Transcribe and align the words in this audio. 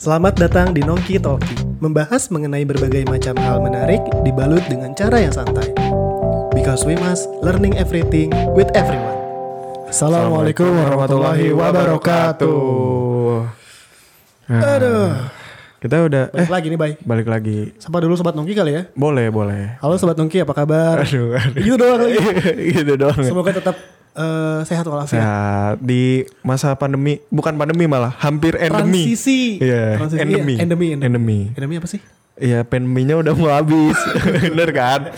Selamat 0.00 0.32
datang 0.32 0.72
di 0.72 0.80
Nongki 0.80 1.20
Talki, 1.20 1.60
membahas 1.76 2.32
mengenai 2.32 2.64
berbagai 2.64 3.04
macam 3.04 3.36
hal 3.36 3.60
menarik 3.60 4.00
dibalut 4.24 4.64
dengan 4.64 4.96
cara 4.96 5.20
yang 5.20 5.28
santai. 5.28 5.76
Because 6.56 6.88
we 6.88 6.96
must 6.96 7.28
learning 7.44 7.76
everything 7.76 8.32
with 8.56 8.72
everyone. 8.72 9.12
Assalamualaikum 9.92 10.72
warahmatullahi 10.72 11.52
wabarakatuh. 11.52 12.56
Nah, 14.48 14.60
Aduh, 14.80 15.12
Kita 15.84 15.96
udah 16.00 16.32
eh 16.32 16.48
balik 16.48 16.52
lagi 16.56 16.66
nih, 16.72 16.78
Bay. 16.80 16.92
balik 17.04 17.28
lagi. 17.28 17.76
Sapa 17.76 18.00
dulu 18.00 18.16
Sobat 18.16 18.32
Nongki 18.32 18.56
kali 18.56 18.72
ya. 18.72 18.88
Boleh, 18.96 19.28
boleh. 19.28 19.76
Halo 19.84 20.00
Sobat 20.00 20.16
Nongki, 20.16 20.40
apa 20.40 20.56
kabar? 20.56 21.04
Aduh, 21.04 21.36
aduh. 21.36 21.60
Gitu 21.60 21.76
doang 21.76 22.00
lagi. 22.00 22.16
gitu 22.80 22.96
doang. 22.96 23.20
Semoga 23.20 23.52
tetap 23.52 23.76
eh, 24.12 24.60
sehat 24.64 24.84
walafiat. 24.84 25.16
Sehat 25.16 25.74
di 25.78 26.22
masa 26.40 26.74
pandemi, 26.74 27.18
bukan 27.28 27.54
pandemi 27.54 27.84
malah 27.84 28.10
hampir 28.16 28.54
endemi. 28.54 29.06
Transisi. 29.10 29.58
Iya, 29.58 29.96
Transisi. 29.96 30.20
endemi. 30.20 30.54
Iya, 30.54 30.62
endemi. 30.62 30.86
Endemi. 30.96 31.38
Endemi 31.52 31.74
apa 31.76 31.86
sih? 31.86 32.00
Iya, 32.36 32.64
pandeminya 32.64 33.20
udah 33.20 33.32
mau 33.34 33.50
habis. 33.50 33.98
Bener 34.48 34.72
kan? 34.72 35.12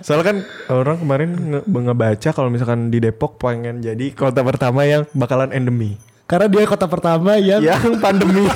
Soalnya 0.00 0.24
kan 0.24 0.36
orang 0.68 0.96
kemarin 0.96 1.30
nge- 1.36 1.66
ngebaca 1.68 2.28
kalau 2.32 2.48
misalkan 2.48 2.88
di 2.88 2.96
Depok 2.96 3.36
pengen 3.36 3.78
jadi 3.78 4.08
kota 4.10 4.40
pertama 4.40 4.82
yang 4.82 5.04
bakalan 5.12 5.52
endemi. 5.52 6.00
Karena 6.24 6.48
dia 6.48 6.64
kota 6.64 6.88
pertama 6.88 7.36
yang 7.36 7.60
Yang 7.60 7.92
pandemi. 8.04 8.48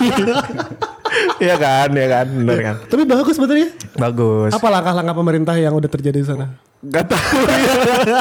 Iya 1.36 1.56
kan, 1.56 1.92
ya 1.92 2.06
kan, 2.08 2.26
bener 2.28 2.58
kan. 2.62 2.76
tapi 2.88 3.04
bagus 3.04 3.36
sebenarnya. 3.36 3.68
Bagus. 3.94 4.50
Apa 4.50 4.68
langkah-langkah 4.68 5.12
pemerintah 5.12 5.54
yang 5.54 5.72
udah 5.72 5.88
terjadi 5.88 6.18
di 6.18 6.26
sana? 6.26 6.56
Gak 6.88 7.06
tahu 7.06 7.38
ya. 7.44 7.62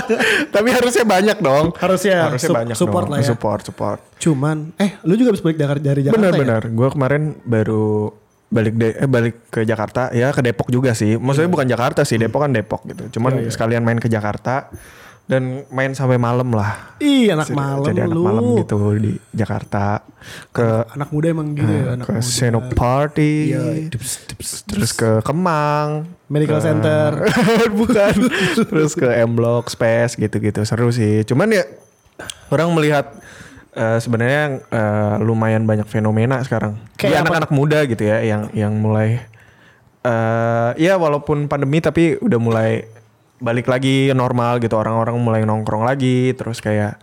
Tapi 0.55 0.69
harusnya 0.69 1.03
banyak 1.03 1.37
dong. 1.39 1.65
Harusnya, 1.75 2.29
Harusnya 2.29 2.49
sup- 2.49 2.57
banyak 2.57 2.75
support 2.75 3.03
dong. 3.05 3.11
lah 3.11 3.19
ya. 3.19 3.27
Support, 3.29 3.61
support. 3.63 3.99
Cuman, 4.17 4.57
eh 4.75 4.97
lu 5.03 5.13
juga 5.13 5.31
habis 5.31 5.41
balik 5.41 5.57
dari, 5.57 5.79
dari 5.79 6.01
Jakarta 6.03 6.17
ya? 6.17 6.31
Benar-benar. 6.31 6.61
Gue 6.69 6.87
kemarin 6.89 7.23
baru 7.41 8.11
balik 8.45 8.73
de 8.77 8.87
eh 8.95 9.09
balik 9.09 9.49
ke 9.49 9.65
Jakarta 9.65 10.13
ya 10.13 10.29
ke 10.29 10.39
Depok 10.39 10.69
juga 10.69 10.93
sih. 10.93 11.17
Maksudnya 11.17 11.49
bukan 11.49 11.67
Jakarta 11.67 12.01
sih, 12.05 12.15
Depok 12.15 12.45
kan 12.45 12.51
Depok 12.51 12.81
gitu. 12.85 13.19
Cuman 13.19 13.49
sekalian 13.49 13.81
main 13.81 13.97
ke 13.97 14.07
Jakarta 14.07 14.69
dan 15.25 15.65
main 15.67 15.89
sampai 15.91 16.15
malam 16.15 16.49
lah. 16.49 16.93
Ih, 16.97 17.29
anak 17.29 17.49
Jadi- 17.49 17.57
malam 17.57 17.85
Jadi 17.87 17.99
anak 17.99 18.13
lu. 18.13 18.21
malam 18.21 18.45
gitu 18.55 18.77
di 18.93 19.11
Jakarta 19.31 20.05
ke 20.51 20.85
Anak 20.87 21.09
muda 21.09 21.27
emang 21.27 21.49
gitu 21.51 21.65
ya, 21.65 21.83
anak 21.93 22.05
ke 22.05 22.13
muda. 22.13 22.21
Senopati, 22.23 23.35
Iya, 23.49 23.89
dips, 23.89 24.11
dips, 24.27 24.49
terus 24.63 24.91
ke 24.91 25.21
Kemang, 25.21 26.05
Medical 26.25 26.57
ke- 26.57 26.63
Center. 26.63 27.09
bukan, 27.79 28.13
terus 28.69 28.93
ke 28.93 29.09
M 29.17 29.33
Block, 29.33 29.67
Space 29.67 30.13
gitu-gitu 30.15 30.61
seru 30.61 30.89
sih. 30.89 31.21
Cuman 31.23 31.49
ya 31.49 31.65
orang 32.47 32.69
melihat 32.71 33.09
eh, 33.73 33.97
sebenarnya 33.97 34.61
eh, 34.63 35.15
lumayan 35.19 35.65
banyak 35.65 35.85
fenomena 35.85 36.39
sekarang 36.39 36.77
di 36.93 37.01
Kayak 37.01 37.25
anak-anak 37.25 37.51
muda 37.51 37.81
gitu 37.83 38.03
ya, 38.03 38.21
yang 38.21 38.47
yang 38.51 38.73
mulai 38.75 39.25
eh 40.01 40.71
ya 40.77 40.95
walaupun 40.95 41.49
pandemi 41.49 41.81
tapi 41.81 42.13
udah 42.15 42.37
mulai 42.37 42.85
balik 43.45 43.69
lagi 43.69 44.09
normal 44.17 44.57
gitu. 44.57 44.73
Orang-orang 44.73 45.21
mulai 45.21 45.41
nongkrong 45.45 45.85
lagi 45.85 46.33
terus 46.33 46.57
kayak 46.65 46.97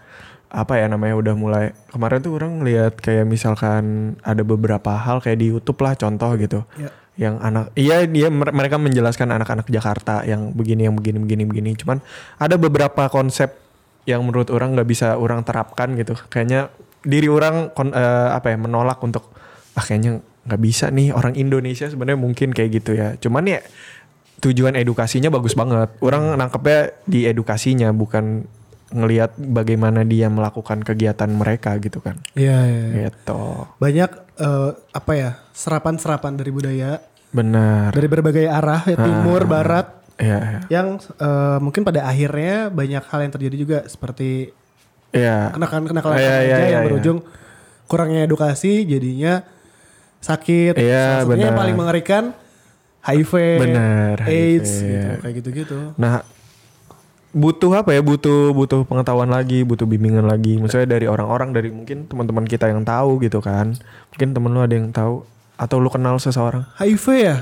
apa 0.52 0.76
ya 0.76 0.84
namanya 0.90 1.16
udah 1.16 1.34
mulai 1.38 1.64
kemarin 1.88 2.20
tuh 2.20 2.36
orang 2.36 2.60
lihat 2.60 3.00
kayak 3.00 3.24
misalkan 3.24 4.14
ada 4.20 4.44
beberapa 4.44 4.92
hal 5.00 5.24
kayak 5.24 5.38
di 5.40 5.48
YouTube 5.54 5.80
lah 5.80 5.94
contoh 5.94 6.34
gitu. 6.36 6.66
Ya. 6.76 6.90
yang 7.12 7.36
anak 7.44 7.76
iya 7.76 8.08
dia 8.08 8.32
mer- 8.32 8.56
mereka 8.56 8.80
menjelaskan 8.80 9.36
anak-anak 9.36 9.68
Jakarta 9.68 10.24
yang 10.24 10.56
begini 10.56 10.88
yang 10.88 10.96
begini 10.96 11.20
begini 11.20 11.44
begini. 11.44 11.70
Cuman 11.76 12.00
ada 12.40 12.56
beberapa 12.56 13.08
konsep 13.12 13.52
yang 14.08 14.24
menurut 14.24 14.48
orang 14.48 14.72
nggak 14.72 14.88
bisa 14.88 15.20
orang 15.20 15.44
terapkan 15.44 15.92
gitu. 15.94 16.16
Kayaknya 16.32 16.72
diri 17.04 17.28
orang 17.28 17.70
kon- 17.76 17.92
eh, 17.92 18.28
apa 18.32 18.52
ya 18.52 18.56
menolak 18.56 18.96
untuk 19.04 19.28
ah 19.76 19.84
kayaknya 19.84 20.24
nggak 20.48 20.60
bisa 20.60 20.88
nih 20.88 21.12
orang 21.12 21.36
Indonesia 21.36 21.86
sebenarnya 21.86 22.18
mungkin 22.20 22.48
kayak 22.56 22.70
gitu 22.82 22.96
ya. 22.96 23.14
Cuman 23.20 23.44
ya 23.44 23.60
tujuan 24.42 24.74
edukasinya 24.74 25.30
bagus 25.30 25.54
banget 25.54 25.94
orang 26.02 26.34
nangkepnya 26.34 26.98
di 27.06 27.30
edukasinya 27.30 27.94
bukan 27.94 28.42
ngelihat 28.92 29.38
bagaimana 29.38 30.04
dia 30.04 30.28
melakukan 30.28 30.84
kegiatan 30.84 31.30
mereka 31.32 31.80
gitu 31.80 32.04
kan 32.04 32.20
Iya, 32.36 32.58
iya, 32.68 32.84
iya. 32.92 33.08
gitu 33.08 33.64
Banyak 33.80 34.10
eh, 34.36 34.70
apa 34.92 35.12
ya? 35.16 35.30
Serapan-serapan 35.56 36.36
dari 36.36 36.52
budaya 36.52 37.00
benar 37.32 37.96
dari 37.96 38.04
berbagai 38.12 38.44
arah, 38.44 38.84
ya, 38.84 39.00
timur, 39.00 39.48
barat 39.48 39.88
ya 40.20 40.68
yang 40.68 41.00
eh, 41.00 41.58
mungkin 41.64 41.80
pada 41.82 42.04
akhirnya 42.04 42.68
banyak 42.68 43.00
hal 43.08 43.20
yang 43.24 43.32
terjadi 43.32 43.56
juga 43.56 43.78
seperti 43.88 44.52
ya 45.08 45.48
kenakalan-kenakalan 45.56 46.16
Iya, 46.20 46.28
remaja 46.28 46.44
iya, 46.44 46.44
iya, 46.44 46.56
yang 46.68 46.68
iya. 46.68 46.88
berujung 46.92 47.18
kurangnya 47.88 48.28
edukasi 48.28 48.84
jadinya 48.84 49.40
sakit. 50.20 50.76
Iya, 50.76 51.24
satunya 51.24 51.48
yang 51.48 51.56
benar. 51.56 51.60
paling 51.64 51.76
mengerikan 51.80 52.22
HIV, 53.02 53.32
Benar, 53.58 54.16
AIDS, 54.22 54.70
HIV, 54.72 54.78
gitu, 54.78 54.86
iya. 54.86 55.08
kayak 55.18 55.34
gitu-gitu. 55.42 55.78
Nah, 55.96 56.22
butuh 57.30 57.72
apa 57.74 57.90
ya? 57.90 58.00
Butuh 58.00 58.50
butuh 58.50 58.84
pengetahuan 58.84 59.26
lagi, 59.26 59.62
butuh 59.62 59.84
bimbingan 59.84 60.22
lagi. 60.22 60.56
Maksudnya 60.56 60.86
dari 60.88 61.04
orang-orang 61.04 61.50
dari 61.50 61.68
mungkin 61.68 62.06
teman-teman 62.06 62.44
kita 62.44 62.66
yang 62.66 62.82
tahu 62.82 63.18
gitu 63.18 63.38
kan. 63.38 63.74
Mungkin 64.08 64.28
temen 64.32 64.50
lu 64.50 64.60
ada 64.60 64.70
yang 64.70 64.88
tahu 64.88 65.26
atau 65.54 65.76
lu 65.76 65.88
kenal 65.88 66.16
seseorang. 66.16 66.62
HIV 66.76 67.06
ya? 67.16 67.36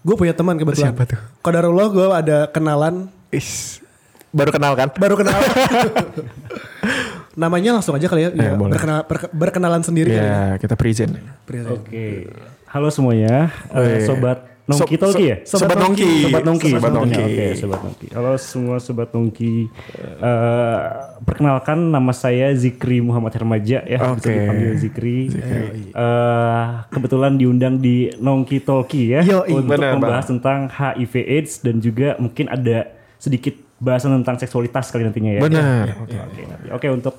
Gue 0.00 0.14
punya 0.14 0.32
teman 0.32 0.56
kebetulan. 0.56 0.92
Siapa 0.92 1.04
tuh? 1.06 1.20
Qadarullah 1.40 1.88
gue 1.88 2.06
ada 2.10 2.38
kenalan, 2.46 3.08
Is 3.28 3.80
baru 4.28 4.50
kenal 4.50 4.72
kan? 4.74 4.92
baru 4.94 5.16
kenal. 5.16 5.36
Namanya 7.34 7.70
langsung 7.72 7.94
aja 7.94 8.04
kali 8.04 8.26
ya, 8.26 8.30
Ya, 8.30 8.44
ya, 8.44 8.52
boleh. 8.52 8.74
berkenal- 8.74 9.06
berke- 9.06 9.30
berkenalan 9.30 9.80
sendiri 9.80 10.10
kali 10.10 10.20
ya. 10.20 10.34
Ya, 10.34 10.44
kita 10.58 10.74
present. 10.74 11.14
Present. 11.44 11.78
Oke. 11.80 12.34
Halo 12.66 12.90
semuanya, 12.90 13.48
Eh, 13.70 14.02
Wih. 14.02 14.04
sobat 14.04 14.44
Nongki 14.68 14.94
So- 14.94 15.02
Tolki 15.08 15.24
ya? 15.24 15.36
Sobat 15.48 15.80
Nongki. 15.80 16.28
Sobat 16.28 16.44
Nongki. 16.44 16.68
Sobat. 16.76 16.92
Nongki. 16.92 17.22
Oke, 17.24 17.46
Sobat 17.56 17.80
Nongki. 17.80 18.06
Halo 18.12 18.32
semua 18.36 18.76
Sobat 18.76 19.08
Nongki. 19.08 19.54
Eh, 19.96 20.78
perkenalkan 21.24 21.88
nama 21.88 22.12
saya 22.12 22.52
Zikri 22.52 23.00
Muhammad 23.00 23.32
Hermaja 23.32 23.80
ya. 23.80 23.96
Bisa 24.12 24.12
Oke. 24.12 24.28
dipanggil 24.28 24.72
Zikri. 24.76 25.18
Eh, 25.88 26.64
kebetulan 26.92 27.40
diundang 27.40 27.80
di 27.80 28.12
Nongki 28.14 28.60
Tolki 28.60 29.16
ya. 29.16 29.24
Yoi. 29.24 29.56
untuk 29.56 29.72
Benar, 29.72 29.96
membahas 29.96 30.28
tentang 30.28 30.68
HIV 30.68 31.14
AIDS 31.16 31.64
dan 31.64 31.80
juga 31.80 32.20
mungkin 32.20 32.52
ada 32.52 32.92
sedikit 33.16 33.56
bahasan 33.80 34.20
tentang 34.20 34.36
seksualitas 34.36 34.92
kali 34.92 35.08
nantinya 35.08 35.32
ya. 35.32 35.40
Benar. 35.40 35.84
Oke. 36.04 36.16
Oke, 36.76 36.86
untuk 36.92 37.14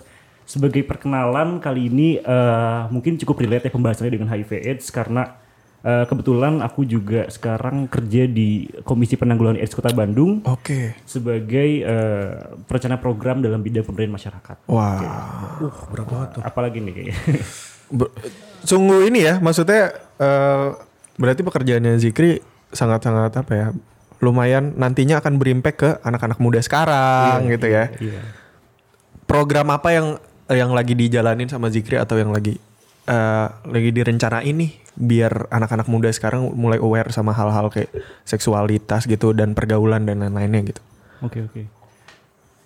sebagai 0.46 0.86
perkenalan 0.86 1.58
kali 1.58 1.90
ini 1.90 2.22
eh, 2.22 2.82
mungkin 2.94 3.18
cukup 3.18 3.42
relate 3.42 3.66
ya 3.66 3.74
pembahasannya 3.74 4.14
dengan 4.14 4.30
HIV 4.30 4.52
AIDS 4.70 4.94
karena 4.94 5.49
eh, 5.82 6.06
kebetulan 6.06 6.60
aku 6.60 6.84
juga 6.84 7.28
sekarang 7.28 7.88
kerja 7.88 8.28
di 8.28 8.68
Komisi 8.84 9.16
Penanggulangan 9.16 9.60
AIDS 9.60 9.72
Kota 9.72 9.92
Bandung 9.92 10.44
Oke. 10.44 10.96
sebagai 11.04 11.70
eh, 11.82 12.32
perencana 12.66 13.00
program 13.00 13.40
dalam 13.40 13.60
bidang 13.60 13.84
pemberdayaan 13.84 14.16
masyarakat. 14.16 14.56
Wah. 14.68 15.00
Uh, 15.64 15.72
berat 15.92 16.08
banget 16.08 16.30
tuh. 16.36 16.42
Apalagi 16.44 16.78
nih 16.84 16.94
kayaknya. 16.94 17.16
Ber- 18.00 18.14
Sungguh 18.60 19.08
ini 19.08 19.24
ya, 19.24 19.40
maksudnya 19.40 19.96
eh, 20.20 20.68
berarti 21.16 21.42
pekerjaannya 21.42 21.96
Zikri 21.96 22.44
sangat-sangat 22.70 23.40
apa 23.40 23.54
ya? 23.56 23.68
Lumayan 24.20 24.76
nantinya 24.76 25.24
akan 25.24 25.40
berimpact 25.40 25.78
ke 25.80 25.90
anak-anak 26.04 26.44
muda 26.44 26.60
sekarang 26.60 27.48
gitu 27.48 27.72
ya. 27.72 27.88
Iya. 27.98 28.22
program 29.24 29.70
apa 29.70 29.94
yang 29.94 30.08
yang 30.50 30.72
lagi 30.74 30.98
dijalanin 30.98 31.46
sama 31.46 31.70
Zikri 31.70 31.96
atau 31.96 32.18
yang 32.18 32.34
lagi 32.34 32.58
eh, 33.06 33.48
lagi 33.64 33.90
direncanain 33.94 34.52
nih 34.52 34.72
biar 35.00 35.48
anak-anak 35.48 35.88
muda 35.88 36.12
sekarang 36.12 36.52
mulai 36.52 36.78
aware 36.78 37.10
sama 37.16 37.32
hal-hal 37.32 37.72
kayak 37.72 37.88
seksualitas 38.28 39.08
gitu 39.08 39.32
dan 39.32 39.56
pergaulan 39.56 40.04
dan 40.04 40.20
lain-lainnya 40.20 40.76
gitu. 40.76 40.82
Oke 41.24 41.40
oke. 41.48 41.62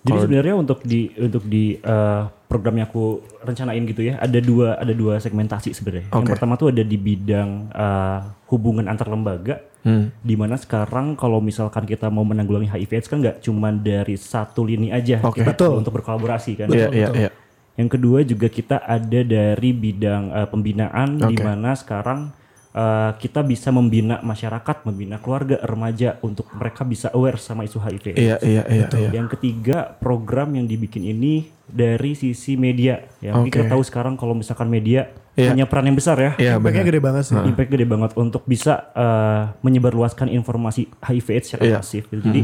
Jadi 0.04 0.18
sebenarnya 0.20 0.54
untuk 0.60 0.84
di 0.84 1.08
untuk 1.16 1.48
di 1.48 1.80
eh, 1.80 2.22
program 2.44 2.76
yang 2.76 2.86
aku 2.92 3.24
rencanain 3.40 3.82
gitu 3.88 4.04
ya 4.04 4.20
ada 4.20 4.36
dua 4.36 4.76
ada 4.76 4.92
dua 4.92 5.16
segmentasi 5.16 5.72
sebenarnya. 5.72 6.12
Yang 6.12 6.22
Oke. 6.28 6.32
pertama 6.36 6.60
tuh 6.60 6.68
ada 6.68 6.84
di 6.84 6.98
bidang 7.00 7.72
eh, 7.72 8.20
hubungan 8.52 8.84
antar 8.84 9.08
lembaga. 9.08 9.64
Hmm. 9.84 10.12
Di 10.24 10.32
mana 10.36 10.56
sekarang 10.56 11.12
kalau 11.16 11.44
misalkan 11.44 11.84
kita 11.84 12.08
mau 12.08 12.24
menanggulangi 12.24 12.72
HIV 12.72 12.90
AIDS 13.00 13.08
kan 13.08 13.20
nggak 13.20 13.44
cuma 13.44 13.68
dari 13.72 14.16
satu 14.16 14.64
lini 14.64 14.88
aja 14.92 15.20
Oke. 15.24 15.40
kita 15.40 15.56
Betul. 15.56 15.80
untuk 15.80 15.92
berkolaborasi 15.96 16.52
kan. 16.56 16.68
Iya 16.68 16.88
iya 16.92 17.08
iya. 17.16 17.30
Yang 17.74 17.88
kedua 17.90 18.18
juga 18.22 18.46
kita 18.46 18.76
ada 18.78 19.20
dari 19.20 19.70
bidang 19.70 20.30
eh, 20.30 20.46
pembinaan 20.46 21.18
di 21.20 21.34
Oke. 21.34 21.42
mana 21.42 21.74
sekarang 21.74 22.30
eh, 22.70 23.10
kita 23.18 23.42
bisa 23.42 23.70
membina 23.70 24.18
masyarakat, 24.20 24.82
membina 24.84 25.18
keluarga, 25.18 25.58
remaja 25.60 26.18
untuk 26.20 26.46
mereka 26.52 26.82
bisa 26.82 27.10
aware 27.10 27.34
sama 27.36 27.62
isu 27.62 27.78
HIV. 27.78 28.14
Iya 28.14 28.36
iya 28.40 28.62
iya. 28.64 28.86
iya. 28.88 29.10
Yang 29.12 29.34
ketiga 29.34 29.94
program 29.94 30.54
yang 30.54 30.64
dibikin 30.64 31.02
ini 31.02 31.46
dari 31.64 32.14
sisi 32.14 32.54
media. 32.54 33.02
Ya 33.18 33.34
Oke. 33.34 33.50
kita 33.50 33.66
tahu 33.66 33.82
sekarang 33.82 34.14
kalau 34.14 34.34
misalkan 34.34 34.66
media 34.68 35.10
Iya. 35.34 35.50
punya 35.50 35.66
peran 35.66 35.90
yang 35.90 35.98
besar 35.98 36.14
ya. 36.14 36.32
Iya 36.38 36.62
Impactnya 36.62 36.86
benar. 36.86 36.90
gede 36.94 37.00
banget 37.02 37.22
sih. 37.26 37.34
Impact 37.34 37.70
gede 37.74 37.86
banget 37.90 38.10
untuk 38.14 38.46
bisa 38.46 38.86
eh, 38.94 39.42
menyebarluaskan 39.60 40.30
informasi 40.30 40.86
HIV 41.02 41.26
AIDS 41.34 41.46
secara 41.50 41.62
Iya. 41.66 41.76
masif. 41.82 42.06
gitu. 42.06 42.22
Jadi 42.22 42.42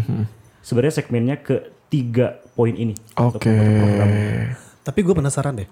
sebenarnya 0.58 0.94
segmennya 0.98 1.36
ke 1.38 1.56
tiga 1.86 2.42
poin 2.52 2.74
ini. 2.74 2.98
untuk 3.14 3.38
Oke. 3.38 3.54
program. 3.54 4.10
Tapi 4.80 5.00
gue 5.00 5.12
penasaran 5.12 5.54
deh. 5.54 5.68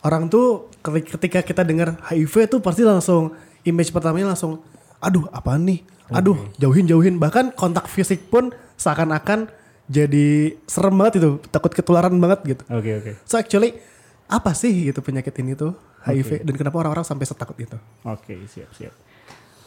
Orang 0.00 0.26
tuh 0.26 0.72
ketik- 0.80 1.12
ketika 1.12 1.40
kita 1.42 1.62
dengar 1.62 2.00
HIV 2.02 2.48
tuh 2.48 2.60
pasti 2.60 2.82
langsung 2.82 3.36
image 3.62 3.90
pertamanya 3.90 4.32
langsung 4.32 4.64
aduh 4.96 5.28
apaan 5.30 5.64
nih? 5.64 5.80
Aduh, 6.10 6.50
jauhin-jauhin 6.56 7.16
bahkan 7.16 7.52
kontak 7.52 7.86
fisik 7.86 8.26
pun 8.26 8.50
seakan-akan 8.74 9.46
jadi 9.86 10.54
serem 10.64 10.94
banget 10.94 11.18
itu, 11.18 11.30
takut 11.48 11.70
ketularan 11.70 12.14
banget 12.16 12.40
gitu. 12.48 12.62
Oke 12.66 12.90
oke. 12.96 13.12
So 13.22 13.36
actually 13.36 13.78
apa 14.26 14.50
sih 14.52 14.90
gitu 14.90 14.98
penyakit 15.00 15.34
ini 15.38 15.54
tuh 15.54 15.74
HIV 16.00 16.42
dan 16.42 16.54
kenapa 16.56 16.78
orang-orang 16.78 17.04
sampai 17.04 17.26
setakut 17.26 17.54
itu? 17.56 17.76
Oke, 18.02 18.42
siap 18.46 18.70
siap. 18.72 18.94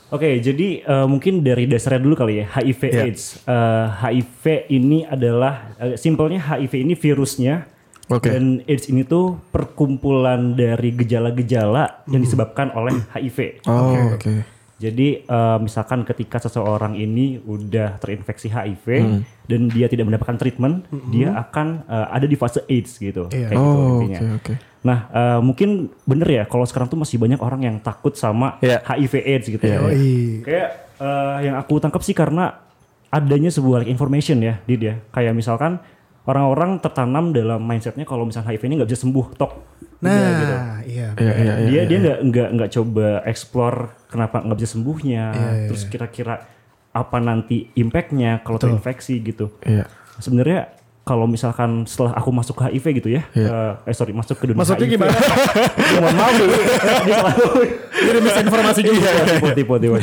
Oke, 0.10 0.30
jadi 0.40 0.82
eh, 0.82 1.06
mungkin 1.06 1.42
dari 1.42 1.66
dasarnya 1.66 1.98
dulu 2.00 2.14
kali 2.16 2.38
ya, 2.38 2.46
HIV 2.52 2.82
Iya. 2.86 3.02
AIDS. 3.04 3.24
Eh, 3.42 3.88
HIV 3.92 4.44
ini 4.70 5.04
adalah 5.04 5.74
eh, 5.76 5.96
simpelnya 5.96 6.38
HIV 6.40 6.74
ini 6.82 6.94
virusnya 6.94 7.66
Oke. 8.14 8.30
dan 8.30 8.62
AIDS 8.64 8.86
ini 8.88 9.02
tuh 9.02 9.42
perkumpulan 9.50 10.54
dari 10.54 10.94
gejala-gejala 10.94 12.06
yang 12.08 12.22
disebabkan 12.22 12.70
oleh 12.72 12.94
HIV. 13.14 13.66
Oh, 13.66 14.14
oke. 14.14 14.34
Jadi 14.78 15.24
eh, 15.24 15.58
misalkan 15.58 16.04
ketika 16.04 16.38
seseorang 16.38 16.94
ini 16.94 17.40
udah 17.40 17.96
terinfeksi 17.98 18.48
HIV 18.48 18.86
dan 19.44 19.62
dia 19.68 19.88
tidak 19.88 20.06
mendapatkan 20.06 20.36
treatment, 20.36 20.84
dia 21.08 21.32
akan 21.34 21.84
eh, 21.84 22.08
ada 22.12 22.26
di 22.26 22.36
fase 22.36 22.62
AIDS 22.66 22.98
gitu. 22.98 23.32
Iya. 23.32 23.48
Kayak 23.48 23.58
gitu 23.58 23.80
Oh, 23.80 24.02
intinya. 24.02 24.20
oke 24.20 24.28
oke. 24.38 24.54
Nah, 24.84 25.00
eh, 25.08 25.40
mungkin 25.40 25.70
bener 26.04 26.28
ya 26.28 26.44
kalau 26.44 26.64
sekarang 26.64 26.88
tuh 26.88 27.00
masih 27.00 27.16
banyak 27.16 27.40
orang 27.40 27.62
yang 27.64 27.78
takut 27.80 28.12
sama 28.14 28.60
Iya. 28.60 28.84
HIV 28.84 29.14
AIDS 29.24 29.46
gitu 29.48 29.64
ya. 29.64 29.80
Yoi. 29.80 30.44
Kayak 30.44 30.70
eh, 31.00 31.38
yang 31.48 31.56
aku 31.56 31.80
tangkap 31.80 32.04
sih 32.04 32.12
karena 32.12 32.60
adanya 33.08 33.48
sebuah 33.48 33.82
like, 33.82 33.92
information 33.94 34.42
ya, 34.42 34.60
Did 34.64 34.82
ya. 34.82 34.96
Kayak 35.10 35.32
misalkan 35.34 35.80
orang-orang 36.24 36.80
tertanam 36.80 37.36
dalam 37.36 37.60
mindsetnya 37.60 38.08
kalau 38.08 38.24
misalnya 38.24 38.52
HIV 38.52 38.64
ini 38.66 38.74
nggak 38.80 38.90
bisa 38.90 39.02
sembuh, 39.04 39.26
tok. 39.36 39.52
Udah, 40.04 40.12
Nah, 40.12 40.32
gitu. 40.36 40.56
iya. 40.92 41.08
Iya 41.16 41.34
iya 41.40 41.54
iya. 41.56 41.56
dia 41.64 41.82
dia 41.88 41.98
nggak 42.00 42.20
nggak 42.28 42.50
nggak 42.60 42.70
coba 42.76 43.08
explore 43.24 43.80
kenapa 44.12 44.44
nggak 44.44 44.58
bisa 44.60 44.70
sembuhnya, 44.76 45.24
Iya, 45.32 45.52
terus 45.72 45.84
kira-kira 45.88 46.44
apa 46.94 47.18
nanti 47.18 47.72
impactnya 47.74 48.44
kalau 48.44 48.60
terinfeksi 48.60 49.20
gitu. 49.20 49.52
Iya. 49.64 49.88
Sebenarnya 50.20 50.70
kalau 51.04 51.28
misalkan 51.28 51.84
setelah 51.84 52.16
aku 52.16 52.32
masuk 52.32 52.56
ke 52.56 52.72
HIV 52.72 52.86
gitu 53.04 53.10
ya, 53.12 53.28
eh, 53.36 53.76
eh 53.84 53.92
sorry 53.92 54.16
masuk 54.16 54.40
ke 54.40 54.48
dunia 54.48 54.64
Maksudnya 54.64 54.88
HIV. 54.88 54.96
gimana? 54.96 55.12
Mohon 56.00 56.16
maaf 56.16 56.34
dulu. 56.40 56.54
Selalu 57.04 57.50
Jadi 57.94 58.20
misinformasi 58.24 58.82
juga. 58.88 59.10
tipe 59.28 59.50
tipe 59.52 59.76
tipe. 59.84 59.98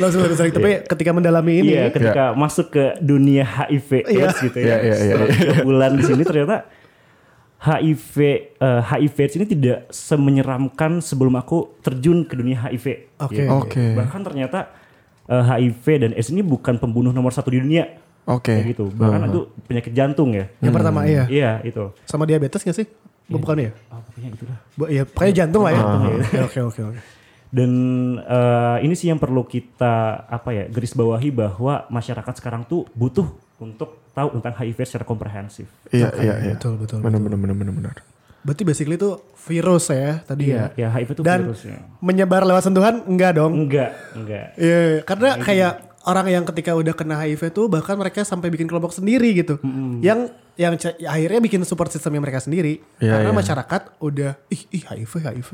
Langsung 0.00 0.20
tapi 0.24 0.70
ketika 0.88 1.10
mendalami 1.12 1.52
ini 1.60 1.72
Iya, 1.76 1.84
ketika 1.92 2.24
masuk 2.32 2.72
ke 2.72 2.96
dunia 3.04 3.44
HIV 3.44 3.90
Iya. 4.08 4.24
AIDS 4.24 4.36
gitu 4.40 4.58
Iya, 4.58 4.68
ya. 4.68 4.76
iya, 4.80 4.96
iya, 4.96 5.14
Setelah 5.20 5.28
tiga 5.28 5.54
bulan 5.60 5.90
di 5.92 6.04
sini 6.08 6.22
ternyata 6.24 6.56
HIV 7.58 8.14
eh, 8.56 8.80
HIV 8.80 9.16
AIDS 9.18 9.34
ini 9.36 9.44
tidak 9.44 9.78
semenyeramkan 9.90 11.02
sebelum 11.02 11.36
aku 11.36 11.76
terjun 11.82 12.24
ke 12.24 12.32
dunia 12.32 12.64
HIV. 12.64 13.12
Oke. 13.20 13.34
Gitu. 13.34 13.50
Oke. 13.50 13.84
Bahkan 13.92 14.20
ternyata 14.24 14.72
eh, 15.26 15.44
HIV 15.44 15.84
dan 16.00 16.10
AIDS 16.14 16.32
ini 16.32 16.40
bukan 16.40 16.80
pembunuh 16.80 17.12
nomor 17.12 17.28
satu 17.28 17.52
di 17.52 17.60
dunia. 17.60 18.07
Oke. 18.28 18.52
Kayak 18.60 18.76
gitu. 18.76 18.84
Bahkan 18.92 19.20
itu 19.32 19.40
penyakit 19.64 19.92
jantung 19.96 20.36
ya. 20.36 20.46
yang 20.60 20.74
pertama 20.76 21.08
iya. 21.08 21.24
Iya, 21.24 21.52
itu. 21.64 21.96
Sama 22.04 22.28
diabetes 22.28 22.60
gak 22.60 22.76
sih? 22.76 22.86
Bukan 23.28 23.56
ya? 23.60 23.70
Ah, 23.88 24.00
pokoknya 24.04 24.28
gitu 24.36 24.44
lah. 24.48 24.58
Bu, 24.76 24.84
ya, 24.88 25.02
pokoknya 25.08 25.34
jantung 25.44 25.62
lah 25.64 25.72
ya. 25.72 25.82
Oke 26.48 26.60
oke 26.64 26.80
oke. 26.92 27.00
Dan 27.48 27.72
eh, 28.20 28.76
ini 28.84 28.92
sih 28.92 29.08
yang 29.08 29.16
perlu 29.16 29.48
kita 29.48 30.24
apa 30.28 30.52
ya 30.52 30.64
garis 30.68 30.92
bawahi 30.92 31.32
bahwa 31.32 31.88
masyarakat 31.88 32.34
sekarang 32.36 32.68
tuh 32.68 32.84
butuh 32.92 33.24
untuk 33.56 34.04
tahu 34.12 34.28
tentang 34.36 34.54
HIV 34.60 34.78
secara 34.84 35.04
komprehensif. 35.08 35.68
Iya 35.88 36.12
iya 36.20 36.34
iya. 36.44 36.54
Betul 36.56 36.76
betul. 36.76 37.00
Benar 37.00 37.20
benar 37.20 37.38
benar 37.40 37.56
benar 37.56 37.74
benar. 37.74 37.96
Berarti 38.44 38.62
basically 38.64 38.96
itu 38.96 39.16
virus 39.48 39.90
ya 39.90 40.20
tadi 40.24 40.52
ya. 40.52 40.70
Ya 40.76 40.88
HIV 40.92 41.20
itu 41.20 41.22
Dan 41.24 41.40
virusnya. 41.48 41.76
menyebar 42.04 42.44
lewat 42.44 42.68
sentuhan 42.68 43.04
enggak 43.08 43.36
dong? 43.36 43.52
Enggak, 43.66 43.96
enggak. 44.14 44.46
Iya, 44.56 45.02
karena 45.04 45.28
kayak 45.40 45.72
orang 46.08 46.26
yang 46.32 46.44
ketika 46.48 46.72
udah 46.72 46.96
kena 46.96 47.20
HIV 47.20 47.52
tuh 47.52 47.68
bahkan 47.68 48.00
mereka 48.00 48.24
sampai 48.24 48.48
bikin 48.48 48.64
kelompok 48.64 48.96
sendiri 48.96 49.36
gitu. 49.36 49.60
Yang 50.00 50.32
yang 50.56 50.74
ca- 50.80 50.96
akhirnya 50.96 51.40
bikin 51.44 51.60
support 51.68 51.92
sistemnya 51.92 52.24
mereka 52.24 52.40
sendiri. 52.40 52.80
Iya, 52.98 53.12
karena 53.20 53.30
iya. 53.30 53.36
masyarakat 53.36 53.82
udah 54.00 54.32
ih 54.48 54.62
ih 54.72 54.82
HIV 54.88 55.12
HIV. 55.28 55.50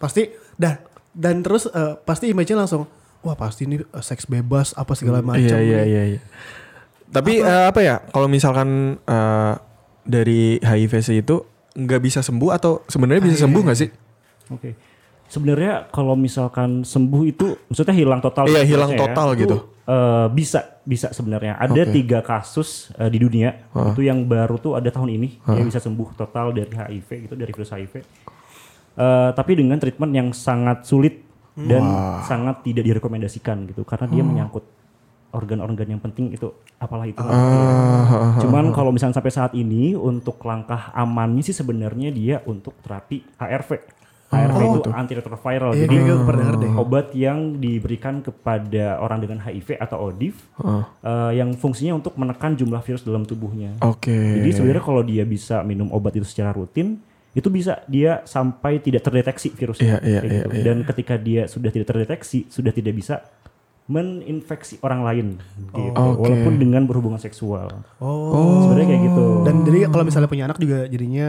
Pasti 0.00 0.32
dah 0.56 0.80
dan 1.12 1.44
terus 1.44 1.68
eh, 1.68 1.94
pasti 2.08 2.32
image-nya 2.32 2.64
langsung 2.64 2.88
wah 3.20 3.36
pasti 3.36 3.68
ini 3.68 3.84
eh, 3.84 4.04
seks 4.04 4.24
bebas 4.24 4.72
apa 4.72 4.96
segala 4.96 5.20
macam. 5.20 5.44
Iya 5.44 5.60
iya 5.60 5.80
iya 5.84 6.02
iya. 6.16 6.20
Tapi 7.06 7.44
apa, 7.44 7.76
apa 7.76 7.80
ya 7.84 7.96
kalau 8.08 8.26
misalkan 8.32 8.96
eh, 9.04 9.54
dari 10.08 10.56
HIV 10.64 10.92
itu 11.20 11.36
nggak 11.76 12.00
bisa 12.00 12.24
sembuh 12.24 12.50
atau 12.56 12.80
sebenarnya 12.88 13.20
bisa 13.20 13.44
sembuh 13.44 13.62
nggak 13.68 13.78
sih? 13.78 13.90
Oke. 14.48 14.70
Sebenarnya 15.26 15.90
kalau 15.90 16.14
misalkan 16.14 16.86
sembuh 16.86 17.22
itu 17.26 17.58
maksudnya 17.66 17.94
hilang 17.94 18.20
total. 18.22 18.46
Iya, 18.46 18.62
hilang 18.62 18.94
ya, 18.94 18.98
total 19.02 19.28
itu, 19.34 19.42
gitu. 19.42 19.56
eh, 19.90 20.26
bisa, 20.30 20.78
bisa 20.86 21.10
sebenarnya. 21.10 21.58
Ada 21.58 21.82
Oke. 21.86 21.92
tiga 21.92 22.18
kasus 22.22 22.94
eh, 22.94 23.10
di 23.10 23.18
dunia 23.18 23.50
itu 23.92 24.06
yang 24.06 24.22
baru 24.24 24.56
tuh 24.58 24.78
ada 24.78 24.88
tahun 24.88 25.18
ini 25.18 25.28
yang 25.50 25.66
bisa 25.66 25.82
sembuh 25.82 26.14
total 26.14 26.54
dari 26.54 26.70
HIV 26.70 27.08
gitu 27.26 27.34
dari 27.34 27.50
virus 27.50 27.74
HIV. 27.74 27.94
Eh, 28.96 29.30
tapi 29.34 29.52
dengan 29.58 29.76
treatment 29.76 30.12
yang 30.14 30.28
sangat 30.32 30.86
sulit 30.88 31.26
dan 31.56 31.80
sangat 32.28 32.60
tidak 32.68 32.84
direkomendasikan 32.84 33.64
gitu 33.72 33.80
karena 33.88 34.06
dia 34.12 34.20
menyangkut 34.20 34.64
organ-organ 35.32 35.88
yang 35.96 36.00
penting 36.00 36.32
itu 36.32 36.48
apalah 36.80 37.04
itu. 37.04 37.20
Ah, 37.20 38.36
Cuman 38.40 38.72
kalau 38.72 38.92
misalnya 38.92 39.16
sampai 39.20 39.32
saat 39.32 39.52
ini 39.52 39.92
untuk 39.92 40.40
langkah 40.44 40.92
amannya 40.96 41.44
sih 41.44 41.56
sebenarnya 41.56 42.08
dia 42.12 42.36
untuk 42.48 42.76
terapi 42.80 43.24
HRV. 43.36 43.70
HRV 44.26 44.82
itu 44.82 44.90
antiretroviral. 44.90 45.70
Iya, 45.72 45.86
Jadi 45.86 45.96
gue 46.02 46.16
pernah 46.26 46.42
dengar 46.50 46.56
deh. 46.58 46.72
obat 46.74 47.06
yang 47.14 47.62
diberikan 47.62 48.18
kepada 48.20 48.98
orang 48.98 49.22
dengan 49.22 49.38
HIV 49.38 49.78
atau 49.78 50.10
ODIV 50.10 50.34
eh, 50.34 51.32
yang 51.38 51.54
fungsinya 51.54 51.94
untuk 51.94 52.18
menekan 52.18 52.58
jumlah 52.58 52.82
virus 52.82 53.06
dalam 53.06 53.22
tubuhnya. 53.22 53.78
Oke. 53.86 54.42
Jadi 54.42 54.50
sebenarnya 54.50 54.84
kalau 54.84 55.02
dia 55.06 55.22
bisa 55.22 55.62
minum 55.62 55.94
obat 55.94 56.18
itu 56.18 56.26
secara 56.26 56.50
rutin, 56.50 56.98
itu 57.36 57.48
bisa 57.52 57.84
dia 57.86 58.24
sampai 58.24 58.80
tidak 58.80 59.04
terdeteksi 59.04 59.52
virusnya. 59.52 60.00
Iya, 60.00 60.08
iya, 60.08 60.20
iya, 60.24 60.42
gitu. 60.42 60.48
iya. 60.56 60.64
Dan 60.64 60.76
ketika 60.88 61.14
dia 61.20 61.42
sudah 61.46 61.70
tidak 61.70 61.86
terdeteksi, 61.92 62.48
sudah 62.48 62.72
tidak 62.72 62.96
bisa 62.96 63.20
meninfeksi 63.86 64.82
orang 64.82 65.06
lain 65.06 65.26
gitu. 65.70 65.94
Oke. 65.94 66.26
Walaupun 66.26 66.54
dengan 66.58 66.82
berhubungan 66.90 67.22
seksual. 67.22 67.70
Oh. 68.02 68.66
Sebenarnya 68.66 68.86
kayak 68.90 69.02
gitu. 69.06 69.26
Dan 69.46 69.54
jadi 69.62 69.78
kalau 69.86 70.02
misalnya 70.02 70.26
punya 70.26 70.44
anak 70.50 70.58
juga 70.58 70.90
jadinya 70.90 71.28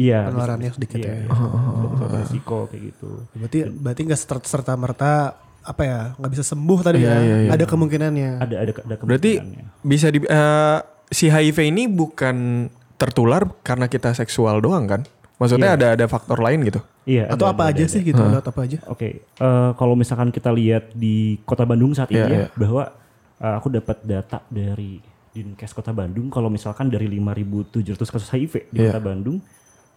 Iya. 0.00 0.32
penularannya 0.32 0.70
sedikit 0.72 0.96
iya, 0.96 1.24
ya. 1.24 1.28
bisa 1.28 2.04
beresiko 2.08 2.58
kayak 2.72 2.82
gitu. 2.96 3.10
Berarti 3.36 3.58
berarti 3.68 4.00
nggak 4.08 4.20
serta 4.42 4.72
merta 4.80 5.36
apa 5.60 5.82
ya 5.84 6.00
nggak 6.16 6.32
bisa 6.32 6.44
sembuh 6.46 6.78
tadi 6.80 7.04
Iya, 7.04 7.12
ya. 7.12 7.20
iya, 7.20 7.36
iya. 7.44 7.50
Ada 7.52 7.64
kemungkinannya. 7.68 8.30
Ada 8.40 8.54
ada 8.56 8.72
ada 8.80 8.94
Berarti 9.04 9.30
kemungkinannya. 9.36 9.64
bisa 9.84 10.06
di 10.08 10.18
eh, 10.24 10.78
si 11.12 11.28
HIV 11.28 11.58
ini 11.68 11.84
bukan 11.84 12.68
tertular 12.96 13.44
karena 13.60 13.92
kita 13.92 14.16
seksual 14.16 14.64
doang 14.64 14.88
kan? 14.88 15.04
Maksudnya 15.40 15.72
ada 15.72 15.96
ada 15.96 16.04
faktor 16.04 16.36
lain 16.44 16.60
gitu. 16.68 16.84
Iya. 17.08 17.32
Atau 17.32 17.48
ada, 17.48 17.56
apa 17.56 17.62
ada, 17.64 17.72
aja 17.72 17.84
ada. 17.88 17.92
sih 17.96 18.00
gitu? 18.04 18.20
Lewat 18.20 18.44
apa 18.44 18.60
aja? 18.60 18.78
Oke, 18.92 19.24
eh, 19.24 19.70
kalau 19.80 19.96
misalkan 19.96 20.28
kita 20.28 20.52
lihat 20.52 20.92
di 20.92 21.40
Kota 21.48 21.64
Bandung 21.64 21.96
saat 21.96 22.12
ini 22.12 22.20
Iya, 22.20 22.28
ya, 22.28 22.40
iya. 22.44 22.48
bahwa 22.52 22.92
eh, 23.40 23.54
aku 23.56 23.72
dapat 23.72 24.04
data 24.04 24.44
dari 24.52 25.00
Dinkes 25.32 25.72
Kota 25.72 25.96
Bandung, 25.96 26.28
kalau 26.28 26.52
misalkan 26.52 26.92
dari 26.92 27.08
5.700 27.08 27.96
kasus 28.12 28.28
HIV 28.28 28.68
di 28.68 28.84
Iya. 28.84 28.92
Kota 28.92 29.00
Bandung, 29.00 29.40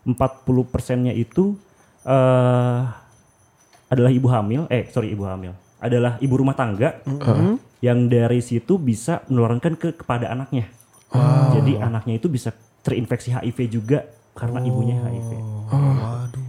40 0.08 0.16
persennya 0.72 1.12
itu 1.12 1.60
eh 2.08 2.82
adalah 3.92 4.10
ibu 4.10 4.28
hamil, 4.32 4.66
eh 4.72 4.88
sorry 4.90 5.12
ibu 5.14 5.28
hamil, 5.28 5.54
adalah 5.78 6.18
ibu 6.24 6.34
rumah 6.34 6.56
tangga 6.58 7.04
yang 7.84 8.08
dari 8.08 8.40
situ 8.40 8.80
bisa 8.80 9.22
menularkan 9.28 9.76
ke 9.76 9.92
kepada 10.00 10.32
anaknya. 10.32 10.72
Jadi 11.54 11.78
anaknya 11.78 12.18
itu 12.18 12.26
bisa 12.32 12.56
terinfeksi 12.82 13.32
HIV 13.32 13.60
juga 13.70 14.04
karena 14.34 14.60
ibunya 14.60 14.96
HIV. 14.98 15.32
Waduh. 15.70 16.44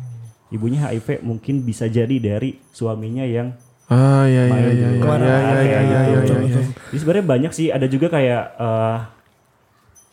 Ibunya 0.50 0.80
HIV 0.82 1.20
mungkin 1.20 1.62
bisa 1.62 1.84
jadi 1.86 2.16
dari 2.16 2.60
suaminya 2.70 3.22
yang 3.22 3.52
Ah 3.84 4.24
iya 4.24 4.48
iya 4.48 4.50
main 4.50 4.64
iya 4.64 4.72
di 4.72 4.96
iya 4.96 4.96
iya 4.96 5.36
iya 5.44 5.60
iya 5.60 5.80
iya 5.84 6.00
iya. 6.24 6.36
iya. 6.40 6.60
Jadi 6.88 6.96
sebenarnya 6.96 7.26
banyak 7.28 7.52
sih, 7.52 7.68
ada 7.68 7.84
juga 7.84 8.08
kayak 8.08 8.42
eh, 8.56 8.98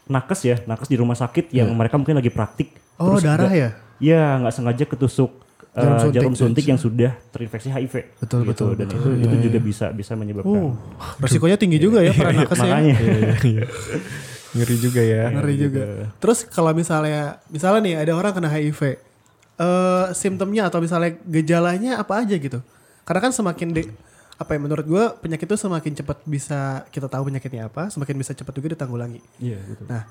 nakes 0.07 0.41
ya, 0.43 0.55
nakes 0.65 0.87
di 0.87 0.99
rumah 0.99 1.15
sakit 1.15 1.55
yang 1.55 1.71
mereka 1.71 1.95
mungkin 1.95 2.19
lagi 2.19 2.27
praktik. 2.27 2.75
Oh 2.99 3.15
terus 3.15 3.23
darah 3.23 3.47
nggak- 3.47 3.55
ya? 3.55 3.69
Ya 4.01 4.23
nggak 4.37 4.51
sengaja 4.51 4.83
ketusuk 4.83 5.31
eh, 5.71 5.79
Jarum 5.79 5.95
suntik. 5.97 6.15
jarum 6.19 6.35
suntik 6.35 6.65
yang 6.67 6.75
sudah 6.75 7.15
terinfeksi 7.31 7.71
HIV. 7.71 8.19
Betul, 8.19 8.43
gitu. 8.43 8.49
betul, 8.51 8.69
Dan 8.75 8.87
betul. 8.91 9.11
itu 9.15 9.23
itu 9.23 9.35
juga 9.47 9.59
bisa 9.63 9.85
bisa 9.95 10.19
menyebabkan. 10.19 10.51
Oh, 10.51 10.75
resikonya 11.23 11.55
tinggi 11.55 11.79
juga 11.79 12.03
ya 12.03 12.11
peran 12.11 12.43
nakes 12.43 12.59
ya. 12.59 12.65
Makanya. 12.67 12.95
Ngeri 14.51 14.75
juga 14.79 15.01
ya. 15.03 15.31
Ngeri 15.31 15.55
juga. 15.55 15.83
Terus 16.19 16.43
kalau 16.47 16.75
misalnya 16.75 17.39
misalnya 17.47 17.79
nih 17.83 17.95
ada 18.03 18.13
orang 18.15 18.35
kena 18.35 18.51
HIV, 18.51 18.81
eh 18.83 20.05
simptomnya 20.11 20.67
atau 20.67 20.83
misalnya 20.83 21.15
gejalanya 21.23 22.01
apa 22.03 22.19
aja 22.19 22.35
gitu? 22.35 22.59
Karena 23.07 23.19
kan 23.23 23.31
semakin 23.31 23.71
de, 23.71 23.87
apa 24.35 24.51
ya 24.55 24.59
menurut 24.59 24.85
gue 24.85 25.03
penyakit 25.23 25.47
itu 25.47 25.57
semakin 25.57 25.91
cepat 26.03 26.17
bisa 26.27 26.83
kita 26.91 27.07
tahu 27.07 27.31
penyakitnya 27.31 27.71
apa, 27.71 27.87
semakin 27.93 28.15
bisa 28.19 28.35
cepat 28.35 28.53
juga 28.57 28.75
ditanggulangi. 28.75 29.21
Iya 29.39 29.57
gitu. 29.71 29.83
Nah, 29.87 30.03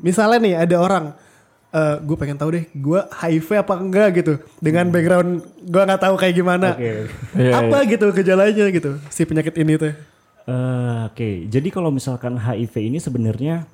misalnya 0.00 0.38
nih 0.42 0.54
ada 0.58 0.76
orang 0.80 1.06
gue 2.00 2.16
pengen 2.16 2.40
tahu 2.40 2.50
deh, 2.56 2.64
gue 2.72 3.00
HIV 3.12 3.60
apa 3.60 3.74
enggak 3.76 4.08
gitu. 4.24 4.40
Dengan 4.56 4.88
background 4.88 5.44
gue 5.68 5.82
nggak 5.84 6.00
tahu 6.00 6.14
kayak 6.16 6.34
gimana. 6.34 6.74
Oke. 6.74 7.12
Iya, 7.38 7.52
apa 7.60 7.76
gitu 7.86 8.08
gejalanya 8.10 8.66
gitu 8.72 8.98
si 9.12 9.22
penyakit 9.28 9.54
ini 9.54 9.76
tuh. 9.78 9.92
Eh, 10.48 11.00
Oke, 11.06 11.44
jadi 11.44 11.68
kalau 11.68 11.92
misalkan 11.92 12.34
HIV 12.34 12.74
ini 12.80 12.98
sebenarnya 12.98 13.68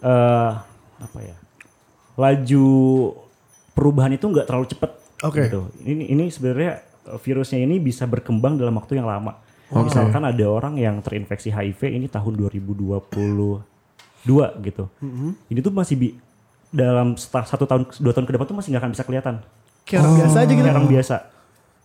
eh 0.00 0.52
apa 0.98 1.18
ya? 1.22 1.36
Laju 2.16 2.66
perubahan 3.72 4.10
itu 4.10 4.26
nggak 4.26 4.44
terlalu 4.44 4.66
cepat. 4.66 4.90
Oke. 5.22 5.46
Gitu. 5.46 5.60
Ini 5.82 6.04
ini 6.10 6.24
sebenarnya 6.26 6.82
eh, 7.06 7.18
virusnya 7.20 7.60
ini 7.60 7.78
bisa 7.78 8.04
berkembang 8.04 8.56
dalam 8.56 8.74
waktu 8.74 8.98
yang 8.98 9.06
lama. 9.06 9.38
Misalkan 9.66 10.22
ada 10.22 10.46
orang 10.46 10.74
yang 10.76 10.98
terinfeksi 10.98 11.50
HIV 11.50 11.90
ini 11.92 12.06
tahun 12.06 12.38
2022 12.38 13.06
gitu. 14.62 14.84
Ini 15.44 15.58
tuh 15.60 15.72
masih 15.72 15.94
bi 15.94 16.08
dalam 16.70 17.14
satu 17.16 17.64
tahun 17.64 17.86
dua 17.96 18.12
tahun 18.12 18.26
ke 18.26 18.32
depan 18.34 18.46
tuh 18.46 18.56
masih 18.56 18.68
nggak 18.70 18.82
akan 18.82 18.92
bisa 18.92 19.04
kelihatan. 19.04 19.34
Kayak 19.82 20.02
orang 20.02 20.14
biasa 20.16 20.36
aja 20.36 20.46
gitu. 20.48 20.62
Kayak 20.62 20.76
orang 20.76 20.88
biasa. 20.88 21.16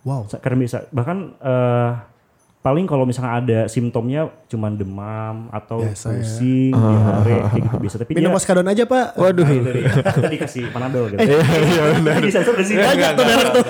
Wow. 0.01 0.21
Sa- 0.25 0.41
Karena 0.41 0.57
bisa 0.57 0.77
bahkan 0.89 1.17
eh, 1.37 1.91
paling 2.61 2.85
kalau 2.85 3.09
misalnya 3.09 3.33
ada 3.35 3.59
simptomnya 3.65 4.29
cuman 4.45 4.77
demam 4.77 5.49
atau 5.49 5.81
Biasa 5.81 6.13
ya. 6.13 6.21
pusing, 6.21 6.69
diare 6.71 7.35
kayak 7.49 7.61
gitu 7.65 7.77
biasa. 7.81 7.95
Tapi 7.97 8.11
Minum 8.13 8.31
oskadon 8.31 8.69
aja 8.69 8.83
pak. 8.85 9.17
Waduh. 9.17 9.45
Nah, 9.49 9.73
itu 10.05 10.19
tadi 10.21 10.37
kasih 10.37 10.63
panadol 10.69 11.09
gitu. 11.09 11.17
Iya, 11.25 11.41
iya 11.41 11.83
benar. 11.97 12.21
Sensor 12.23 12.53
di 12.53 12.65
sini. 12.65 12.77
Banyak 12.79 13.09
tuh 13.11 13.25
merek 13.25 13.47
tuh. 13.49 13.63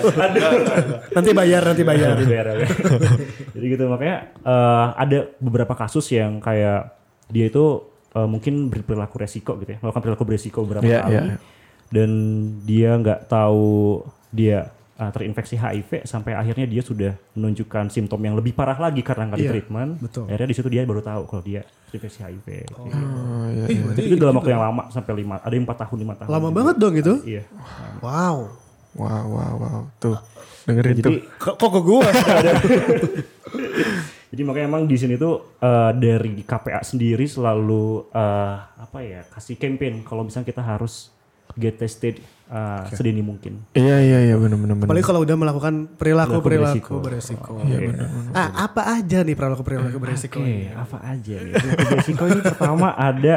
Nanti 1.11 1.29
bayar 1.31 1.61
nanti 1.63 1.83
bayar. 1.83 2.09
Nanti 2.13 2.27
bayar, 2.27 2.45
ya. 2.51 2.67
Jadi 3.55 3.65
gitu 3.69 3.83
makanya 3.87 4.17
eh, 4.37 4.85
ada 4.93 5.17
beberapa 5.39 5.73
kasus 5.73 6.11
yang 6.11 6.43
kayak 6.43 6.91
dia 7.31 7.47
itu 7.47 7.65
eh, 8.11 8.27
mungkin 8.27 8.67
berperilaku 8.67 9.15
resiko 9.17 9.55
gitu 9.55 9.71
ya, 9.71 9.79
melakukan 9.79 10.03
perilaku 10.03 10.23
beresiko 10.27 10.67
beberapa 10.67 10.83
Iya, 10.83 10.99
kali 11.01 11.15
iya. 11.15 11.35
dan 11.87 12.09
dia 12.61 12.91
nggak 12.99 13.19
tahu 13.25 14.03
dia 14.29 14.67
eh, 15.01 15.09
terinfeksi 15.09 15.57
HIV 15.57 16.05
sampai 16.05 16.31
akhirnya 16.31 16.63
dia 16.63 16.79
sudah 16.79 17.17
menunjukkan 17.33 17.89
simptom 17.89 18.21
yang 18.21 18.37
lebih 18.37 18.53
parah 18.53 18.77
lagi 18.77 19.01
karena 19.01 19.25
nggak 19.25 19.35
di 19.35 19.43
Iya, 19.43 19.51
treatment. 19.51 19.91
betul. 19.97 20.29
Akhirnya 20.29 20.47
di 20.47 20.55
situ 20.55 20.69
dia 20.69 20.85
baru 20.85 21.01
tahu 21.01 21.21
kalau 21.25 21.41
dia 21.41 21.65
terinfeksi 21.89 22.21
HIV. 22.21 22.47
Gitu. 22.63 22.77
Oh, 22.77 22.87
iya. 23.49 23.65
Ih, 23.65 23.77
berarti 23.81 24.01
Itu 24.05 24.15
dalam 24.15 24.37
waktu 24.37 24.49
yang 24.49 24.61
lama 24.61 24.83
sampai 24.87 25.13
lima, 25.17 25.35
ada 25.37 25.51
yang 25.51 25.65
empat 25.65 25.77
tahun 25.81 25.97
lima 25.99 26.13
tahun. 26.15 26.29
lama 26.29 26.47
juga. 26.47 26.57
banget 26.61 26.75
dong 26.77 26.93
itu. 26.95 27.13
Iya. 27.25 27.43
Wow. 27.99 28.37
Wow, 28.91 29.23
wow, 29.25 29.53
wow. 29.55 29.79
Tuh, 29.97 30.19
dengerin 30.67 30.95
Jadi 30.95 31.03
tuh. 31.03 31.11
Kok, 31.39 31.55
kok 31.55 31.69
ke 31.71 31.79
gua? 31.81 32.03
Jadi 34.31 34.47
makanya 34.47 34.67
emang 34.67 34.83
di 34.83 34.95
sini 34.95 35.15
tuh 35.15 35.59
eh, 35.59 35.91
dari 35.93 36.39
KPA 36.39 36.79
sendiri 36.81 37.27
selalu 37.27 38.07
eh, 38.09 38.55
apa 38.79 38.99
ya 38.99 39.27
kasih 39.27 39.55
campaign 39.55 40.03
kalau 40.03 40.23
misalnya 40.23 40.47
kita 40.47 40.63
harus 40.63 41.11
get 41.55 41.75
tested 41.75 42.15
eh, 42.51 42.83
sedini 42.91 43.23
mungkin. 43.23 43.63
Iya, 43.71 43.97
iya, 43.97 44.19
iya 44.27 44.35
benar 44.35 44.59
benar 44.59 44.75
benar. 44.75 44.87
Apalagi 44.91 45.05
kalau 45.07 45.23
udah 45.23 45.35
melakukan 45.35 45.73
perilaku 45.95 46.43
Perilaku 46.43 46.43
perilaku 46.43 46.95
beresiko. 46.99 47.53
beresiko. 47.55 48.31
Ah 48.35 48.67
apa 48.67 48.91
aja 48.93 49.23
nih 49.23 49.33
perilaku 49.33 49.63
perilaku 49.63 49.97
beresiko? 49.97 50.37
Oke, 50.37 50.67
apa 50.69 50.97
aja 51.01 51.35
nih? 51.39 51.53
Perilaku 51.55 51.85
beresiko 51.89 52.23
ini 52.27 52.41
pertama 52.43 52.87
ada 52.91 53.35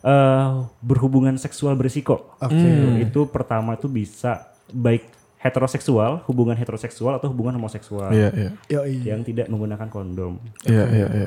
eh, 0.00 0.48
berhubungan 0.80 1.36
seksual 1.36 1.76
beresiko. 1.76 2.32
Oke. 2.40 2.68
Itu 3.00 3.28
pertama 3.28 3.76
itu 3.76 3.86
bisa 3.86 4.48
baik 4.72 5.12
heteroseksual, 5.38 6.24
hubungan 6.24 6.56
heteroseksual 6.56 7.20
atau 7.20 7.28
hubungan 7.28 7.52
homoseksual 7.54 8.08
Iya, 8.10 8.32
iya. 8.32 8.50
Yoi. 8.72 9.04
yang 9.04 9.20
tidak 9.20 9.44
menggunakan 9.46 9.92
kondom. 9.92 10.40
Iya, 10.64 10.84
iya, 10.88 11.08
iya. 11.12 11.26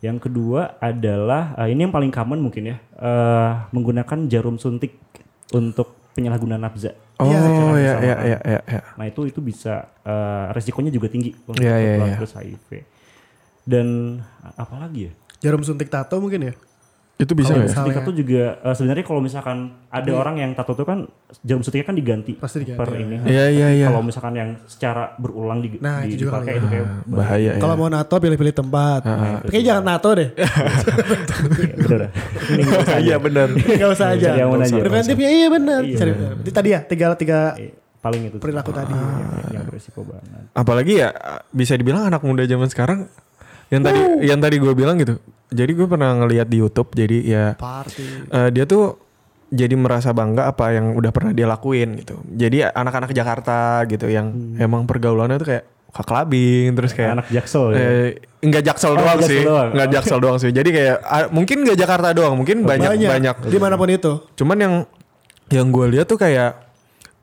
Yang 0.00 0.30
kedua 0.30 0.78
adalah 0.80 1.58
eh, 1.58 1.74
ini 1.74 1.84
yang 1.84 1.92
paling 1.92 2.14
common 2.14 2.38
mungkin 2.40 2.70
ya 2.70 2.76
eh, 2.94 3.50
menggunakan 3.74 4.30
jarum 4.30 4.56
suntik 4.56 4.96
untuk 5.50 5.98
penyalahgunaan 6.12 6.58
nafza. 6.58 6.92
Oh, 7.16 7.28
Iya, 7.28 7.40
iya, 7.76 7.94
iya, 8.00 8.38
iya, 8.40 8.60
iya. 8.64 8.80
Nah 8.96 9.04
itu 9.04 9.28
itu 9.28 9.40
bisa 9.40 9.92
eh, 10.02 10.46
resikonya 10.50 10.88
juga 10.88 11.06
tinggi 11.06 11.36
untuk 11.44 11.60
Iya, 11.60 11.76
iya, 11.76 11.88
tertular 11.94 12.08
iya. 12.08 12.16
virus 12.16 12.32
HIV. 12.34 12.68
Dan 13.62 13.86
a- 14.40 14.56
apa 14.58 14.74
lagi 14.78 15.00
ya? 15.06 15.12
Jarum 15.40 15.60
suntik 15.60 15.88
tato 15.88 16.16
mungkin 16.16 16.48
ya? 16.48 16.54
Itu 17.20 17.36
bisa 17.36 17.52
ya? 17.52 17.68
Misalnya. 17.68 18.00
tato 18.00 18.10
juga 18.10 18.42
eh, 18.58 18.72
sebenarnya 18.72 19.04
kalau 19.04 19.20
misalkan 19.20 19.56
ada 19.86 20.10
orang 20.10 20.40
yang 20.40 20.50
tato 20.52 20.72
itu 20.72 20.82
kan 20.82 21.04
jarum 21.40 21.60
suntiknya 21.60 21.84
kan 21.84 21.94
diganti, 21.94 22.32
Pasti 22.34 22.64
diganti, 22.64 22.80
per 22.80 22.88
ya. 22.88 22.98
ini. 22.98 23.16
Iya, 23.22 23.44
iya, 23.50 23.68
iya. 23.76 23.86
Kalau 23.86 24.00
misalkan 24.00 24.32
yang 24.32 24.50
secara 24.64 25.12
berulang 25.14 25.60
di, 25.60 25.76
Nah, 25.76 26.00
di- 26.00 26.10
itu 26.10 26.24
juga 26.24 26.40
dipakai 26.40 26.52
itu 26.56 26.66
kayak 26.66 26.86
Bahaya 27.06 27.50
ya. 27.52 27.60
Kalau 27.60 27.74
mau 27.76 27.86
nato 27.86 28.16
pilih-pilih 28.16 28.54
tempat. 28.56 29.00
Tapi 29.04 29.46
kayaknya 29.46 29.66
jangan 29.68 29.84
nato 29.86 30.10
deh. 30.16 30.28
bener. 31.82 32.00
Ini 32.48 32.60
nggak 32.64 32.80
usah 32.80 32.98
Iya, 33.06 33.16
benar. 33.18 33.48
Gak 33.52 33.90
usah 33.92 34.06
aja. 34.10 34.28
Preventifnya 34.80 35.30
iya 35.30 35.48
benar. 35.48 35.80
Iya. 35.84 35.96
Cari 35.98 36.12
tadi 36.50 36.68
ya 36.70 36.80
tiga 36.82 37.06
tiga 37.14 37.38
paling 38.00 38.32
itu 38.32 38.36
perilaku 38.40 38.72
tadi. 38.72 38.96
yang 39.50 39.68
berisiko 39.68 40.00
banget. 40.02 40.48
Apalagi 40.52 40.92
ya 40.98 41.12
bisa 41.52 41.76
dibilang 41.76 42.08
anak 42.08 42.24
muda 42.24 42.42
zaman 42.42 42.64
sekarang 42.66 43.12
yang 43.68 43.84
tadi 43.84 44.00
yang 44.24 44.40
tadi 44.40 44.56
gue 44.56 44.72
bilang 44.72 44.96
gitu. 44.96 45.20
Jadi 45.50 45.70
gue 45.72 45.86
pernah 45.86 46.14
ngeliat 46.14 46.46
di 46.46 46.58
YouTube 46.58 46.90
jadi 46.92 47.18
ya 47.20 47.44
party. 47.54 48.30
eh, 48.30 48.48
dia 48.50 48.64
tuh 48.64 48.96
jadi 49.50 49.74
merasa 49.74 50.10
bangga 50.10 50.46
apa 50.46 50.70
yang 50.70 50.94
udah 50.94 51.10
pernah 51.10 51.30
dia 51.30 51.44
lakuin 51.44 51.98
gitu. 51.98 52.22
Jadi 52.24 52.62
anak-anak 52.62 53.10
Jakarta 53.10 53.82
gitu 53.84 54.06
yang 54.06 54.30
emang 54.56 54.86
pergaulannya 54.86 55.36
tuh 55.36 55.48
kayak 55.50 55.64
clubbing 55.90 56.70
terus 56.72 56.94
kayak 56.94 57.18
Anak 57.18 57.26
jaksel 57.28 57.74
ya. 57.74 57.82
Eh, 57.82 58.08
enggak 58.40 58.62
jaksel 58.64 58.94
Oh, 58.94 58.96
doang 58.96 59.18
Jaksel 59.18 59.26
sih, 59.28 59.42
doang. 59.42 59.68
enggak 59.74 59.88
jaksel 59.90 60.18
doang 60.22 60.38
sih. 60.38 60.50
Jadi 60.50 60.70
kayak 60.70 60.96
mungkin 61.28 61.66
enggak 61.66 61.78
Jakarta 61.82 62.14
doang, 62.14 62.38
mungkin 62.38 62.62
banyak 62.62 62.94
banyak. 63.02 63.36
Di 63.50 63.58
mana 63.58 63.74
pun 63.74 63.90
itu. 63.90 64.22
Cuman 64.38 64.54
yang 64.56 64.74
yang 65.50 65.66
gue 65.68 65.86
lihat 65.90 66.06
tuh 66.06 66.14
kayak 66.14 66.69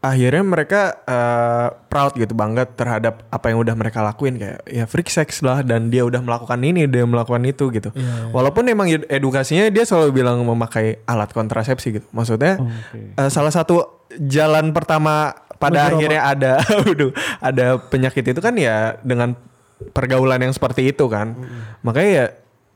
akhirnya 0.07 0.43
mereka 0.43 0.81
eh, 1.03 1.67
proud 1.91 2.15
gitu 2.15 2.31
bangga 2.31 2.63
terhadap 2.63 3.27
apa 3.27 3.51
yang 3.51 3.59
udah 3.59 3.75
mereka 3.75 3.99
lakuin 3.99 4.39
kayak 4.39 4.63
ya 4.65 4.87
freak 4.87 5.11
sex 5.11 5.43
lah 5.43 5.61
dan 5.61 5.91
dia 5.91 6.07
udah 6.07 6.23
melakukan 6.23 6.59
ini 6.63 6.87
dia 6.87 7.03
melakukan 7.03 7.43
itu 7.43 7.67
gitu. 7.75 7.89
Walaupun 8.31 8.63
emang 8.71 8.87
ed- 8.87 9.07
edukasinya 9.11 9.67
dia 9.67 9.83
selalu 9.83 10.23
bilang 10.23 10.39
memakai 10.41 11.03
alat 11.03 11.29
kontrasepsi 11.35 12.01
gitu. 12.01 12.07
Maksudnya 12.15 12.57
Oke. 12.57 13.13
eh, 13.19 13.29
salah 13.29 13.51
satu 13.51 14.07
jalan 14.15 14.71
pertama 14.71 15.35
pada 15.57 15.89
akhirnya 15.89 16.21
ada 16.23 16.51
waduh, 16.85 17.11
ada 17.43 17.81
penyakit 17.81 18.23
itu 18.31 18.39
kan 18.39 18.53
ya 18.55 18.95
dengan 19.03 19.33
pergaulan 19.93 20.41
yang 20.41 20.53
seperti 20.53 20.89
itu 20.95 21.05
kan. 21.11 21.35
Makanya 21.83 22.09
ya 22.09 22.25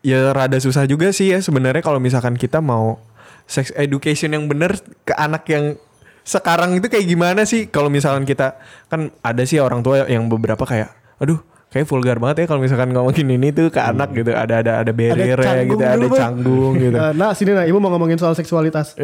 ya 0.02 0.20
rada 0.34 0.58
susah 0.58 0.90
juga 0.90 1.14
sih 1.14 1.30
ya 1.30 1.40
sebenarnya 1.40 1.86
kalau 1.86 2.02
misalkan 2.02 2.34
kita 2.34 2.58
mau 2.58 2.98
sex 3.46 3.70
education 3.78 4.34
yang 4.34 4.50
bener 4.50 4.82
ke 5.06 5.14
anak 5.14 5.46
yang 5.50 5.78
sekarang 6.22 6.78
itu 6.78 6.86
kayak 6.86 7.06
gimana 7.06 7.42
sih 7.44 7.68
kalau 7.68 7.90
misalkan 7.90 8.24
kita 8.24 8.62
kan 8.88 9.10
ada 9.26 9.44
sih 9.46 9.58
orang 9.58 9.82
tua 9.82 10.06
yang 10.06 10.30
beberapa 10.30 10.62
kayak 10.66 10.94
aduh 11.18 11.42
kayak 11.72 11.88
vulgar 11.88 12.20
banget 12.20 12.44
ya 12.44 12.46
kalau 12.52 12.62
misalkan 12.62 12.92
ngomongin 12.92 13.32
ini 13.32 13.56
tuh 13.56 13.72
ke 13.72 13.80
anak 13.80 14.12
gitu 14.12 14.36
ada 14.36 14.60
ada 14.60 14.72
ada 14.84 14.92
barrier 14.92 15.40
ya 15.40 15.64
gitu 15.64 15.80
ada 15.80 15.96
dulu, 15.96 16.08
Bang. 16.12 16.20
canggung 16.20 16.74
gitu 16.76 16.98
Eh, 17.00 17.12
nah 17.16 17.32
sini 17.32 17.52
nah 17.56 17.64
ibu 17.64 17.80
mau 17.80 17.90
ngomongin 17.96 18.20
soal 18.20 18.36
seksualitas. 18.36 19.00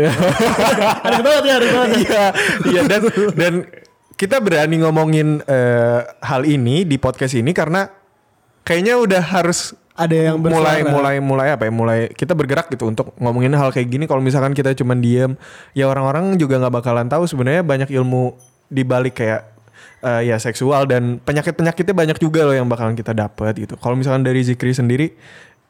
ada 1.08 1.20
banget 1.24 1.44
ya, 1.48 1.54
ada 1.64 1.68
banget. 1.72 1.90
Iya, 2.04 2.26
iya 2.68 2.82
dan 2.84 3.02
dan 3.40 3.54
kita 4.20 4.44
berani 4.44 4.84
ngomongin 4.84 5.40
eh, 5.48 6.00
hal 6.20 6.44
ini 6.44 6.84
di 6.84 7.00
podcast 7.00 7.40
ini 7.40 7.56
karena 7.56 7.88
kayaknya 8.68 9.00
udah 9.00 9.24
harus 9.24 9.72
Ada 9.98 10.30
yang 10.30 10.38
mulai 10.38 10.86
bersuara. 10.86 10.94
mulai 10.94 11.16
mulai 11.18 11.48
apa 11.58 11.64
ya? 11.66 11.74
Mulai 11.74 12.00
kita 12.14 12.38
bergerak 12.38 12.70
gitu 12.70 12.86
untuk 12.86 13.18
ngomongin 13.18 13.50
hal 13.58 13.74
kayak 13.74 13.90
gini. 13.90 14.06
Kalau 14.06 14.22
misalkan 14.22 14.54
kita 14.54 14.78
cuman 14.78 15.02
diem 15.02 15.34
ya 15.74 15.90
orang-orang 15.90 16.38
juga 16.38 16.62
nggak 16.62 16.74
bakalan 16.78 17.10
tahu 17.10 17.26
sebenarnya 17.26 17.66
banyak 17.66 17.90
ilmu 17.90 18.38
di 18.70 18.86
balik 18.86 19.18
kayak 19.18 19.58
eh, 20.06 20.30
ya 20.30 20.38
seksual 20.38 20.86
dan 20.86 21.18
penyakit-penyakitnya 21.26 21.98
banyak 21.98 22.18
juga 22.22 22.46
loh 22.46 22.54
yang 22.54 22.70
bakalan 22.70 22.94
kita 22.94 23.18
dapat 23.18 23.58
gitu. 23.58 23.74
Kalau 23.82 23.98
misalkan 23.98 24.22
dari 24.22 24.46
Zikri 24.46 24.70
sendiri 24.70 25.18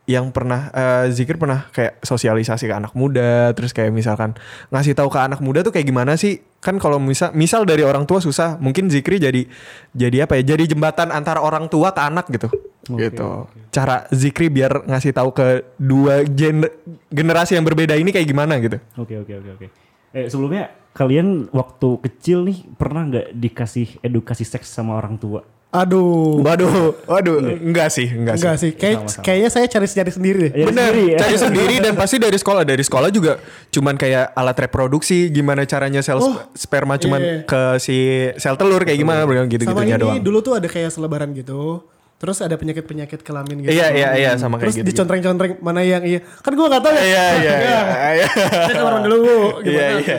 yang 0.07 0.31
pernah 0.35 0.71
eh, 0.75 1.05
Zikir 1.11 1.39
pernah 1.39 1.67
kayak 1.71 2.03
sosialisasi 2.03 2.67
ke 2.67 2.75
anak 2.75 2.95
muda 2.95 3.55
terus 3.55 3.71
kayak 3.71 3.91
misalkan 3.95 4.35
ngasih 4.71 4.95
tahu 4.95 5.07
ke 5.07 5.19
anak 5.19 5.39
muda 5.39 5.63
tuh 5.63 5.71
kayak 5.71 5.87
gimana 5.87 6.19
sih? 6.19 6.43
Kan 6.59 6.83
kalau 6.83 6.99
misal 6.99 7.31
misal 7.31 7.63
dari 7.63 7.87
orang 7.87 8.03
tua 8.03 8.19
susah 8.19 8.59
mungkin 8.59 8.91
Zikri 8.91 9.23
jadi 9.23 9.47
jadi 9.95 10.27
apa 10.27 10.35
ya? 10.39 10.55
Jadi 10.55 10.75
jembatan 10.75 11.15
antara 11.15 11.39
orang 11.39 11.71
tua 11.71 11.95
ke 11.95 12.03
anak 12.03 12.27
gitu 12.27 12.51
gitu 12.89 13.45
cara 13.67 14.07
Zikri 14.09 14.47
biar 14.47 14.87
ngasih 14.87 15.11
tahu 15.11 15.29
ke 15.29 15.45
dua 15.75 16.23
gen 16.23 16.63
generasi 17.07 17.53
yang 17.53 17.63
berbeda 17.63 17.93
ini 17.93 18.09
kayak 18.09 18.25
gimana 18.25 18.55
gitu 18.57 18.79
Oke 18.95 19.17
oke 19.17 19.33
oke 19.35 19.49
oke. 19.53 19.67
Eh 20.09 20.31
sebelumnya 20.31 20.71
kalian 20.91 21.51
waktu 21.51 21.89
kecil 22.01 22.41
nih 22.41 22.63
pernah 22.73 23.03
nggak 23.05 23.27
dikasih 23.33 23.99
edukasi 23.99 24.41
seks 24.41 24.65
sama 24.67 24.95
orang 24.95 25.19
tua? 25.19 25.43
Aduh. 25.67 26.39
waduh 26.39 26.95
waduh 27.05 27.43
enggak 27.43 27.91
sih 27.91 28.07
enggak, 28.07 28.39
Enggak 28.39 28.55
sih 28.55 28.71
sih. 28.71 28.71
Kayak 28.71 28.97
Sama-sama. 29.03 29.23
kayaknya 29.27 29.49
saya 29.51 29.65
cari-cari 29.67 30.11
sendiri 30.15 30.37
deh. 30.39 30.51
Ya, 30.55 30.65
Bener, 30.65 30.89
sendiri 30.89 31.03
ya. 31.05 31.17
cari 31.19 31.37
sendiri 31.45 31.75
dan 31.83 31.93
pasti 31.93 32.15
dari 32.17 32.37
sekolah. 32.39 32.63
Dari 32.63 32.83
sekolah 32.87 33.09
juga 33.11 33.33
cuman 33.69 33.93
kayak 33.93 34.31
alat 34.31 34.57
reproduksi, 34.57 35.27
gimana 35.27 35.67
caranya 35.67 35.99
sel 35.99 36.23
Oh, 36.23 36.39
sperma 36.55 36.95
cuman 36.95 37.19
iya. 37.19 37.35
ke 37.43 37.61
si 37.77 37.97
sel 38.39 38.55
telur 38.55 38.79
kayak 38.81 38.95
gimana 38.95 39.27
gitu 39.45 39.67
Sama 39.67 39.83
gitunya 39.83 39.95
ini 39.95 40.01
doang. 40.01 40.17
dulu 40.23 40.39
tuh 40.39 40.53
ada 40.55 40.65
kayak 40.65 40.87
selebaran 40.87 41.35
gitu. 41.35 41.83
Terus 42.17 42.37
ada 42.39 42.55
penyakit-penyakit 42.55 43.21
kelamin 43.21 43.61
gitu. 43.61 43.71
Iya 43.71 43.87
iya 43.91 44.09
iya 44.15 44.29
sama 44.35 44.57
kayak 44.57 44.73
Terus 44.73 44.75
gitu. 44.79 44.87
dicontreng-contreng 44.89 45.61
mana 45.61 45.81
yang 45.81 46.01
iya. 46.01 46.19
Kan 46.41 46.51
gue 46.51 46.65
gak 46.65 46.81
tahu 46.81 46.93
ya. 46.93 47.03
Iya 47.03 47.25
iya 47.37 47.53
iya. 47.55 47.79
iya. 48.17 48.27
Saya 48.65 48.73
kamar 48.75 48.93
dulu 49.01 49.15
Bu. 49.21 49.37
Iya 49.63 49.85
iya. 50.01 50.17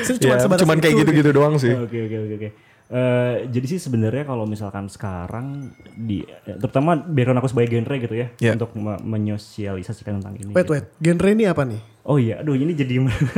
Saya 0.00 0.16
cuma 0.16 0.30
Iya, 0.30 0.40
sebatas 0.40 0.62
cuman 0.62 0.76
kayak 0.78 0.94
itu. 0.94 1.00
gitu-gitu 1.02 1.30
doang 1.30 1.54
sih. 1.56 1.74
Oke 1.74 1.98
oke 2.00 2.16
oke 2.20 2.34
oke. 2.36 2.48
Eh, 2.90 3.46
jadi 3.46 3.66
sih 3.68 3.78
sebenarnya 3.80 4.22
kalau 4.24 4.42
misalkan 4.44 4.86
sekarang 4.86 5.70
di 5.96 6.22
eh, 6.22 6.54
terutama 6.56 6.94
background 6.96 7.38
aku 7.38 7.48
sebagai 7.48 7.70
genre 7.72 7.94
gitu 7.96 8.14
ya 8.16 8.26
Iya. 8.36 8.52
untuk 8.54 8.70
me- 8.74 8.98
menyosialisasikan 9.00 10.18
tentang 10.18 10.34
ini. 10.36 10.50
Wait 10.50 10.64
gitu. 10.64 10.72
wait, 10.72 10.86
genre 10.98 11.28
ini 11.28 11.44
apa 11.44 11.62
nih? 11.64 11.78
Oh 12.02 12.16
iya, 12.16 12.38
aduh 12.38 12.54
ini 12.54 12.72
jadi 12.72 12.94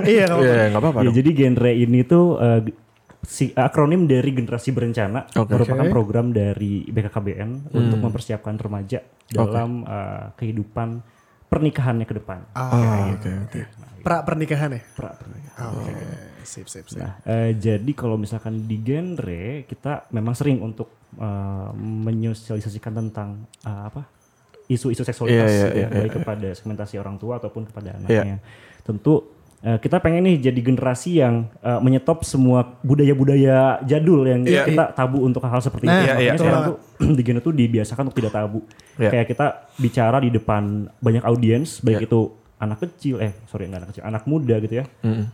iya 0.07 0.25
kalau 0.26 0.40
Iya 0.40 0.69
nggak 0.69 0.81
apa-apa. 0.81 0.99
ya, 1.00 1.11
jadi 1.12 1.31
genre 1.35 1.69
ini 1.71 2.00
tuh 2.02 2.25
eh, 2.38 2.61
si 3.22 3.54
akronim 3.54 4.10
dari 4.10 4.34
generasi 4.34 4.74
berencana 4.74 5.30
Oke. 5.38 5.54
merupakan 5.54 5.86
program 5.88 6.34
dari 6.34 6.82
BKKBN 6.90 7.70
untuk 7.70 7.98
mempersiapkan 8.02 8.58
remaja 8.58 8.98
dalam 9.30 9.86
eh, 9.86 10.26
kehidupan 10.36 10.88
pernikahannya 11.46 12.06
ke 12.08 12.14
depan. 12.18 12.48
Ah, 12.56 13.12
oke 13.12 13.30
oke. 13.46 13.60
pra 14.02 14.26
pernikahan 14.26 14.72
ya. 14.74 14.82
Pra- 14.96 15.14
pernikahan. 15.14 15.62
Oh, 15.62 15.84
Oke, 15.84 15.92
sip 16.42 16.66
sip 16.66 16.88
sip. 16.90 16.98
Nah, 16.98 17.20
eh, 17.22 17.54
jadi 17.54 17.92
kalau 17.94 18.16
misalkan 18.18 18.66
di 18.66 18.80
genre 18.82 19.62
kita 19.68 20.10
memang 20.10 20.34
sering 20.34 20.58
untuk 20.58 21.12
eh, 21.14 21.70
menyosialisasikan 21.78 22.92
tentang 23.06 23.46
eh, 23.62 23.82
apa 23.86 24.02
isu-isu 24.66 25.04
seksualitas 25.04 25.50
Iya, 25.50 25.52
iya, 25.52 25.68
ya, 25.68 25.76
iya, 25.76 25.86
baik 25.92 26.12
kepada 26.22 26.48
segmentasi 26.56 26.96
orang 26.96 27.20
tua 27.20 27.36
ataupun 27.36 27.68
kepada 27.68 28.00
anaknya. 28.00 28.40
Tentu 28.82 29.31
eh, 29.62 29.78
kita 29.78 29.99
pengen 29.99 30.23
nih 30.23 30.37
jadi 30.42 30.61
generasi 30.61 31.11
yang 31.16 31.35
eh, 31.59 31.78
menyetop 31.78 32.23
semua 32.23 32.76
budaya-budaya 32.83 33.78
jadul 33.83 34.23
yang 34.23 34.42
Iya, 34.42 34.64
kita 34.64 34.85
tabu 34.92 35.23
untuk 35.23 35.40
hal-hal 35.40 35.61
seperti 35.61 35.87
Nah, 35.87 35.95
itu. 35.95 36.02
iya, 36.02 36.12
Makanya 36.12 36.26
iya, 36.26 36.33
sekarang 36.37 36.62
tuh 36.64 36.76
di 37.16 37.23
genre 37.23 37.40
tuh 37.40 37.54
dibiasakan 37.54 38.02
untuk 38.07 38.19
tidak 38.19 38.33
tabu. 38.33 38.61
Iya. 38.97 39.11
Kayak 39.11 39.26
kita 39.28 39.47
bicara 39.76 40.16
di 40.19 40.31
depan 40.31 40.62
banyak 40.97 41.23
audiens, 41.23 41.78
baik 41.78 42.04
itu 42.04 42.21
anak 42.57 42.78
kecil, 42.81 43.19
eh 43.19 43.35
sorry 43.45 43.66
nggak 43.66 43.81
anak 43.81 43.90
kecil, 43.90 44.02
anak 44.04 44.23
muda 44.23 44.54
gitu 44.59 44.75
ya, 44.76 44.85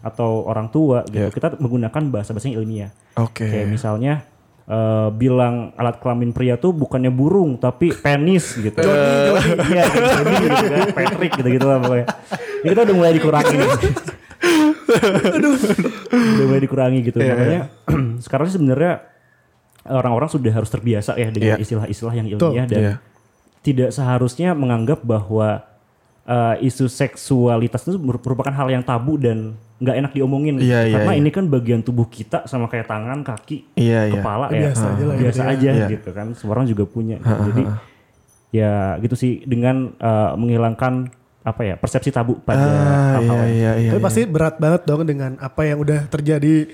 atau 0.01 0.45
orang 0.45 0.69
tua 0.69 1.05
gitu. 1.05 1.29
Iya. 1.29 1.31
Kita 1.31 1.57
menggunakan 1.57 2.03
bahasa-bahasa 2.09 2.49
yang 2.49 2.57
ilmiah. 2.59 2.91
Oke. 3.15 3.45
Kayak 3.45 3.69
misalnya 3.69 4.25
eh, 4.65 5.09
bilang 5.13 5.73
alat 5.75 5.97
kelamin 5.97 6.33
pria 6.33 6.57
tuh 6.57 6.73
bukannya 6.73 7.09
burung 7.09 7.57
tapi 7.57 7.93
penis 7.93 8.53
gitu. 8.55 8.81
Jody, 8.81 9.45
Jody. 9.45 9.67
Iya, 9.67 9.85
gitu 9.89 10.67
kan. 10.67 10.89
Patrick 10.93 11.33
gitu-gitu 11.35 11.65
lah 11.65 11.79
pokoknya. 11.79 12.07
Ini 12.59 12.69
kita 12.69 12.83
udah 12.83 12.97
mulai 12.97 13.12
dikurangi. 13.12 13.57
udah 15.29 16.45
mulai 16.45 16.62
dikurangi 16.62 16.99
gitu. 17.03 17.19
Iya, 17.19 17.33
Makanya 17.33 17.61
sekarang 18.25 18.45
sih 18.47 18.55
sebenarnya 18.57 18.93
orang-orang 19.85 20.29
sudah 20.29 20.53
harus 20.53 20.69
terbiasa 20.69 21.17
ya 21.17 21.29
dengan 21.29 21.57
Iya. 21.57 21.62
istilah-istilah 21.62 22.15
yang 22.15 22.27
ilmiah 22.29 22.67
dan 22.67 22.81
Iya. 22.81 22.95
tidak 23.62 23.91
seharusnya 23.91 24.53
menganggap 24.53 25.00
bahwa 25.03 25.65
eh, 26.25 26.57
isu 26.62 26.87
seksualitas 26.87 27.83
itu 27.83 27.97
merupakan 27.97 28.53
hal 28.53 28.69
yang 28.69 28.85
tabu 28.85 29.17
dan 29.17 29.57
nggak 29.79 29.97
enak 29.97 30.12
diomongin 30.12 30.61
Iya, 30.61 30.85
iya, 30.85 30.95
karena 30.99 31.12
iya. 31.15 31.21
ini 31.21 31.31
kan 31.31 31.49
bagian 31.49 31.81
tubuh 31.81 32.05
kita 32.05 32.45
sama 32.45 32.69
kayak 32.69 32.85
tangan 32.85 33.25
kaki 33.25 33.65
Iya 33.73 34.11
iya. 34.11 34.12
kepala 34.12 34.53
Biasa 34.53 34.61
ya 34.85 34.93
aja 34.93 35.05
lah 35.07 35.15
ya, 35.15 35.21
biasa 35.25 35.41
gitu 35.41 35.41
ya. 35.41 35.49
aja 35.49 35.71
Iya. 35.73 35.87
gitu 35.88 36.09
kan 36.12 36.27
semua 36.37 36.53
orang 36.53 36.67
juga 36.67 36.85
punya 36.85 37.17
jadi 37.17 37.62
ya 38.50 38.73
gitu 38.99 39.15
sih 39.15 39.41
dengan 39.43 39.95
eh, 39.95 40.31
menghilangkan 40.35 41.17
apa 41.49 41.62
ya 41.64 41.75
persepsi 41.75 42.09
tabu 42.09 42.37
pada 42.38 42.61
Ah, 42.61 43.17
hal-hal 43.17 43.38
iya 43.45 43.49
iya 43.49 43.73
iya. 43.78 43.90
Tapi 43.90 44.00
pasti 44.00 44.23
berat 44.25 44.57
banget 44.57 44.85
dong 44.85 45.02
dengan 45.02 45.35
apa 45.38 45.62
yang 45.62 45.78
udah 45.78 46.07
terjadi 46.07 46.69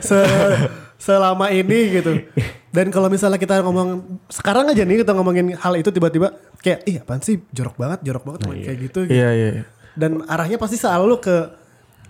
se- 0.00 0.68
selama 0.96 1.48
ini 1.48 1.78
gitu. 1.94 2.26
Dan 2.68 2.90
kalau 2.90 3.06
misalnya 3.06 3.36
kita 3.36 3.62
ngomong 3.62 4.02
sekarang 4.26 4.66
aja 4.66 4.82
nih 4.82 5.00
kita 5.00 5.14
ngomongin 5.14 5.54
hal 5.54 5.74
itu 5.74 5.88
tiba-tiba 5.88 6.30
kayak 6.58 6.80
ih 6.84 6.96
apaan 6.98 7.22
sih 7.22 7.38
jorok 7.48 7.78
banget, 7.78 8.02
jorok 8.02 8.24
banget 8.24 8.40
main 8.44 8.60
kayak 8.60 8.78
gitu, 8.82 9.00
gitu. 9.06 9.14
Iya 9.14 9.28
iya. 9.30 9.48
iya. 9.54 9.64
Dan 9.94 10.22
arahnya 10.24 10.58
pasti 10.58 10.74
selalu 10.74 11.18
ke 11.18 11.36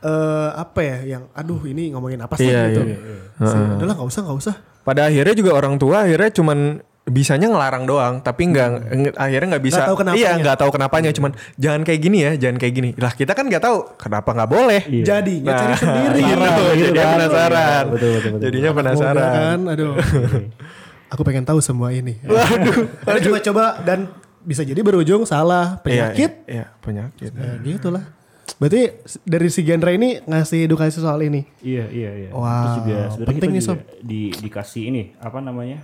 eh, 0.01 0.51
apa 0.55 0.81
ya 0.81 0.97
yang 1.17 1.23
aduh 1.33 1.61
ini 1.65 1.93
ngomongin 1.93 2.19
apa 2.19 2.35
sih 2.35 2.49
Iya, 2.49 2.61
gitu. 2.71 2.81
iya, 2.87 2.99
Sih, 3.39 3.61
Udahlah 3.77 3.95
nggak 3.95 4.09
usah 4.09 4.21
nggak 4.25 4.39
usah. 4.41 4.55
Pada 4.83 5.05
akhirnya 5.05 5.35
juga 5.37 5.53
orang 5.53 5.77
tua 5.77 6.09
akhirnya 6.09 6.33
cuman 6.33 6.81
bisanya 7.09 7.49
ngelarang 7.49 7.85
doang, 7.85 8.15
tapi 8.21 8.47
nggak 8.47 8.69
nge- 8.89 9.17
akhirnya 9.17 9.47
nggak 9.57 9.65
bisa. 9.65 9.77
Nggak 9.79 9.89
tahu 9.89 9.99
kenapanya. 9.99 10.21
Iya 10.21 10.33
nggak 10.39 10.57
tahu 10.57 10.71
kenapanya, 10.71 11.11
cuman 11.11 11.31
jangan 11.57 11.81
kayak 11.83 12.01
gini 12.01 12.19
ya, 12.21 12.31
jangan 12.37 12.57
kayak 12.57 12.75
gini. 12.75 12.91
Lah 12.95 13.13
kita 13.13 13.33
kan 13.33 13.45
nggak 13.45 13.63
tahu 13.63 13.77
kenapa 13.97 14.31
nggak 14.33 14.51
boleh. 14.51 14.81
Iya. 14.85 15.05
Jadinya 15.05 15.53
cari 15.55 15.75
sendiri. 15.75 16.21
gitu, 16.29 16.37
Penasaran, 16.39 16.75
gitu 16.77 16.85
jadinya 16.85 17.03
kan. 17.03 17.15
penasaran. 17.17 17.59
Iya, 17.59 17.93
betul, 17.93 18.11
betul, 18.11 18.31
betul. 18.31 18.45
Jadinya 18.45 18.71
penasaran. 18.73 19.31
kan, 19.33 19.59
aduh. 19.67 19.95
Aku 21.13 21.23
pengen 21.25 21.45
tahu 21.45 21.59
semua 21.59 21.89
ini. 21.91 22.21
Waduh. 23.09 23.25
coba-coba 23.25 23.81
dan 23.81 24.13
bisa 24.41 24.61
jadi 24.61 24.81
berujung 24.81 25.25
salah 25.25 25.81
Iya, 25.81 26.13
penyakit. 26.13 26.31
Iya, 26.45 26.55
iya, 26.55 26.65
penyakit. 26.79 27.31
Ya 27.33 27.53
gitu 27.63 27.89
lah. 27.89 28.05
Berarti 28.57 28.91
dari 29.23 29.49
si 29.49 29.61
genre 29.61 29.93
ini 29.93 30.21
ngasih 30.21 30.65
edukasi 30.65 30.99
soal 30.99 31.21
ini. 31.21 31.45
Iya 31.61 31.85
iya 31.89 32.11
iya. 32.19 32.31
Wow, 32.31 32.43
Terus 32.43 32.73
juga 32.75 32.97
sebenarnya 33.09 33.29
penting 33.29 33.51
kita 33.51 33.57
nih, 33.57 33.63
juga 33.63 33.85
di 34.01 34.23
dikasih 34.35 34.83
ini 34.85 35.03
apa 35.17 35.39
namanya 35.39 35.79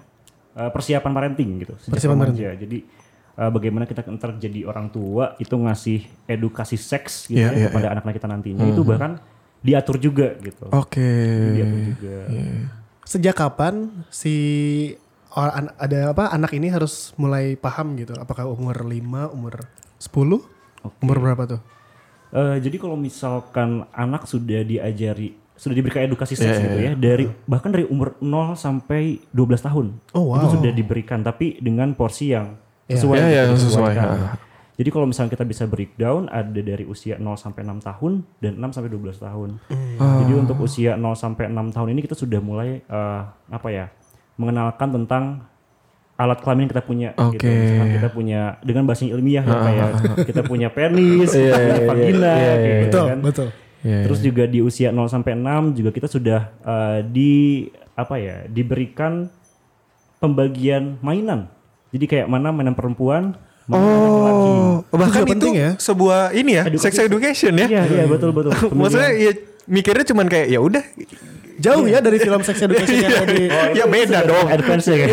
eh, 0.54 0.70
persiapan 0.70 1.12
parenting 1.12 1.50
gitu. 1.60 1.74
Persiapan 1.86 2.30
remaja. 2.30 2.50
Jadi 2.54 2.78
eh, 3.34 3.50
bagaimana 3.50 3.84
kita 3.84 4.06
ntar 4.14 4.38
jadi 4.38 4.64
orang 4.64 4.88
tua 4.88 5.34
itu 5.36 5.54
ngasih 5.54 5.98
edukasi 6.24 6.76
seks 6.76 7.26
gitu 7.26 7.42
Iya, 7.42 7.50
ya 7.50 7.58
iya, 7.58 7.66
kepada 7.68 7.88
anak-anak 7.94 8.14
kita 8.16 8.28
nantinya 8.30 8.64
itu 8.64 8.82
bahkan 8.82 9.12
diatur 9.60 9.96
juga 9.96 10.36
gitu. 10.38 10.66
Oke. 10.70 11.10
Diatur 11.56 11.80
juga. 11.96 12.16
Sejak 13.04 13.36
kapan 13.36 14.04
si 14.08 14.34
or- 15.34 15.52
an- 15.52 15.74
ada 15.76 16.14
apa 16.14 16.30
anak 16.30 16.54
ini 16.54 16.70
harus 16.70 17.12
mulai 17.16 17.52
paham 17.54 17.98
gitu? 17.98 18.14
Apakah 18.16 18.48
umur 18.48 18.80
5, 18.80 19.28
umur 19.28 19.66
10? 19.98 20.40
Umur 21.00 21.16
berapa 21.20 21.44
tuh? 21.48 21.60
Eh, 22.34 22.58
jadi 22.58 22.76
kalau 22.76 22.98
misalkan 22.98 23.86
anak 23.94 24.26
sudah 24.26 24.66
diajari 24.66 25.38
sudah 25.54 25.72
diberikan 25.72 26.02
edukasi 26.02 26.34
seks 26.34 26.50
Iya, 26.50 26.60
gitu 26.60 26.78
ya 26.80 26.92
dari 26.94 27.24
bahkan 27.44 27.70
dari 27.70 27.86
umur 27.86 28.18
0 28.18 28.54
sampai 28.54 29.22
12 29.30 29.62
tahun 29.62 29.86
Oh, 30.10 30.34
itu 30.34 30.46
wow. 30.46 30.54
sudah 30.58 30.70
diberikan 30.70 31.22
tapi 31.22 31.58
dengan 31.58 31.94
porsi 31.94 32.30
yang 32.30 32.58
Iya. 32.84 32.98
sesuai 32.98 33.16
Iya, 33.16 33.26
iya, 33.26 33.42
gitu, 33.48 33.70
sesuai. 33.70 33.92
disesuaikan. 33.94 34.06
Ha. 34.20 34.34
Jadi 34.74 34.88
kalau 34.90 35.06
misalnya 35.06 35.30
kita 35.30 35.44
bisa 35.46 35.64
breakdown 35.64 36.26
ada 36.28 36.50
dari 36.52 36.82
usia 36.82 37.14
0 37.16 37.38
sampai 37.38 37.62
6 37.62 37.78
tahun 37.80 38.12
dan 38.38 38.52
6 38.58 38.74
sampai 38.74 38.90
12 38.90 39.16
tahun. 39.16 39.50
Jadi 39.94 40.32
untuk 40.34 40.58
usia 40.60 40.98
0 40.98 41.14
sampai 41.14 41.46
6 41.46 41.70
tahun 41.70 41.88
ini 41.90 42.00
kita 42.02 42.12
sudah 42.12 42.42
mulai 42.42 42.82
eh, 42.82 43.20
apa 43.48 43.68
ya? 43.70 43.86
mengenalkan 44.34 44.90
tentang 44.92 45.46
alat 46.14 46.38
kelamin 46.38 46.66
yang 46.66 46.72
kita 46.72 46.82
punya 46.82 47.08
gitu. 47.14 47.38
Oke. 47.38 47.50
Misalkan 47.50 47.88
kita 47.94 48.08
punya 48.10 48.40
dengan 48.60 48.82
bahasa 48.82 49.02
ilmiah 49.04 49.42
ya 49.42 49.56
kayak 49.56 49.90
kita 50.26 50.42
punya 50.42 50.68
penis, 50.68 51.30
kita 51.30 51.54
punya 51.54 51.80
vagina 51.86 52.32
kayak 52.34 52.58
gitu 52.58 52.82
Betul, 52.90 53.06
kan. 53.06 53.18
betul. 53.22 53.48
Iya, 53.85 54.09
Terus 54.09 54.20
juga 54.25 54.49
di 54.49 54.64
usia 54.64 54.88
0 54.88 55.12
sampai 55.12 55.37
6 55.37 55.77
juga 55.77 55.90
kita 55.92 56.09
sudah 56.09 56.49
eh, 56.64 56.99
di 57.05 57.33
apa 57.94 58.16
ya? 58.16 58.49
diberikan 58.49 59.29
pembagian 60.18 60.97
mainan. 61.05 61.53
Jadi 61.92 62.05
kayak 62.09 62.27
mana 62.27 62.49
mainan 62.51 62.73
perempuan, 62.73 63.37
mana 63.68 63.85
mainan 63.85 64.20
laki. 64.25 64.53
Oh, 64.88 64.99
bahkan 64.99 65.23
itu 65.23 65.33
penting 65.37 65.55
ya. 65.55 65.70
sebuah 65.77 66.33
ini 66.33 66.59
ya, 66.59 66.64
Edukasi. 66.66 66.85
sex 66.90 66.92
education 67.05 67.53
ya. 67.61 67.66
Iya, 67.68 67.83
iya 67.87 68.05
betul 68.09 68.33
betul. 68.33 68.57
Maksudnya 68.81 69.12
ya 69.14 69.33
mikirnya 69.66 70.05
cuman 70.05 70.27
kayak 70.27 70.48
ya 70.48 70.59
udah 70.59 70.85
Jauh 71.55 71.87
ya 71.87 72.03
dari 72.03 72.18
film 72.18 72.42
sex 72.42 72.59
education 72.59 72.98
yang 72.98 73.14
tadi. 73.14 73.46
ya 73.79 73.87
beda 73.87 74.27
dong. 74.27 74.50
advance 74.50 74.90
ya 74.90 75.07
kan. 75.07 75.11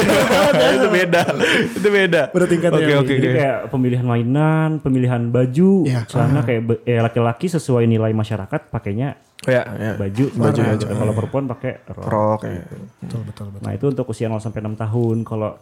itu 0.73 0.87
beda. 0.89 1.21
Itu 1.69 1.87
beda. 1.87 2.21
Bertingkat 2.33 2.71
Oke 2.73 2.81
ya. 2.83 2.97
oke 2.97 3.13
Jadi 3.13 3.21
oke. 3.21 3.37
kayak 3.37 3.57
pemilihan 3.69 4.01
mainan, 4.01 4.69
pemilihan 4.81 5.21
baju, 5.29 5.85
Iya. 5.85 6.01
celana 6.09 6.41
kayak 6.41 6.61
be- 6.65 6.81
eh, 6.83 6.97
laki-laki 6.97 7.45
sesuai 7.45 7.85
nilai 7.85 8.09
masyarakat 8.09 8.73
pakainya 8.73 9.21
Ya, 9.45 9.69
ya. 9.69 9.93
baju, 9.93 10.25
Baju 10.33 10.49
celana. 10.57 10.73
aja. 10.81 10.87
Kalau 10.89 11.13
perempuan 11.13 11.45
pakai 11.45 11.71
rok. 11.87 12.05
Rok 12.09 12.41
ya. 12.41 12.61
Betul, 13.05 13.21
betul, 13.21 13.45
betul. 13.53 13.61
Nah 13.61 13.71
itu 13.71 13.85
untuk 13.85 14.05
usia 14.09 14.25
0 14.25 14.41
sampai 14.41 14.59
6 14.61 14.73
tahun. 14.75 15.17
Kalau 15.21 15.61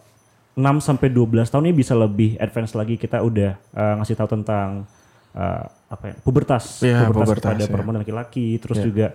6 0.55 0.79
sampai 0.79 1.07
12 1.11 1.51
tahun 1.51 1.63
ini 1.67 1.75
bisa 1.75 1.91
lebih 1.91 2.39
advance 2.39 2.71
lagi 2.71 2.95
kita 2.95 3.19
udah 3.19 3.51
eh, 3.51 3.93
ngasih 3.99 4.15
tahu 4.15 4.31
tentang 4.31 4.87
eh, 5.35 5.65
apa 5.89 6.03
ya 6.13 6.15
pubertas, 6.21 6.85
Iya, 6.85 7.09
pubertas, 7.09 7.27
pubertas, 7.27 7.49
kepada 7.49 7.65
ya. 7.65 7.71
perempuan 7.71 7.95
dan 7.97 8.01
laki-laki. 8.05 8.47
Terus 8.61 8.77
juga 8.85 9.07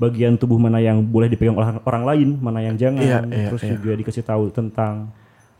bagian 0.00 0.34
tubuh 0.34 0.58
mana 0.58 0.82
yang 0.82 0.98
boleh 1.04 1.30
dipegang 1.30 1.54
oleh 1.54 1.78
orang 1.84 2.04
lain, 2.08 2.28
mana 2.40 2.58
yang 2.64 2.74
jangan. 2.74 3.02
Iya, 3.02 3.18
iya, 3.28 3.48
Terus 3.52 3.62
iya. 3.62 3.72
juga 3.76 3.92
dikasih 3.94 4.24
tahu 4.24 4.44
tentang 4.50 5.12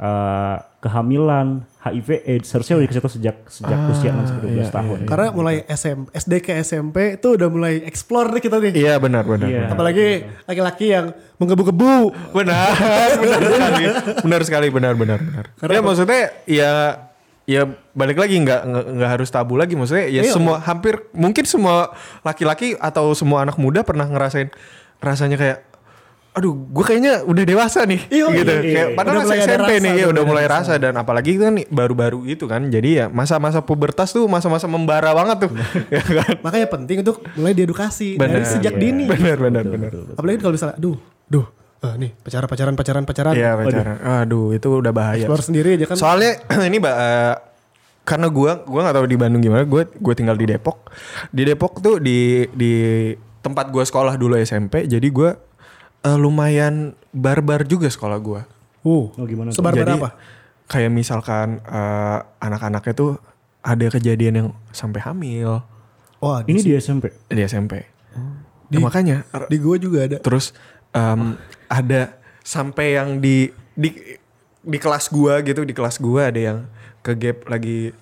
eh, 0.03 0.57
kehamilan, 0.83 1.63
HIV, 1.83 2.09
AIDS. 2.27 2.49
Harusnya 2.51 2.75
udah 2.81 2.87
dikasih 2.91 3.03
tahu 3.03 3.13
sejak 3.15 3.37
sejak 3.47 3.79
usia 3.87 4.11
6 4.11 4.27
sampai 4.27 4.43
12 4.51 4.55
iya, 4.59 4.67
tahun. 4.75 4.99
Karena 5.07 5.27
mulai 5.31 5.57
SM, 5.71 5.99
SD 6.11 6.33
ke 6.43 6.53
SMP 6.63 6.97
itu 7.21 7.29
udah 7.39 7.49
mulai 7.53 7.75
explore 7.87 8.35
nih 8.35 8.43
kita 8.43 8.57
nih. 8.59 8.73
Iya 8.75 8.95
benar 8.99 9.23
benar. 9.23 9.47
Iya. 9.47 9.61
benar. 9.69 9.75
Apalagi 9.79 10.07
laki-laki 10.49 10.87
yang 10.91 11.07
menggebu-gebu. 11.39 11.95
Benar, 12.35 12.71
benar 13.23 13.41
sekali, 13.43 13.85
benar 14.23 14.41
sekali, 14.43 14.67
benar, 14.75 14.93
benar, 14.99 15.19
benar. 15.23 15.45
ya 15.71 15.81
maksudnya 15.83 16.23
ya, 16.47 16.71
ya 17.53 17.63
balik 17.93 18.17
lagi 18.17 18.41
nggak 18.41 18.61
nggak 18.97 19.11
harus 19.11 19.29
tabu 19.29 19.55
lagi, 19.55 19.77
maksudnya 19.77 20.09
ya 20.09 20.25
Iya. 20.25 20.33
semua 20.33 20.57
hampir 20.59 21.05
mungkin 21.13 21.45
semua 21.45 21.93
laki-laki 22.21 22.73
atau 22.77 23.13
semua 23.13 23.43
anak 23.43 23.57
muda 23.57 23.81
pernah 23.81 24.05
ngerasain 24.05 24.49
rasanya 24.99 25.37
kayak 25.37 25.59
aduh 26.33 26.57
gue 26.57 26.81
kayaknya 26.81 27.21
udah 27.23 27.45
dewasa 27.45 27.85
nih 27.85 28.09
Iya, 28.09 28.25
gitu. 28.33 28.49
iya, 28.49 28.57
iya. 28.57 28.73
Kayak, 28.73 28.89
padahal 28.97 29.13
Udah 29.15 29.25
masih 29.29 29.37
ada 29.37 29.53
SMP 29.53 29.69
rasa, 29.69 29.85
nih, 29.85 29.93
ya 29.93 30.07
udah 30.09 30.25
mulai 30.25 30.47
rasa 30.49 30.73
dan 30.81 30.95
apalagi 30.97 31.31
itu 31.31 31.43
kan 31.43 31.55
baru-baru 31.69 32.21
itu 32.25 32.45
kan. 32.49 32.63
Jadi 32.67 32.91
ya 32.97 33.07
masa-masa 33.07 33.61
pubertas 33.61 34.09
tuh 34.11 34.25
masa-masa 34.25 34.65
membara 34.65 35.13
banget 35.13 35.45
tuh. 35.45 35.53
ya 35.93 36.01
kan? 36.01 36.41
Makanya 36.41 36.67
penting 36.67 37.05
untuk 37.05 37.21
mulai 37.37 37.53
diedukasi 37.53 38.17
dari 38.17 38.41
Benar. 38.41 38.49
sejak 38.49 38.73
Iya. 38.73 38.81
dini. 38.81 39.05
Benar 39.05 39.37
benar 39.39 39.65
benar. 39.69 39.91
Apalagi 40.17 40.41
kalau 40.41 40.57
misalnya, 40.57 40.77
duh, 40.81 40.97
duh, 41.29 41.45
ah, 41.83 41.95
nih 41.95 42.11
pacaran, 42.17 42.47
pacaran, 42.47 42.75
pacaran, 42.75 43.05
pacaran. 43.05 43.35
Iya 43.35 43.55
pacaran. 43.55 43.97
Aduh 44.23 44.51
itu 44.51 44.69
udah 44.73 44.91
bahaya. 44.91 45.27
Keluar 45.27 45.43
sendiri 45.43 45.75
aja 45.75 45.87
kan. 45.87 45.97
Soalnya 45.99 46.39
ini 46.69 46.79
mbak 46.79 46.95
eh, 46.95 47.35
karena 48.03 48.27
gua 48.27 48.63
gua 48.63 48.81
nggak 48.83 48.97
tahu 48.97 49.07
di 49.07 49.17
Bandung 49.17 49.39
gimana. 49.39 49.63
Gue 49.63 49.87
gue 49.87 50.15
tinggal 50.15 50.35
di 50.35 50.47
Depok. 50.47 50.91
Di 51.29 51.43
Depok 51.43 51.79
tuh 51.79 51.99
di 51.99 52.47
di 52.51 52.73
tempat 53.39 53.69
gua 53.69 53.83
sekolah 53.83 54.15
dulu 54.15 54.35
SMP. 54.37 54.87
Jadi 54.87 55.07
gua 55.09 55.35
eh, 56.01 56.19
lumayan 56.19 56.95
barbar 57.11 57.63
juga 57.63 57.87
sekolah 57.87 58.19
gua. 58.19 58.43
Uh, 58.83 59.07
Oh, 59.13 59.23
gimana 59.23 59.51
tuh? 59.51 59.63
sebar 59.63 59.75
Jadi 59.75 59.95
apa? 59.95 60.11
kayak 60.67 60.91
misalkan 60.91 61.61
eh, 61.61 62.19
anak-anaknya 62.41 62.93
tuh 62.93 63.11
ada 63.61 63.87
kejadian 63.89 64.35
yang 64.35 64.49
sampai 64.69 64.99
hamil 64.99 65.63
Wah, 66.19 66.43
Ini 66.43 66.59
di, 66.59 66.71
di 66.71 66.73
SMP. 66.75 67.11
di 67.27 67.43
SMP. 67.43 67.83
Nah, 68.71 68.81
makanya 68.81 69.23
di 69.47 69.59
gua 69.59 69.75
juga 69.77 70.03
ada. 70.03 70.19
terus 70.19 70.51
em, 70.91 71.35
ada 71.73 72.21
sampai 72.45 73.01
yang 73.01 73.17
di 73.17 73.49
di 73.73 74.21
di 74.63 74.79
kelas 74.79 75.09
gua 75.09 75.41
gitu 75.41 75.65
di 75.65 75.73
kelas 75.73 75.97
gua 75.97 76.29
ada 76.29 76.41
yang 76.41 76.59
ke 77.01 77.13
gap 77.17 77.49
lagi 77.49 77.97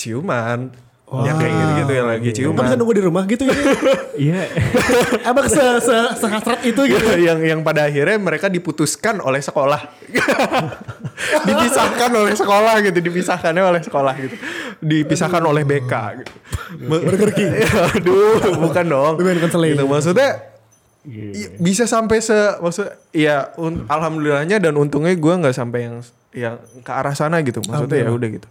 ciuman. 0.00 0.72
Ya 1.12 1.36
kayak 1.36 1.52
gitu 1.52 1.72
gitu 1.84 1.92
yang 1.92 2.08
lagi 2.08 2.28
Kamu 2.32 2.38
ciuman. 2.40 2.64
Bisa 2.64 2.76
nunggu 2.80 2.94
di 2.96 3.02
rumah 3.04 3.24
gitu 3.28 3.44
ya? 3.44 3.52
Iya. 4.12 4.44
Emang 5.28 5.44
se, 5.48 5.60
se, 5.84 5.96
sehasrat 6.20 6.64
itu 6.68 6.80
gitu? 6.88 7.16
yang 7.20 7.40
yang 7.40 7.60
pada 7.60 7.84
akhirnya 7.84 8.16
mereka 8.16 8.48
diputuskan 8.48 9.20
oleh 9.20 9.40
sekolah. 9.44 9.92
Dipisahkan 11.48 12.12
oleh 12.12 12.32
sekolah 12.32 12.80
gitu 12.84 12.98
dipisahkannya 13.04 13.60
oleh 13.60 13.80
sekolah 13.84 14.14
gitu. 14.20 14.36
Dipisahkan 14.80 15.44
oleh 15.44 15.64
BK 15.68 15.92
gitu. 16.24 16.32
Burger 16.80 17.32
King. 17.36 17.60
Aduh 18.00 18.40
bukan 18.56 18.84
dong. 18.88 19.14
Konseling. 19.20 19.76
gitu 19.76 19.84
maksudnya 19.88 20.51
Iya. 21.02 21.34
i- 21.34 21.50
bisa 21.58 21.82
sampai 21.82 22.18
se 22.18 22.32
maksud 22.56 22.86
ya 23.10 23.50
un- 23.56 23.84
alhamdulillahnya 23.86 24.56
dan 24.56 24.74
untungnya 24.74 25.12
gue 25.12 25.34
nggak 25.36 25.50
sampai 25.52 25.78
yang 25.82 25.96
yang 26.32 26.54
ke 26.78 26.90
arah 26.90 27.12
sana 27.12 27.38
gitu 27.40 27.58
maksudnya 27.60 27.98
ya 28.00 28.12
udah 28.12 28.28
gitu 28.30 28.48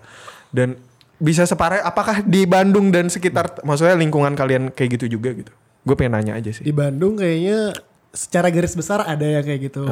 dan 0.50 0.76
bisa 1.16 1.44
separah 1.44 1.80
apakah 1.82 2.20
di 2.22 2.44
Bandung 2.44 2.90
dan 2.90 3.08
sekitar 3.08 3.62
maksudnya 3.62 3.96
lingkungan 3.96 4.34
kalian 4.34 4.68
kayak 4.68 4.98
gitu 4.98 5.16
juga 5.16 5.32
gitu 5.32 5.52
gue 5.82 5.96
pengen 5.96 6.14
nanya 6.14 6.34
aja 6.36 6.52
sih 6.52 6.62
Di 6.62 6.70
Bandung 6.72 7.16
kayaknya 7.16 7.72
secara 8.12 8.50
garis 8.50 8.76
besar 8.76 9.02
ada 9.02 9.24
yang 9.24 9.42
kayak 9.42 9.62
gitu. 9.64 9.88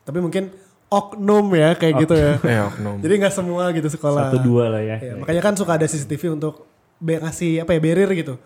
Tapi 0.00 0.18
mungkin 0.18 0.54
oknum 0.86 1.50
ya 1.50 1.74
kayak 1.74 1.94
gitu 1.98 2.14
ya. 2.14 2.38
eh 2.48 2.62
oknum 2.62 3.02
Jadi 3.02 3.14
nggak 3.18 3.34
semua 3.34 3.68
gitu 3.68 3.90
sekolah. 3.90 4.30
Satu 4.30 4.38
dua 4.38 4.70
lah 4.70 4.80
ya. 4.80 4.96
Ya, 4.96 5.12
makanya 5.18 5.42
kan 5.42 5.52
suka 5.52 5.74
ada 5.74 5.82
CCTV 5.82 6.32
untuk 6.32 6.64
be- 6.96 7.18
ngasih 7.18 7.60
apa 7.60 7.72
ya 7.72 7.80
barrier 7.82 8.08
gitu. 8.14 8.38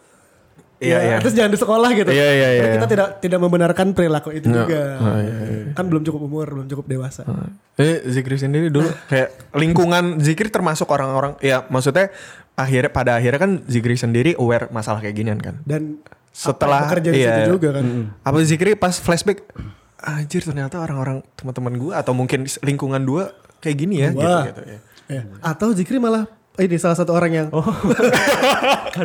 Iya, 0.79 0.95
Ya, 0.95 0.99
iya. 1.03 1.17
Terus 1.19 1.35
jangan 1.35 1.51
di 1.51 1.59
sekolah 1.59 1.91
gitu. 1.91 2.11
Iya, 2.14 2.29
iya, 2.31 2.49
Karena 2.55 2.67
iya. 2.71 2.77
kita 2.79 2.88
tidak 2.88 3.09
tidak 3.19 3.41
membenarkan 3.43 3.87
perilaku 3.99 4.31
itu 4.31 4.47
juga. 4.47 4.99
Oh, 5.03 5.19
iya, 5.19 5.37
iya. 5.43 5.64
Kan 5.75 5.91
belum 5.91 6.03
cukup 6.07 6.21
umur, 6.23 6.47
belum 6.55 6.67
cukup 6.71 6.87
dewasa. 6.87 7.27
Eh 7.75 8.07
Zikri 8.07 8.38
sendiri 8.38 8.71
dulu 8.71 8.87
kayak 9.11 9.55
lingkungan 9.59 10.23
Zikri 10.23 10.51
termasuk 10.51 10.87
orang-orang 10.91 11.35
ya 11.43 11.67
maksudnya 11.67 12.14
akhirnya 12.55 12.91
pada 12.91 13.19
akhirnya 13.19 13.38
kan 13.43 13.53
Zikri 13.67 13.99
sendiri 13.99 14.38
aware 14.38 14.71
masalah 14.71 15.03
kayak 15.03 15.14
ginian 15.19 15.38
kan. 15.43 15.59
Dan 15.67 15.99
Setelah 16.31 16.87
bekerja 16.87 17.11
di 17.11 17.27
iya, 17.27 17.43
situ 17.43 17.59
juga 17.59 17.83
kan. 17.83 18.14
Apa 18.23 18.38
Zikri 18.47 18.79
pas 18.79 18.95
flashback 18.95 19.43
anjir 19.99 20.47
ternyata 20.47 20.79
orang-orang 20.79 21.27
teman-teman 21.35 21.75
gua 21.75 21.93
atau 21.99 22.14
mungkin 22.14 22.47
lingkungan 22.62 23.03
dua 23.03 23.35
kayak 23.59 23.77
gini 23.83 24.07
ya 24.07 24.14
Wah. 24.14 24.47
gitu 24.47 24.55
gitu 24.55 24.62
ya. 24.62 24.79
Ya. 25.09 25.23
Atau 25.43 25.75
Zikri 25.75 25.99
malah 25.99 26.31
ini 26.59 26.77
salah 26.77 26.97
satu 26.97 27.12
orang 27.12 27.31
yang 27.33 27.47
Oh. 27.51 27.62
Tahu, 28.99 29.05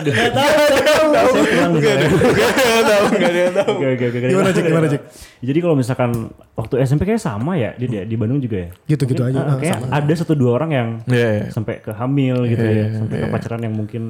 tahu. 3.54 3.74
Oke, 3.78 4.06
oke. 4.10 4.18
Gimana, 4.26 4.50
Cik? 4.90 5.02
Jadi 5.44 5.60
kalau 5.60 5.76
misalkan 5.76 6.12
waktu 6.56 6.74
SMP 6.82 7.06
kayak 7.06 7.22
sama 7.22 7.54
ya 7.56 7.76
di, 7.76 7.86
di 7.90 8.16
Bandung 8.16 8.40
juga 8.40 8.68
ya. 8.68 8.70
Gitu-gitu 8.88 9.22
Mungkin, 9.22 9.38
aja, 9.38 9.42
ah, 9.46 9.58
kayak 9.60 9.78
sama. 9.80 9.94
ada 9.94 10.14
satu 10.16 10.34
dua 10.34 10.52
orang 10.58 10.72
yang 10.72 10.88
Iya, 11.06 11.28
iya. 11.30 11.44
sampai 11.52 11.80
ke 11.80 11.92
hamil 11.94 12.48
gitu 12.48 12.64
Iya, 12.64 12.74
ya, 12.74 12.88
sampai 12.98 13.16
ke 13.20 13.28
pacaran 13.30 13.62
yang 13.62 13.76
mungkin 13.76 14.04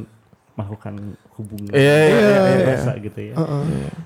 melakukan 0.53 0.93
hubungan 1.35 1.71
Iya, 1.73 1.95
iya, 1.97 2.19
iya, 2.21 2.37
iya. 2.53 2.65
biasa 2.69 2.91
gitu 3.01 3.19
ya. 3.19 3.33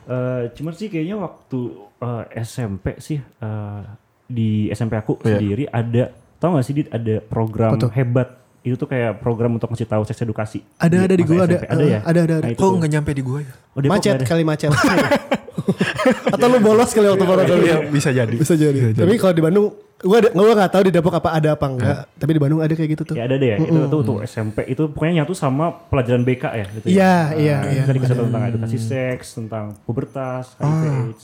Eh, 0.08 0.41
cuman 0.56 0.73
sih 0.73 0.88
kayaknya 0.88 1.15
waktu 1.19 1.60
eh, 2.00 2.23
SMP 2.41 2.86
sih 2.97 3.19
eh, 3.19 3.82
di 4.26 4.50
SMP 4.71 4.95
aku 4.95 5.19
Iya. 5.21 5.38
sendiri 5.38 5.63
ada 5.67 6.04
tau 6.38 6.56
gak 6.56 6.63
sih 6.63 6.76
Dit 6.76 6.89
ada 6.89 7.19
program 7.19 7.76
hebat 7.91 8.30
itu 8.62 8.76
tuh 8.76 8.86
kayak 8.86 9.17
program 9.17 9.54
untuk 9.54 9.70
ngasih 9.70 9.86
tahu 9.86 10.04
seks 10.04 10.20
edukasi. 10.20 10.60
Ada, 10.76 11.06
ada 11.06 11.13
di 11.13 11.24
gua, 11.24 11.43
ada. 11.43 11.56
SMP. 11.56 11.65
ada 11.67 11.80
Eh, 11.80 11.89
ya. 11.89 12.00
ada, 12.02 12.20
ada, 12.22 12.34
ada. 12.38 12.48
Nah, 12.48 12.52
Kok 12.52 12.62
tuh. 12.62 12.72
enggak 12.76 12.91
nyampe 12.91 13.12
di 13.12 13.24
gua 13.24 13.39
ya? 13.39 13.54
Oh, 13.72 13.80
macet 13.82 14.12
nggak 14.12 14.17
ada? 14.17 14.26
kali 14.26 14.43
macet. 14.43 14.70
Atau 16.34 16.48
lu 16.48 16.60
bolos 16.60 16.89
kali 16.89 17.06
waktu 17.06 17.24
corona 17.24 17.43
dulu. 17.43 17.63
Iya, 17.63 17.78
bisa 17.88 18.10
jadi. 18.10 18.32
Bisa 18.34 18.54
jadi. 18.54 18.93
Tapi 18.93 19.15
kalau 19.15 19.34
di 19.34 19.41
Bandung, 19.41 19.67
gua 19.98 20.17
ada, 20.20 20.30
gua 20.32 20.54
nggak 20.54 20.72
tahu 20.72 20.84
di 20.84 20.91
Depok 20.91 21.13
apa 21.13 21.30
ada 21.32 21.50
apa 21.54 21.65
enggak. 21.65 21.98
Tapi 22.13 22.32
di 22.32 22.39
Bandung 22.39 22.60
ada 22.60 22.72
kayak 22.72 22.89
gitu 22.91 23.04
tuh. 23.04 23.15
Ya 23.15 23.24
ada 23.24 23.36
deh 23.36 23.50
ya. 23.50 23.58
Itu 23.58 23.88
tuh 23.88 24.00
untuk 24.02 24.17
SMP 24.24 24.58
itu 24.65 24.84
pokoknya 24.88 25.24
nyatu 25.24 25.34
sama 25.34 25.72
pelajaran 25.88 26.24
BK 26.24 26.43
ya 26.48 26.65
gitu 26.72 26.86
ya. 26.88 26.91
Iya, 26.91 27.15
iya, 27.36 27.58
Nah, 27.58 27.72
iya. 27.72 27.84
Tadi 27.84 27.98
kisah 28.00 28.17
tentang 28.17 28.41
edukasi 28.46 28.78
seks, 28.78 29.26
tentang 29.34 29.65
pubertas, 29.84 30.56
HIV 30.56 30.84
AIDS. 30.86 31.24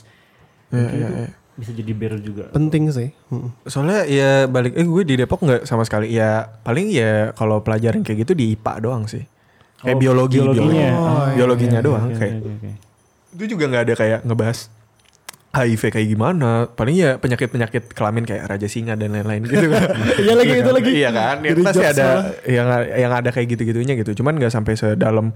Mungkin 0.70 0.98
itu 0.98 1.14
bisa 1.54 1.70
jadi 1.70 1.92
barrier 1.94 2.18
juga. 2.18 2.44
Penting 2.50 2.90
sih. 2.90 3.08
Soalnya 3.64 4.02
ya 4.04 4.30
balik 4.46 4.74
eh 4.74 4.82
gue 4.82 5.02
di 5.02 5.14
Depok 5.14 5.38
nggak 5.40 5.62
sama 5.64 5.86
sekali 5.86 6.10
ya 6.10 6.50
paling 6.62 6.90
ya 6.90 7.30
kalau 7.32 7.62
pelajaran 7.62 8.02
kayak 8.02 8.26
gitu 8.26 8.34
di 8.34 8.54
IPA 8.54 8.72
doang 8.82 9.04
sih. 9.06 9.22
Kayak 9.78 9.96
Oh, 9.96 10.00
biologi, 10.00 10.36
biologinya. 10.40 10.66
biologi. 10.66 10.96
Oh, 10.96 11.14
iya, 11.22 11.34
biologinya 11.36 11.80
doang 11.80 12.04
Oke, 12.08 12.18
kayak. 12.18 12.34
Itu 13.34 13.44
juga 13.46 13.64
nggak 13.68 13.82
ada 13.84 13.94
kayak 13.94 14.18
ngebahas 14.24 14.58
HIV 15.54 15.82
kayak 15.94 16.08
gimana. 16.10 16.50
Paling 16.66 16.96
ya 16.98 17.10
penyakit-penyakit 17.14 17.94
kelamin 17.94 18.26
kayak 18.26 18.50
raja 18.50 18.66
singa 18.66 18.98
dan 18.98 19.14
lain-lain 19.14 19.46
gitu 19.46 19.70
kan. 19.70 19.86
Iya 20.24 20.32
lagi, 20.34 20.52
itu 20.58 20.70
lagi. 20.74 20.90
Iya 20.90 21.10
kan? 21.14 21.36
Ya 21.38 21.52
pasti 21.54 21.78
jokes 21.78 21.92
ada 21.94 22.02
malah. 22.02 22.24
yang 22.50 22.66
yang 22.98 23.12
ada 23.14 23.30
kayak 23.30 23.46
gitu-gitunya 23.54 23.94
gitu. 23.94 24.18
Cuman 24.18 24.34
nggak 24.34 24.50
sampai 24.50 24.74
sedalam 24.74 25.30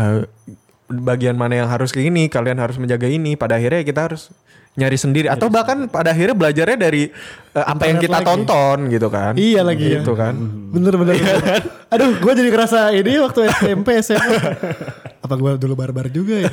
eh, 0.00 0.24
bagian 0.88 1.36
mana 1.36 1.60
yang 1.60 1.68
harus 1.68 1.92
kayak 1.92 2.08
gini, 2.08 2.32
kalian 2.32 2.56
harus 2.56 2.80
menjaga 2.80 3.04
ini. 3.04 3.36
Pada 3.36 3.60
akhirnya 3.60 3.84
kita 3.84 4.08
harus 4.08 4.32
nyari 4.78 4.94
sendiri 4.94 5.26
atau 5.26 5.50
bahkan 5.50 5.90
pada 5.90 6.14
akhirnya 6.14 6.38
belajarnya 6.38 6.78
dari 6.78 7.10
eh, 7.52 7.64
apa 7.66 7.90
yang 7.90 7.98
kita 7.98 8.22
lagi. 8.22 8.28
tonton 8.30 8.78
gitu 8.86 9.08
kan. 9.10 9.34
Iya 9.34 9.66
lagi 9.66 9.86
ya. 9.90 10.00
Gitu 10.00 10.14
kan. 10.14 10.34
Bener 10.74 10.94
bener. 10.94 11.18
bener. 11.18 11.62
Aduh, 11.90 12.14
gue 12.22 12.32
jadi 12.38 12.48
ngerasa 12.54 12.94
ini 12.94 13.18
waktu 13.18 13.50
SMP 13.58 13.98
SMA. 13.98 14.38
Apa 15.18 15.34
gue 15.34 15.58
dulu 15.58 15.74
barbar 15.74 16.06
juga 16.06 16.46
ya? 16.46 16.52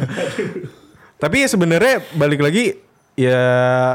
Tapi 1.24 1.46
ya 1.46 1.48
sebenarnya 1.48 2.02
balik 2.18 2.42
lagi 2.42 2.76
ya 3.16 3.40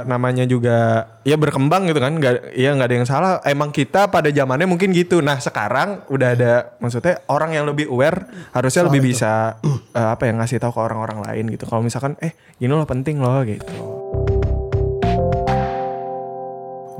namanya 0.08 0.48
juga 0.48 1.04
ya 1.28 1.36
berkembang 1.36 1.84
gitu 1.92 2.00
kan 2.00 2.16
nggak 2.16 2.56
ya 2.56 2.72
nggak 2.72 2.88
ada 2.88 2.96
yang 2.96 3.04
salah 3.08 3.32
emang 3.44 3.68
kita 3.68 4.08
pada 4.08 4.32
zamannya 4.32 4.64
mungkin 4.64 4.96
gitu 4.96 5.20
nah 5.20 5.36
sekarang 5.36 6.08
udah 6.08 6.28
ada 6.32 6.52
maksudnya 6.80 7.20
orang 7.28 7.52
yang 7.52 7.68
lebih 7.68 7.92
aware 7.92 8.48
harusnya 8.56 8.88
lebih 8.88 9.12
bisa 9.12 9.60
eh, 9.92 10.08
apa 10.16 10.24
ya 10.24 10.32
ngasih 10.40 10.56
tahu 10.64 10.72
ke 10.72 10.80
orang-orang 10.80 11.20
lain 11.20 11.52
gitu 11.52 11.68
kalau 11.68 11.84
misalkan 11.84 12.16
eh 12.24 12.32
gini 12.56 12.72
loh 12.72 12.88
penting 12.88 13.20
loh 13.20 13.44
gitu 13.44 13.99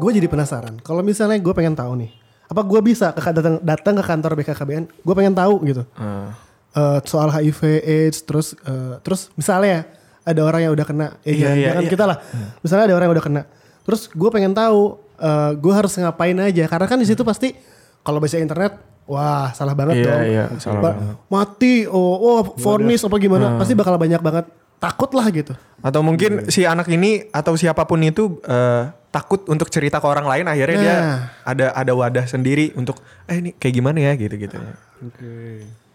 Gue 0.01 0.11
jadi 0.11 0.27
penasaran. 0.27 0.81
Kalau 0.81 1.01
misalnya 1.01 1.37
gue 1.37 1.53
pengen 1.53 1.73
tahu 1.73 1.93
nih, 1.95 2.11
apa 2.47 2.61
gue 2.63 2.81
bisa 2.81 3.13
ke 3.13 3.21
datang 3.31 3.61
datang 3.61 3.95
ke 3.95 4.03
kantor 4.03 4.33
BKKBN? 4.35 4.85
Gue 4.99 5.15
pengen 5.15 5.33
tahu 5.33 5.61
gitu. 5.63 5.85
Eh, 5.95 6.29
Eh, 6.71 6.99
soal 7.03 7.27
HIV 7.29 7.61
AIDS 7.83 8.23
terus 8.23 8.55
eh, 8.63 8.95
terus 9.03 9.27
misalnya 9.35 9.91
ada 10.23 10.39
orang 10.39 10.63
yang 10.63 10.73
udah 10.73 10.87
kena 10.87 11.07
ya 11.21 11.27
Iya, 11.27 11.35
jangan, 11.35 11.57
iya, 11.59 11.67
jangan 11.67 11.83
iya. 11.83 11.91
kita 11.91 12.05
lah 12.07 12.17
misalnya 12.63 12.85
ada 12.87 12.95
orang 12.95 13.07
yang 13.11 13.17
udah 13.19 13.27
kena 13.27 13.43
terus 13.83 14.07
gue 14.07 14.31
pengen 14.31 14.55
tahu 14.55 14.81
eh, 15.19 15.51
gue 15.59 15.73
harus 15.75 15.91
ngapain 15.91 16.39
aja 16.39 16.71
karena 16.71 16.87
kan 16.87 16.95
di 16.95 17.11
situ 17.11 17.27
pasti 17.27 17.59
kalau 18.01 18.23
baca 18.23 18.39
internet 18.39 18.79
wah 19.03 19.51
salah 19.51 19.75
banget 19.75 19.99
Iya, 19.99 20.07
dong 20.07 20.23
iya, 20.23 20.45
salah 20.63 20.79
Ba- 20.79 20.95
banget. 20.95 21.17
mati 21.27 21.75
oh 21.91 21.99
oh 22.23 22.41
vonis 22.55 23.03
apa 23.03 23.17
gimana 23.19 23.59
pasti 23.59 23.75
bakal 23.75 23.99
banyak 23.99 24.23
banget 24.23 24.47
takut 24.79 25.11
lah 25.11 25.27
gitu 25.27 25.59
atau 25.83 26.01
mungkin 26.01 26.47
si 26.47 26.63
anak 26.63 26.87
ini 26.87 27.27
atau 27.29 27.59
siapa 27.59 27.83
pun 27.83 27.99
itu 27.99 28.39
eh, 28.47 28.95
takut 29.11 29.43
untuk 29.45 29.67
cerita 29.67 29.99
ke 29.99 30.07
orang 30.07 30.23
lain 30.25 30.47
akhirnya 30.47 30.79
dia 30.79 30.95
Nah. 30.95 31.19
ada 31.45 31.67
ada 31.73 31.93
wadah 31.93 32.25
sendiri 32.25 32.71
untuk 32.73 32.99
eh 33.27 33.37
ini 33.37 33.51
kayak 33.53 33.75
gimana 33.75 33.99
ya 34.01 34.13
gitu 34.15 34.35
gitu 34.37 34.55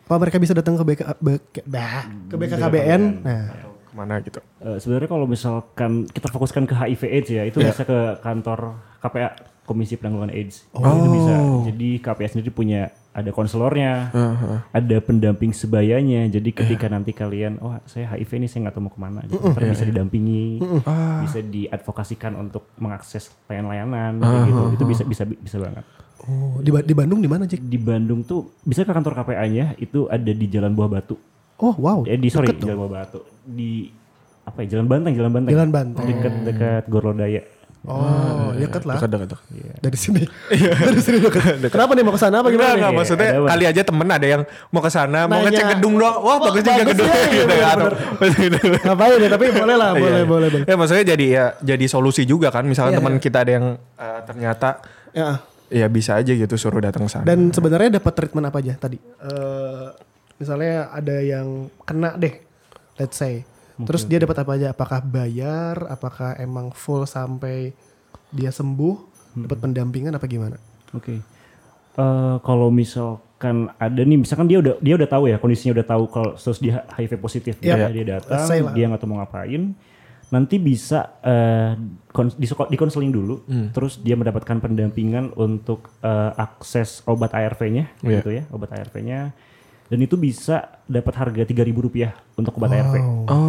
apa 0.05 0.15
mereka 0.19 0.37
bisa 0.37 0.53
datang 0.53 0.75
ke 0.75 0.83
BK, 0.85 1.01
BK 1.17 1.55
bah, 1.65 2.05
ke 2.27 2.35
BKKBN 2.35 3.01
nah 3.21 3.43
ke 3.81 3.93
mana 3.93 4.19
gitu 4.19 4.39
Eh, 4.59 4.77
sebenarnya 4.77 5.07
kalau 5.07 5.25
misalkan 5.25 6.05
kita 6.05 6.27
fokuskan 6.27 6.65
ke 6.65 6.73
HIV 6.73 7.01
AIDS 7.07 7.29
ya, 7.29 7.43
itu 7.43 7.57
Iya. 7.59 7.69
bisa 7.69 7.85
ke 7.85 7.99
kantor 8.19 8.73
KPA 8.97 9.29
Komisi 9.61 9.93
Penanggulangan 9.93 10.33
AIDS. 10.33 10.65
Oh. 10.73 10.81
Itu 10.81 11.09
bisa. 11.11 11.35
Jadi 11.65 11.89
KPA 11.99 12.27
sendiri 12.27 12.49
punya 12.49 12.89
ada 13.15 13.31
konselornya, 13.31 14.11
ada 14.75 14.97
pendamping 14.99 15.55
sebayanya. 15.55 16.27
Jadi 16.27 16.51
ketika 16.51 16.91
nanti 16.91 17.15
kalian, 17.15 17.63
oh 17.63 17.79
saya 17.87 18.11
HIV 18.11 18.43
nih 18.43 18.49
saya 18.51 18.59
nggak 18.67 18.75
tahu 18.75 18.83
mau 18.83 18.91
ke 18.91 18.99
mana, 18.99 19.19
gitu. 19.23 19.39
Ntar 19.39 19.71
bisa 19.71 19.87
didampingi, 19.87 20.59
bisa 21.23 21.39
diadvokasikan 21.39 22.35
untuk 22.35 22.67
mengakses 22.75 23.31
layanan-layanan, 23.47 24.19
kayak 24.19 24.41
gitu. 24.51 24.61
Itu 24.75 24.83
bisa 24.83 25.03
bisa 25.07 25.23
bisa 25.23 25.57
banget. 25.63 25.87
Oh, 26.25 26.57
di, 26.57 26.73
Ba- 26.73 26.81
di 26.81 26.91
Bandung 26.97 27.21
di 27.21 27.29
mana, 27.29 27.45
Jack? 27.45 27.61
Di 27.63 27.77
Bandung 27.77 28.25
tuh 28.25 28.57
bisa 28.65 28.81
ke 28.81 28.91
kantor 28.91 29.13
KPA-nya 29.23 29.77
itu 29.77 30.09
ada 30.09 30.31
di 30.33 30.45
Jalan 30.49 30.73
Buah 30.73 30.89
Batu. 30.89 31.15
Oh, 31.61 31.71
wow. 31.77 32.01
Eh 32.03 32.17
di 32.19 32.27
sorry, 32.27 32.49
Deket. 32.51 32.65
Jalan 32.65 32.77
Buah 32.81 32.91
Batu. 32.99 33.21
Di 33.45 33.87
apa 34.43 34.65
ya? 34.65 34.75
Jalan 34.75 34.89
Banteng, 34.89 35.13
Jalan 35.13 35.31
Banteng. 35.31 35.53
Jalan 35.53 35.69
Banteng. 35.71 36.05
Dekat 36.09 36.33
dekat 36.43 36.83
Gorlodaya. 36.89 37.41
Oh, 37.85 38.49
dekat 38.51 38.81
lah. 38.83 38.97
Dekat, 38.97 39.09
dekat, 39.13 39.27
dekat. 39.29 39.45
Dari 39.77 39.97
sini. 39.97 40.23
Dari 40.49 40.99
sini 40.99 41.17
dekat. 41.25 41.61
Kenapa 41.69 41.93
nih 41.93 42.01
mau 42.01 42.11
ke 42.11 42.19
sana 42.19 42.41
apa 42.41 42.49
Enggak, 42.49 42.57
gimana 42.57 42.73
enggak, 42.73 42.89
nih? 42.91 42.97
maksudnya 42.97 43.29
Ada 43.29 43.45
kali 43.45 43.63
aja 43.65 43.81
temen 43.85 44.07
ada 44.09 44.27
yang 44.27 44.41
mau 44.69 44.81
ke 44.81 44.89
sana, 44.89 45.19
mau 45.25 45.39
ngecek 45.39 45.65
gedung 45.77 45.95
doang. 45.95 46.17
Wah, 46.17 46.37
bagus 46.41 46.61
juga 46.61 46.83
gedung 46.83 47.05
ya, 47.05 47.17
iya, 47.21 47.29
gitu 47.31 47.55
kan. 47.55 47.77
Ngapain 48.83 49.17
ya? 49.17 49.29
Tapi 49.29 49.45
boleh 49.51 49.75
lah, 49.75 49.89
boleh, 49.93 50.19
Iya. 50.21 50.25
boleh, 50.25 50.47
boleh. 50.49 50.65
Ya 50.65 50.75
maksudnya 50.75 51.05
jadi 51.05 51.25
ya 51.27 51.45
jadi 51.61 51.85
solusi 51.85 52.23
juga 52.23 52.49
kan. 52.49 52.65
Misalnya 52.65 52.97
Iya, 52.97 52.99
teman 52.99 53.13
iya. 53.15 53.21
kita 53.21 53.37
ada 53.41 53.51
yang 53.53 53.65
eh, 53.77 54.19
ternyata 54.25 54.69
Ya. 55.13 55.39
ya 55.69 55.87
bisa 55.87 56.17
aja 56.17 56.31
gitu 56.31 56.55
suruh 56.55 56.81
datang 56.81 57.05
ke 57.05 57.11
sana. 57.11 57.23
Dan 57.23 57.49
sebenarnya 57.49 57.97
dapat 57.97 58.13
treatment 58.13 58.49
apa 58.49 58.59
aja 58.59 58.73
tadi? 58.75 58.97
Eh, 58.99 59.87
misalnya 60.35 60.89
ada 60.89 61.15
yang 61.17 61.47
kena 61.81 62.13
deh, 62.15 62.33
let's 62.97 63.15
say. 63.15 63.45
Terus 63.77 64.07
dia 64.07 64.23
dapat 64.23 64.37
apa 64.39 64.51
aja? 64.55 64.71
Apakah 64.71 64.99
bayar? 65.01 65.75
Apakah 65.87 66.39
emang 66.39 66.71
full 66.71 67.03
sampai 67.03 67.75
dia 68.31 68.47
sembuh? 68.49 68.95
Dapat 69.35 69.57
pendampingan 69.59 70.15
apa 70.15 70.23
gimana? 70.25 70.55
Oke. 70.91 71.19
Eh, 71.95 72.35
kalau 72.39 72.71
misalkan 72.71 73.71
ada 73.75 73.99
nih, 73.99 74.19
misalkan 74.19 74.47
dia 74.47 74.59
udah 74.59 74.79
dia 74.79 74.95
udah 74.95 75.07
tahu 75.07 75.27
ya 75.27 75.39
kondisinya 75.39 75.75
udah 75.75 75.87
tahu 75.87 76.03
kalau 76.07 76.31
terus 76.35 76.59
dia 76.59 76.83
HIV 76.89 77.19
positif, 77.19 77.53
Iya. 77.59 77.87
ya, 77.87 77.87
dia 77.91 78.05
datang, 78.15 78.47
dia 78.71 78.85
nggak 78.87 78.99
tahu 78.99 79.09
mau 79.11 79.19
ngapain, 79.19 79.71
nanti 80.27 80.55
bisa 80.55 81.15
eh, 81.19 81.75
kon- 82.11 82.35
di 82.35 82.47
dikonseling 82.47 83.11
dulu, 83.11 83.47
Hmm. 83.47 83.71
terus 83.71 83.99
dia 83.99 84.15
mendapatkan 84.15 84.59
pendampingan 84.59 85.35
untuk 85.35 85.87
eh, 85.99 86.31
akses 86.35 86.99
obat 87.07 87.31
ARV-nya, 87.31 87.87
Iya. 88.03 88.19
gitu 88.19 88.29
ya, 88.31 88.43
obat 88.51 88.75
ARV-nya, 88.75 89.31
dan 89.85 89.99
itu 89.99 90.15
bisa 90.15 90.81
dapat 90.83 91.13
harga 91.13 91.43
tiga 91.43 91.61
ribu 91.61 91.81
rupiah 91.81 92.09
untuk 92.33 92.57
obat 92.57 92.73
ARV. 92.73 92.95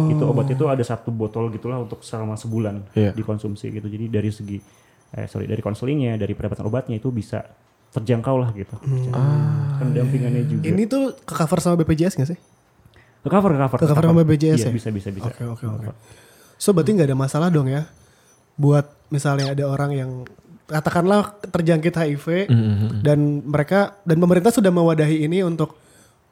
Itu 0.09 0.23
obat 0.23 0.47
itu 0.47 0.65
ada 0.65 0.81
satu 0.81 1.09
botol 1.09 1.49
gitulah 1.49 1.79
untuk 1.79 2.01
selama 2.01 2.33
sebulan 2.33 2.93
Iya. 2.93 3.11
dikonsumsi 3.11 3.71
gitu. 3.71 3.87
Jadi 3.87 4.05
dari 4.07 4.29
segi 4.29 4.57
eh 5.09 5.25
sorry 5.25 5.45
dari 5.45 5.59
konselingnya, 5.59 6.13
dari 6.15 6.31
pendapatan 6.31 6.63
obatnya 6.63 6.95
itu 6.95 7.09
bisa 7.09 7.41
terjangkau 7.89 8.35
lah 8.37 8.49
gitu. 8.51 8.75
Pendampingannya 9.77 10.43
juga. 10.45 10.63
Ini 10.67 10.83
tuh 10.85 11.17
ke 11.17 11.33
cover 11.33 11.59
sama 11.59 11.75
BPJS 11.77 12.15
gak 12.15 12.29
sih? 12.29 12.39
ke 13.17 13.27
cover 13.27 13.51
ke 13.51 13.59
cover. 13.59 13.77
Ke 13.77 13.85
cover 13.87 14.03
sama 14.05 14.21
BPJS 14.21 14.59
Iya, 14.61 14.67
ya? 14.69 14.71
bisa 14.71 14.87
bisa 14.89 15.09
bisa. 15.09 15.27
Oke 15.27 15.43
oke 15.43 15.65
oke. 15.65 15.87
So 16.55 16.71
berarti 16.71 16.95
nggak 16.95 17.07
ada 17.07 17.17
masalah 17.17 17.49
dong 17.49 17.67
ya 17.67 17.85
buat 18.55 18.87
misalnya 19.09 19.51
ada 19.51 19.63
orang 19.65 19.91
yang 19.91 20.11
katakanlah 20.65 21.35
terjangkit 21.43 21.93
HIV 21.93 22.25
dan 22.99 23.19
mereka 23.43 23.99
dan 24.03 24.17
pemerintah 24.17 24.49
sudah 24.49 24.69
mewadahi 24.69 25.23
ini 25.23 25.41
untuk 25.41 25.75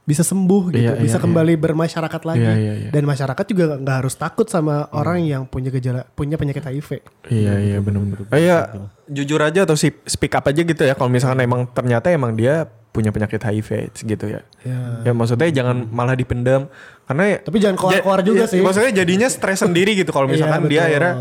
bisa 0.06 0.22
sembuh 0.22 0.70
gitu, 0.70 0.86
Iya, 0.86 1.02
bisa 1.02 1.18
iya, 1.18 1.24
kembali 1.26 1.54
bermasyarakat 1.58 2.22
lagi 2.24 2.40
Iya, 2.40 2.54
iya, 2.56 2.74
iya. 2.78 2.90
dan 2.94 3.04
masyarakat 3.04 3.46
juga 3.50 3.74
nggak 3.76 3.98
harus 4.00 4.14
takut 4.14 4.46
sama 4.46 4.86
orang 4.94 5.26
yang 5.26 5.44
punya 5.44 5.74
gejala 5.74 6.06
punya 6.14 6.38
penyakit 6.38 6.62
HIV. 6.62 7.02
Iya 7.26 7.54
iya 7.58 7.78
benar-benar. 7.82 8.30
Kayak 8.30 8.62
jujur 9.08 9.42
aja 9.42 9.66
atau 9.66 9.74
si 9.74 9.90
speak 10.06 10.34
up 10.34 10.46
aja 10.46 10.62
gitu 10.62 10.78
ya 10.80 10.94
kalau 10.94 11.10
misalkan 11.10 11.42
emang 11.42 11.66
ternyata 11.68 12.14
emang 12.14 12.34
dia 12.34 12.70
punya 12.94 13.10
penyakit 13.10 13.42
HIV 13.42 13.70
gitu 13.98 14.26
ya. 14.30 14.46
Ya. 14.62 14.80
Ya 15.04 15.12
maksudnya 15.12 15.50
jangan 15.50 15.90
malah 15.90 16.14
dipendam 16.14 16.70
karena 17.04 17.24
ya- 17.28 17.42
Tapi 17.42 17.58
jangan 17.58 17.76
keluar-keluar 17.76 18.22
juga 18.22 18.46
iya, 18.46 18.52
sih. 18.54 18.62
Maksudnya 18.62 18.92
jadinya 18.96 19.28
stres 19.28 19.60
sendiri 19.60 19.98
gitu 19.98 20.14
kalau 20.14 20.30
Iya, 20.30 20.34
misalkan 20.38 20.62
dia 20.66 20.80
betul. 20.80 20.88
akhirnya 20.88 21.14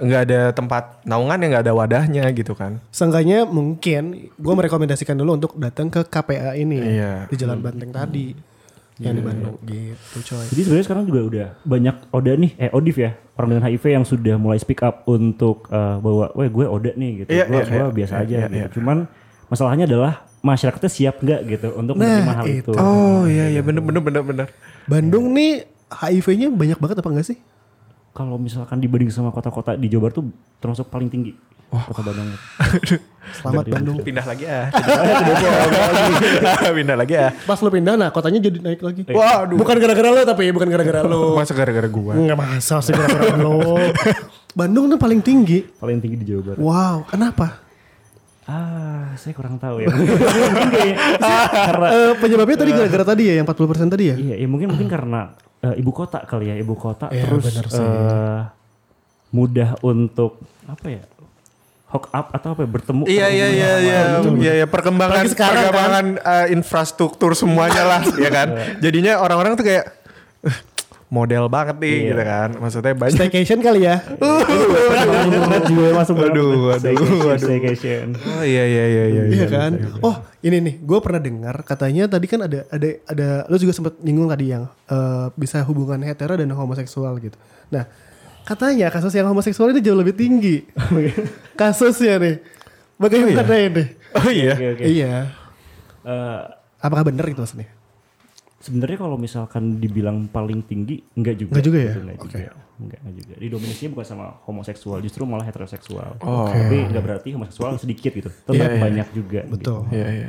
nggak 0.00 0.20
ada 0.24 0.40
tempat 0.50 1.04
naungan 1.04 1.36
yang 1.36 1.50
nggak 1.52 1.64
ada 1.64 1.74
wadahnya 1.74 2.24
gitu 2.30 2.52
kan. 2.52 2.80
Seenggaknya 2.88 3.44
mungkin 3.44 4.02
gue 4.32 4.54
merekomendasikan 4.56 5.14
dulu 5.14 5.36
untuk 5.36 5.52
datang 5.54 5.86
ke 5.86 6.00
KPA 6.02 6.56
ini 6.56 6.80
Iya. 6.96 7.26
di 7.26 7.36
Jalan 7.36 7.60
Banteng 7.60 7.90
tadi 7.90 8.32
yang 8.96 9.12
di 9.12 9.22
Bandung 9.22 9.56
gitu 9.62 10.16
coy. 10.22 10.44
Jadi 10.46 10.60
sebenarnya 10.60 10.84
sekarang 10.84 11.04
juga 11.04 11.20
udah 11.22 11.46
banyak 11.62 11.96
Oda 12.10 12.32
nih, 12.34 12.52
eh 12.58 12.70
Odif 12.70 12.96
ya, 12.96 13.16
orang 13.34 13.48
dengan 13.50 13.64
HIV 13.66 13.84
yang 13.90 14.04
sudah 14.04 14.36
mulai 14.36 14.56
speak 14.56 14.80
up 14.80 15.04
untuk 15.04 15.64
eh, 15.68 15.96
bahwa, 15.96 16.28
weh 16.34 16.48
gue 16.48 16.64
Oda 16.64 16.92
nih 16.92 17.24
gitu, 17.24 17.28
Iya, 17.32 17.44
gue 17.46 17.60
iya, 17.60 17.76
iya. 17.80 17.84
biasa 17.88 18.12
Iya, 18.12 18.20
aja 18.20 18.34
iya, 18.34 18.40
gitu. 18.42 18.56
iya. 18.56 18.66
Cuman 18.68 18.96
masalahnya 19.46 19.84
adalah 19.84 20.12
masyarakatnya 20.40 20.88
siap 20.88 21.16
nggak 21.18 21.40
gitu 21.46 21.68
untuk 21.74 21.96
Nah, 21.96 22.04
menerima 22.06 22.34
hal 22.34 22.46
itu. 22.46 22.56
itu. 22.60 22.72
Oh 22.76 23.24
iya 23.24 23.48
iya 23.48 23.60
bener 23.60 23.80
bener 23.80 24.00
bener 24.00 24.22
bener. 24.22 24.46
Bandung 24.84 25.32
nih 25.32 25.64
HIV-nya 25.90 26.48
banyak 26.48 26.76
banget 26.76 26.96
apa 27.00 27.08
enggak 27.08 27.26
sih? 27.26 27.38
Kalau 28.10 28.36
misalkan 28.36 28.82
dibanding 28.82 29.08
sama 29.08 29.30
kota-kota 29.30 29.78
di 29.78 29.86
Jawa 29.86 30.08
Barat 30.08 30.14
tuh 30.18 30.26
termasuk 30.58 30.90
paling 30.90 31.06
tinggi. 31.06 31.32
Kota 31.70 32.02
Bandung. 32.02 32.34
Selamat 33.38 33.64
Bandung. 33.70 33.96
Pindah 34.02 34.26
lagi 34.26 34.42
ah. 34.42 34.66
Pindah 36.76 36.96
lagi 36.98 37.14
ah. 37.14 37.30
Pas 37.46 37.62
lu 37.62 37.70
pindah 37.70 37.94
nah 37.94 38.10
kotanya 38.10 38.42
jadi 38.42 38.58
naik 38.58 38.82
lagi. 38.82 39.06
Waduh. 39.06 39.54
Bukan 39.54 39.76
gara-gara 39.78 40.10
lo 40.10 40.20
tapi 40.26 40.50
bukan 40.50 40.66
gara-gara 40.66 41.00
lo. 41.06 41.38
Masa 41.38 41.54
gara-gara 41.54 41.86
gua. 41.86 42.18
Enggak 42.18 42.34
masa 42.34 42.82
sih 42.82 42.90
gara-gara 42.90 43.38
lo. 43.38 43.78
Bandung 44.50 44.90
tuh 44.90 44.98
paling 44.98 45.22
tinggi. 45.22 45.62
paling 45.78 46.02
tinggi 46.02 46.18
di 46.18 46.26
Jawa 46.26 46.42
Barat. 46.42 46.58
Wow, 46.58 46.96
kenapa? 47.06 47.46
Ah, 48.50 49.14
saya 49.14 49.30
kurang 49.30 49.62
tahu 49.62 49.78
ya. 49.78 49.94
mungkin 49.94 50.18
kayak 50.74 50.96
karena 51.54 51.86
Eh, 51.86 52.12
penyebabnya 52.18 52.56
tadi 52.58 52.70
gara-gara 52.74 53.04
tadi 53.06 53.22
ya 53.30 53.34
yang 53.38 53.46
40% 53.46 53.86
tadi 53.86 54.04
ya? 54.10 54.16
iya, 54.18 54.34
ya 54.42 54.46
mungkin 54.50 54.74
mungkin 54.74 54.90
karena 54.90 55.38
eh, 55.62 55.74
ibu 55.76 55.90
kota 55.90 56.22
kali 56.22 56.48
ya, 56.48 56.56
ibu 56.56 56.74
kota 56.74 57.08
Iya, 57.08 57.24
terus 57.24 57.44
benar 57.46 57.66
sih. 57.66 57.78
eh, 57.78 58.40
mudah 59.30 59.70
untuk 59.80 60.40
apa 60.64 60.88
ya? 60.90 61.04
hook 61.90 62.06
up 62.08 62.30
atau 62.30 62.54
apa 62.54 62.62
ya, 62.62 62.70
bertemu 62.70 63.02
Iya 63.04 63.26
iya 63.28 63.46
iya 63.50 63.72
iya 63.76 64.00
iya 64.22 64.52
iya 64.62 64.66
perkembangan 64.66 65.26
Apalagi 65.26 65.34
sekarang, 65.34 65.62
perkembangan 65.66 66.06
eh, 66.22 66.46
infrastruktur 66.54 67.34
semuanya 67.34 67.82
lah 67.82 68.02
ya 68.24 68.30
kan. 68.30 68.48
Jadinya 68.78 69.18
orang-orang 69.18 69.58
tuh 69.58 69.66
kayak 69.66 69.84
"Eh, 69.84 69.99
model 71.10 71.50
banget 71.50 71.76
nih 71.76 71.90
Iya. 71.92 72.08
gitu 72.08 72.22
kan. 72.22 72.48
Maksudnya 72.56 72.94
banyak. 72.94 73.16
Staycation 73.18 73.58
kali 73.58 73.80
ya? 73.82 73.98
internet 75.26 75.62
juga 75.66 75.88
masuk. 75.92 76.14
Aduh, 76.16 76.30
aduh, 76.70 76.78
Staycation, 76.78 77.18
aduh. 77.26 77.38
staycation. 77.38 78.06
Oh 78.16 78.42
iya 78.42 78.64
iya 78.64 78.84
iya 78.86 79.04
iya. 79.06 79.22
Iya 79.28 79.46
kan? 79.46 79.70
Oh 80.00 80.14
ini 80.40 80.56
nih, 80.60 80.74
gue 80.78 80.98
pernah 80.98 81.18
dengar 81.18 81.56
katanya 81.62 82.06
tadi 82.06 82.26
kan 82.26 82.40
ada 82.40 82.62
ada 82.68 82.88
ada 83.04 83.28
lo 83.44 83.56
juga 83.56 83.74
sempat 83.74 83.98
nyinggung 84.00 84.30
tadi 84.30 84.46
yang 84.48 84.70
eh, 84.86 85.26
bisa 85.34 85.60
hubungan 85.62 86.00
hetero 86.00 86.32
dan 86.32 86.48
homoseksual 86.48 87.18
gitu. 87.18 87.36
Nah 87.68 87.90
katanya 88.40 88.88
kasus 88.88 89.12
yang 89.12 89.26
homoseksual 89.26 89.70
itu 89.70 89.84
jauh 89.84 89.98
lebih 89.98 90.14
tinggi 90.14 90.64
kasusnya 91.60 92.16
nih. 92.18 92.36
Bagaimana 92.96 93.42
ini? 93.56 93.84
Oh 94.12 94.28
iya. 94.28 94.52
Oke, 94.54 94.66
oke. 94.76 94.84
Iya. 94.84 95.14
Eh, 96.04 96.40
Apakah 96.80 97.04
benar 97.04 97.24
itu 97.26 97.36
maksudnya? 97.36 97.68
Sebenarnya 98.60 98.98
kalau 99.00 99.16
misalkan 99.16 99.80
dibilang 99.80 100.28
paling 100.28 100.60
tinggi, 100.62 101.00
enggak 101.16 101.40
juga. 101.40 101.52
Enggak 101.56 101.66
juga 101.66 101.78
ya? 101.80 101.92
Gitu, 101.92 102.00
Enggak 102.00 102.18
juga. 102.20 102.38
Enggak, 102.80 102.98
enggak 103.00 103.14
juga. 103.16 103.34
Didominasinya 103.40 103.90
bukan 103.92 104.06
sama 104.06 104.26
homoseksual, 104.44 104.98
justru 105.00 105.22
malah 105.24 105.44
heteroseksual. 105.44 106.20
Oh. 106.20 106.44
Tapi 106.44 106.76
enggak 106.86 107.02
berarti 107.02 107.28
homoseksual 107.32 107.80
sedikit 107.80 108.12
gitu. 108.12 108.28
Tetap 108.28 108.52
Iya, 108.52 108.66
iya. 108.68 108.80
banyak 108.80 109.08
juga. 109.16 109.40
gitu. 109.48 109.52
Betul. 109.56 109.80
Iya 109.88 110.06
iya. 110.12 110.26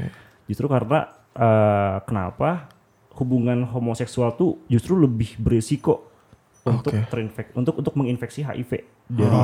Justru 0.47 0.65
karena 0.65 0.99
eh, 1.31 1.95
kenapa 2.03 2.71
hubungan 3.19 3.67
homoseksual 3.67 4.39
tuh 4.39 4.63
justru 4.67 4.95
lebih 4.95 5.35
berisiko 5.35 6.07
untuk 6.61 6.93
Oke. 6.93 7.09
terinfek 7.09 7.47
untuk 7.57 7.73
untuk 7.73 7.97
menginfeksi 7.97 8.45
HIV 8.45 8.71
dari 9.09 9.39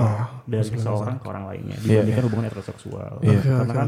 dari 0.45 0.63
seseorang 0.63 1.17
ke 1.17 1.25
orang 1.25 1.49
lainnya 1.49 1.75
dibandingkan 1.81 2.23
hubungan 2.29 2.45
heteroseksual. 2.47 3.19
Iya. 3.19 3.39
Karena 3.43 3.73
kan 3.73 3.87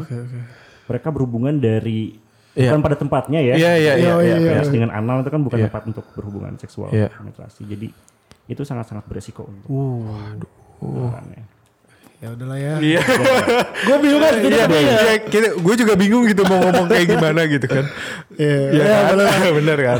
mereka 0.89 1.07
berhubungan 1.13 1.55
dari 1.55 2.17
Iya. 2.53 2.73
bukan 2.73 2.81
pada 2.81 2.97
tempatnya 2.97 3.39
ya. 3.39 3.53
Iya 3.55 3.71
iya 3.75 3.93
iya. 3.95 4.13
Iya, 4.19 4.35
iya. 4.41 4.51
iya. 4.57 4.61
Dengan 4.65 4.89
anal 4.89 5.21
itu 5.21 5.29
kan 5.29 5.41
bukan 5.41 5.57
Iya. 5.57 5.67
tempat 5.69 5.83
untuk 5.85 6.05
berhubungan 6.13 6.53
seksual 6.57 6.89
Iya. 6.89 7.13
penetrasi. 7.13 7.61
Jadi 7.63 7.87
itu 8.45 8.61
sangat-sangat 8.63 9.05
beresiko 9.05 9.45
untuk 9.45 9.69
Uh, 9.69 10.33
penularannya. 10.81 11.43
ya 12.19 12.35
udahlah 12.35 12.59
ya. 12.59 12.75
Iya. 12.83 12.99
gue 13.87 13.97
bingung 14.01 14.19
kan 14.19 14.33
Iya, 14.35 14.65
iya, 14.67 15.15
kita, 15.23 15.55
gue 15.55 15.75
juga 15.77 15.93
bingung 15.95 16.27
gitu 16.27 16.43
mau 16.43 16.59
ngomong 16.59 16.87
kayak 16.87 17.07
gimana 17.07 17.47
gitu 17.47 17.63
kan. 17.63 17.85
Iya, 18.35 18.59
Iya 18.75 18.83
ya, 18.83 18.91
kan? 18.91 19.03
bener. 19.15 19.27
bener 19.63 19.77
kan? 19.79 19.99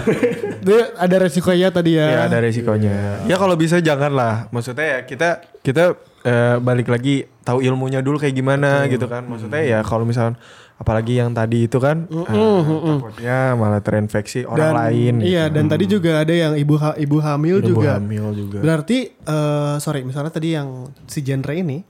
Dia 0.60 0.82
ada 1.00 1.16
resikonya 1.16 1.68
tadi 1.72 1.96
ya. 1.96 2.08
Ya 2.12 2.20
ada 2.28 2.38
resikonya. 2.44 3.24
Ya 3.24 3.36
kalau 3.40 3.56
bisa 3.56 3.80
jangan 3.80 4.12
lah. 4.12 4.36
Maksudnya 4.52 4.84
ya 4.84 5.00
kita 5.08 5.30
kita 5.64 5.84
eh, 6.26 6.60
balik 6.60 6.92
lagi 6.92 7.24
tahu 7.48 7.64
ilmunya 7.64 8.04
dulu 8.04 8.20
kayak 8.20 8.36
gimana 8.36 8.84
gitu 8.92 9.08
kan. 9.08 9.24
Maksudnya 9.24 9.64
ya 9.64 9.80
kalau 9.80 10.04
misalkan 10.04 10.36
apalagi 10.80 11.20
yang 11.20 11.36
tadi 11.36 11.68
itu 11.68 11.76
kan 11.78 12.08
eh, 12.08 12.24
takutnya 12.24 13.54
malah 13.54 13.84
terinfeksi 13.84 14.48
orang 14.48 14.72
lain. 14.72 15.16
Iya, 15.20 15.52
gitu. 15.52 15.56
dan 15.60 15.66
tadi 15.68 15.86
juga 15.86 16.12
ada 16.24 16.32
yang 16.32 16.56
ibu 16.56 16.80
ha- 16.80 16.96
ibu 16.96 17.20
hamil 17.20 17.60
Ibu 17.60 17.68
juga. 17.68 18.00
hamil 18.00 18.26
juga. 18.32 18.58
Berarti 18.64 19.12
eh 19.12 19.76
sorry, 19.78 20.08
misalnya 20.08 20.32
tadi 20.32 20.56
yang 20.56 20.88
si 21.06 21.20
genre 21.20 21.52
ini 21.52 21.84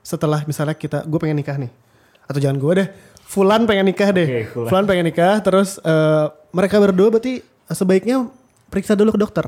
setelah 0.00 0.40
misalnya 0.48 0.72
kita 0.72 1.04
gue 1.04 1.18
pengen 1.20 1.36
nikah 1.36 1.60
nih 1.60 1.68
atau 2.24 2.40
jangan 2.40 2.56
gue 2.56 2.72
deh 2.80 2.88
Fulan 3.30 3.62
pengen 3.62 3.86
nikah 3.86 4.10
deh. 4.10 4.26
Oke, 4.26 4.42
Fulan. 4.50 4.66
Fulan 4.66 4.84
pengen 4.88 5.06
nikah 5.06 5.38
terus 5.38 5.78
eh, 5.78 6.26
mereka 6.50 6.82
berdua 6.82 7.14
berarti 7.14 7.38
sebaiknya 7.68 8.26
periksa 8.66 8.98
dulu 8.98 9.14
ke 9.14 9.20
dokter. 9.20 9.46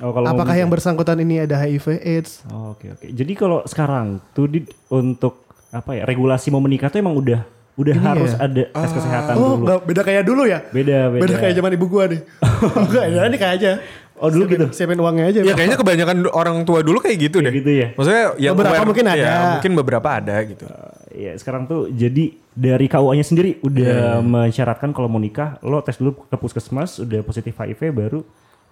Oh, 0.00 0.16
kalau 0.16 0.32
Apakah 0.32 0.56
yang 0.56 0.72
bersangkutan 0.72 1.20
ini 1.20 1.44
ada 1.44 1.60
HIV 1.60 2.00
AIDS? 2.00 2.40
Oh, 2.48 2.72
Oke 2.72 2.88
oke. 2.88 3.04
Jadi 3.04 3.32
kalau 3.36 3.60
sekarang 3.68 4.16
tuh 4.32 4.48
di, 4.48 4.64
untuk 4.88 5.44
apa 5.68 5.92
ya 5.92 6.08
regulasi 6.08 6.48
mau 6.48 6.64
menikah 6.64 6.88
tuh 6.88 7.04
emang 7.04 7.12
udah 7.12 7.44
udah 7.72 7.96
harus 7.96 8.32
ya? 8.32 8.38
ada 8.42 8.62
tes 8.64 8.90
kesehatan 8.92 9.34
Oh, 9.34 9.56
dulu. 9.56 9.64
nggak 9.64 9.78
beda 9.82 10.02
kayak 10.02 10.22
dulu 10.22 10.42
ya? 10.44 10.60
Beda 10.66 11.08
beda. 11.08 11.22
Beda 11.22 11.34
kayak 11.36 11.54
zaman 11.54 11.72
ibu 11.72 11.86
gua 11.86 12.04
nih. 12.06 12.20
Enggak, 12.82 13.04
ya 13.06 13.22
nikah 13.26 13.50
aja. 13.50 13.70
Oh 14.14 14.28
dulu 14.28 14.44
gitu. 14.46 14.66
Siapin 14.70 14.96
uangnya 14.96 15.24
aja. 15.26 15.40
Ya 15.40 15.52
kayaknya 15.52 15.74
kebanyakan 15.74 16.16
orang 16.30 16.62
tua 16.62 16.78
dulu 16.80 16.98
kayak 16.98 17.16
gitu 17.18 17.40
deh. 17.40 17.50
gitu 17.50 17.70
ya? 17.72 17.90
Maksudnya 17.92 18.24
yang 18.38 18.54
Beberapa 18.54 18.76
aware- 18.76 18.86
mungkin 18.86 19.06
ada. 19.08 19.18
ya, 19.18 19.34
mungkin 19.52 19.72
beberapa 19.74 20.08
ada 20.12 20.36
gitu. 20.44 20.64
Ya 21.10 21.32
sekarang 21.34 21.66
tuh 21.66 21.88
jadi 21.88 22.24
dari 22.48 22.86
KUA-nya 22.86 23.20
sendiri 23.22 23.58
udah 23.60 24.20
mensyaratkan 24.20 24.92
kalau 24.92 25.08
mau 25.08 25.18
nikah 25.18 25.56
lo 25.60 25.80
tes 25.80 25.96
dulu 25.96 26.14
ke 26.22 26.36
puskesmas 26.36 27.00
udah 27.00 27.20
positif 27.20 27.52
HIV 27.52 27.90
baru 27.90 28.20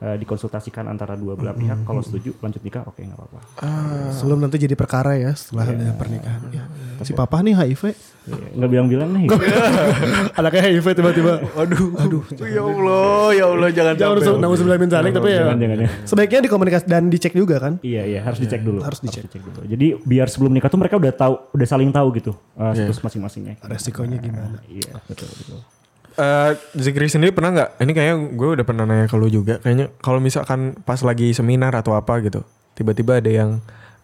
eh, 0.00 0.16
dikonsultasikan 0.20 0.88
antara 0.88 1.14
dua 1.14 1.36
belah 1.36 1.54
pihak 1.54 1.84
kalau 1.84 2.00
setuju 2.00 2.34
lanjut 2.40 2.60
nikah 2.64 2.82
oke 2.88 3.00
nggak 3.00 3.16
apa-apa. 3.16 3.40
Sebelum 4.16 4.40
nanti 4.40 4.56
jadi 4.56 4.74
perkara 4.74 5.16
ya 5.16 5.32
setelah 5.36 5.70
ada 5.70 5.92
pernikahan. 5.96 6.40
Ya. 6.50 6.64
Si 7.04 7.12
papa 7.16 7.40
nih 7.40 7.56
HIV. 7.56 7.82
Iya, 8.20 8.36
Nggak 8.52 8.70
bilang-bilang 8.70 9.10
nih. 9.16 9.24
Anaknya 10.38 10.60
HIV 10.68 10.86
tiba-tiba. 10.92 11.32
Aduh, 11.56 11.96
aduh. 11.96 12.22
ya 12.44 12.60
Allah, 12.60 13.26
ya 13.32 13.44
Allah 13.48 13.68
jangan 13.72 13.94
Jangan 13.96 14.16
usah 14.20 14.32
nauzubillah 14.36 14.76
min 14.76 14.92
zalik 14.92 15.12
tapi 15.16 15.32
ya. 15.32 15.48
jangan, 15.48 15.56
jangan, 15.56 15.78
ya. 15.80 15.88
Sebaiknya 16.04 16.40
dikomunikasi 16.44 16.84
dan 16.84 17.08
dicek 17.08 17.32
juga 17.32 17.56
kan. 17.56 17.80
Iya 17.80 18.02
iya 18.04 18.20
harus 18.20 18.36
dicek 18.36 18.60
dulu. 18.60 18.84
harus 18.84 19.00
dicek. 19.00 19.24
dulu. 19.32 19.64
Jadi 19.64 19.86
biar 20.04 20.28
sebelum 20.28 20.52
nikah 20.52 20.68
tuh 20.68 20.76
mereka 20.76 21.00
udah 21.00 21.12
tahu, 21.16 21.34
udah 21.56 21.66
saling 21.66 21.88
tahu 21.88 22.08
gitu 22.20 22.32
uh, 22.60 22.76
status 22.76 23.00
masing-masingnya. 23.00 23.56
Resikonya 23.64 24.20
gimana. 24.20 24.60
Iya 24.68 25.00
betul 25.08 25.28
betul. 25.32 25.79
Eh, 26.12 26.50
Zikri 26.74 27.06
sendiri 27.06 27.30
pernah 27.30 27.50
nggak? 27.50 27.70
Ini 27.78 27.92
kayaknya 27.92 28.16
gue 28.30 28.48
udah 28.52 28.64
pernah 28.64 28.84
nanya 28.84 29.06
ke 29.06 29.14
lu 29.14 29.26
juga. 29.26 29.58
Kayaknya 29.58 29.86
kalau 29.98 30.18
misalkan 30.18 30.74
pas 30.80 31.00
lagi 31.00 31.30
seminar 31.30 31.72
atau 31.72 31.92
apa 31.92 32.18
gitu, 32.20 32.42
tiba-tiba 32.72 33.18
ada 33.18 33.30
yang 33.30 33.50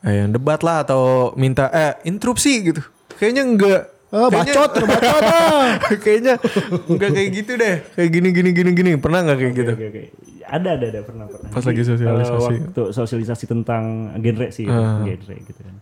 eh, 0.00 0.20
yang 0.20 0.30
debat 0.30 0.60
lah 0.60 0.82
atau 0.82 1.32
minta 1.34 1.66
eh 1.68 1.98
interupsi 2.04 2.52
gitu. 2.64 2.82
Kayaknya 3.16 3.42
enggak. 3.44 3.82
Oh, 4.06 4.30
bacot, 4.30 4.70
bacot. 4.76 5.22
ah. 5.24 5.82
kayaknya 6.04 6.38
enggak 6.86 7.10
kayak 7.10 7.30
gitu 7.34 7.52
deh. 7.54 7.74
Kayak 7.92 8.10
gini 8.12 8.28
gini 8.30 8.50
gini 8.52 8.70
gini. 8.72 8.90
Pernah 8.96 9.26
nggak 9.26 9.36
kayak 9.36 9.54
gitu? 9.54 9.72
Oke 9.72 9.86
oke. 9.88 10.02
Ada 10.46 10.68
ada 10.78 10.86
ada 10.88 11.00
pernah 11.02 11.26
pernah. 11.26 11.48
Pas 11.50 11.64
lagi 11.64 11.82
sosialisasi. 11.82 12.30
eh, 12.30 12.62
waktu 12.62 12.82
sosialisasi 12.92 13.44
tentang 13.46 13.82
genre 14.14 14.46
sih, 14.48 14.64
Ah. 14.64 15.02
genre 15.02 15.34
gitu 15.36 15.58
kan. 15.58 15.76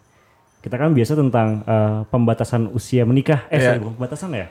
Kita 0.59 0.81
kan 0.81 0.91
biasa 0.91 1.13
tentang 1.15 1.49
eh, 1.63 1.99
pembatasan 2.09 2.73
usia 2.73 3.05
menikah. 3.05 3.45
Eh, 3.53 3.61
Iya. 3.61 3.77
sorry, 3.77 3.93
pembatasan 3.93 4.31
ya? 4.33 4.49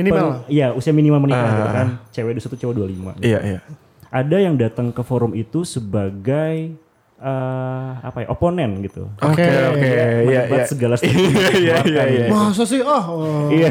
Minimal. 0.00 0.26
Iya, 0.48 0.66
usia 0.72 0.90
minimal 0.90 1.20
menikah 1.20 1.44
Ah. 1.44 1.54
gitu 1.54 1.70
kan. 1.70 1.88
Cewek 2.10 2.32
21, 2.36 2.56
cowok 2.56 2.74
25. 2.74 3.12
Iya 3.20 3.38
iya. 3.44 3.60
Ada 4.08 4.36
yang 4.40 4.56
datang 4.56 4.90
ke 4.90 5.02
forum 5.04 5.32
itu 5.32 5.62
sebagai 5.62 6.74
eh, 7.20 7.90
apa 8.00 8.24
ya? 8.24 8.32
oponen 8.32 8.80
gitu. 8.80 9.04
Oke 9.20 9.44
oke. 9.44 9.84
Iya 10.24 10.40
Mendebat 10.48 10.56
iya. 10.56 10.64
segala 10.64 10.94
statement 10.98 11.36
Iya 11.36 11.48
iya 11.52 11.76
iya. 11.84 12.02
iya. 12.08 12.24
gitu. 12.26 12.32
Masa 12.32 12.64
sih? 12.64 12.80
Oh, 12.80 13.04
oh. 13.12 13.46
Iya. 13.52 13.68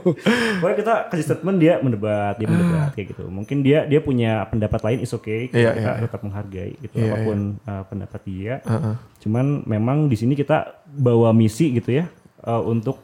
Pokoknya 0.58 0.76
kita 0.76 0.94
kasih 1.08 1.24
statement 1.24 1.58
dia 1.62 1.78
mendebat, 1.78 2.34
dia 2.36 2.50
mendebat 2.50 2.90
kayak 2.92 3.14
gitu. 3.14 3.30
Mungkin 3.30 3.62
dia 3.62 3.86
dia 3.86 4.02
punya 4.02 4.42
pendapat 4.50 4.80
lain 4.82 4.98
is 5.00 5.14
okay, 5.14 5.46
Iya, 5.54 5.70
kita 5.70 5.90
iya, 5.96 6.02
tetap 6.02 6.20
menghargai 6.20 6.72
gitu 6.82 6.94
Iya, 6.98 7.14
apa 7.14 7.16
pun 7.22 7.38
uh, 7.62 7.82
pendapat 7.86 8.20
dia. 8.26 8.54
Heeh. 8.66 8.94
Cuman 9.22 9.62
memang 9.64 10.10
di 10.10 10.16
sini 10.18 10.34
kita 10.34 10.82
bawa 10.90 11.30
misi 11.30 11.70
gitu 11.70 11.94
ya 11.94 12.10
uh, 12.42 12.58
untuk 12.58 12.98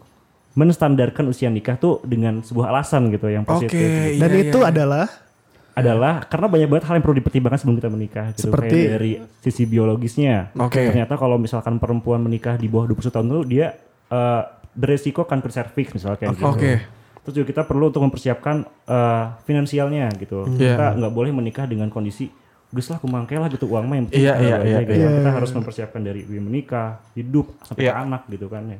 menstandarkan 0.57 1.29
usia 1.29 1.53
nikah 1.53 1.77
tuh 1.77 2.01
dengan 2.03 2.40
sebuah 2.40 2.73
alasan 2.73 3.12
gitu 3.12 3.29
yang 3.29 3.45
Oke. 3.45 3.69
positif. 3.69 3.77
gitu. 3.77 4.21
Dan 4.25 4.31
iya, 4.33 4.42
itu 4.49 4.59
iya. 4.59 4.71
adalah 4.73 5.07
Adalah 5.77 6.25
karena 6.25 6.49
banyak 6.49 6.69
banget 6.73 6.85
hal 6.88 6.97
yang 6.97 7.05
perlu 7.05 7.16
dipertimbangkan 7.21 7.61
sebelum 7.61 7.77
kita 7.77 7.90
menikah 7.92 8.27
gitu. 8.33 8.49
Seperti? 8.49 8.81
Kayak 8.81 8.92
dari 8.97 9.12
sisi 9.45 9.62
biologisnya. 9.69 10.49
Oke. 10.57 10.88
Ternyata 10.88 11.21
kalau 11.21 11.37
misalkan 11.37 11.77
perempuan 11.77 12.25
menikah 12.25 12.57
di 12.57 12.64
bawah 12.64 12.88
21 12.88 13.12
tahun 13.12 13.27
dulu 13.29 13.42
dia 13.45 13.77
uh, 14.09 14.42
beresiko 14.73 15.29
kanker 15.29 15.53
cervix 15.53 15.92
misalnya 15.92 16.16
kayak 16.16 16.33
gitu. 16.33 16.49
Oke. 16.49 16.73
Terus 17.21 17.35
juga 17.37 17.47
kita 17.53 17.62
perlu 17.69 17.92
untuk 17.92 18.07
mempersiapkan 18.09 18.64
eh, 18.87 19.25
finansialnya 19.45 20.09
gitu. 20.16 20.49
Iya. 20.57 20.81
Kita 20.81 20.87
nggak 20.97 21.12
boleh 21.12 21.31
menikah 21.37 21.69
dengan 21.69 21.92
kondisi 21.92 22.33
Gus 22.73 22.88
lah 22.90 22.97
kumangke 22.97 23.37
lah 23.37 23.47
gitu 23.53 23.69
uang 23.69 23.85
mah 23.87 23.97
yang 24.01 24.07
penting 24.11 24.27
Iya, 24.27 24.33
ada 24.33 24.42
iya, 24.42 24.57
aja," 24.57 24.66
iya, 24.66 24.79
gitu. 24.81 24.95
iya. 24.97 25.09
Kita 25.12 25.31
harus 25.38 25.51
mempersiapkan 25.55 26.01
dari 26.03 26.21
menikah, 26.27 26.88
hidup 27.14 27.47
sampai 27.62 27.83
Iya. 27.85 27.92
ke 27.92 28.01
anak 28.01 28.23
gitu 28.33 28.47
kan 28.49 28.62
ya. 28.66 28.79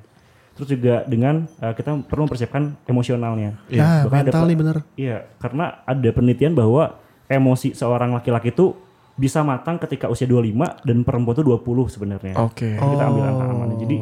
Terus 0.57 0.69
juga 0.73 1.05
dengan 1.05 1.45
eh, 1.61 1.73
kita 1.77 2.01
perlu 2.09 2.25
mempersiapkan 2.25 2.81
emosionalnya. 2.89 3.61
ya 3.69 4.03
Bahkan 4.03 4.17
ada 4.17 4.25
mental 4.25 4.43
pe- 4.43 4.49
nih 4.49 4.57
bener. 4.57 4.77
Iya, 4.97 5.17
karena 5.37 5.65
ada 5.85 6.09
penelitian 6.11 6.57
bahwa 6.57 6.97
emosi 7.29 7.77
seorang 7.77 8.17
laki-laki 8.17 8.51
itu 8.51 8.73
bisa 9.17 9.41
matang 9.41 9.77
ketika 9.77 10.09
usia 10.09 10.29
25 10.29 10.85
dan 10.85 10.97
perempuan 11.01 11.37
itu 11.37 11.45
20 11.45 11.89
sebenarnya. 11.89 12.35
Oke. 12.37 12.77
Kita 12.77 13.05
ambil 13.05 13.25
angka 13.25 13.45
amannya. 13.49 13.77
Jadi 13.81 13.97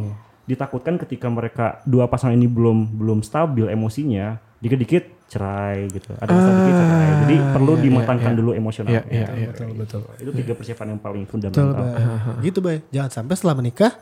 ditakutkan 0.44 0.94
ketika 1.00 1.26
mereka 1.30 1.80
dua 1.88 2.04
pasangan 2.06 2.36
ini 2.36 2.44
belum 2.46 2.98
belum 2.98 3.22
stabil 3.24 3.70
emosinya, 3.70 4.36
dikit-dikit 4.60 5.24
cerai 5.24 5.88
gitu. 5.88 6.12
Ada 6.18 6.30
masalah 6.30 6.56
dikit 6.60 6.74
cerai. 6.76 7.08
Jadi 7.24 7.36
perlu 7.50 7.72
dimatangkan 7.80 8.32
dulu 8.36 8.50
emosionalnya. 8.52 9.02
Iya 9.08 9.26
iya 9.26 9.28
iya. 9.34 9.48
Betul, 9.50 9.68
betul. 9.74 10.00
Itu 10.20 10.30
tiga 10.36 10.52
persiapan 10.52 10.86
yang 10.94 11.00
paling 11.00 11.22
Betul, 11.24 11.32
fundamental. 11.32 11.72
Bay. 11.74 12.44
Gitu, 12.44 12.58
Bay. 12.60 12.78
Jangan 12.92 13.10
sampai 13.10 13.34
setelah 13.34 13.56
menikah 13.56 13.92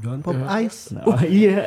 jualan 0.00 0.20
pop 0.20 0.32
ice. 0.56 0.90
Nah, 0.90 1.04
iya. 1.22 1.60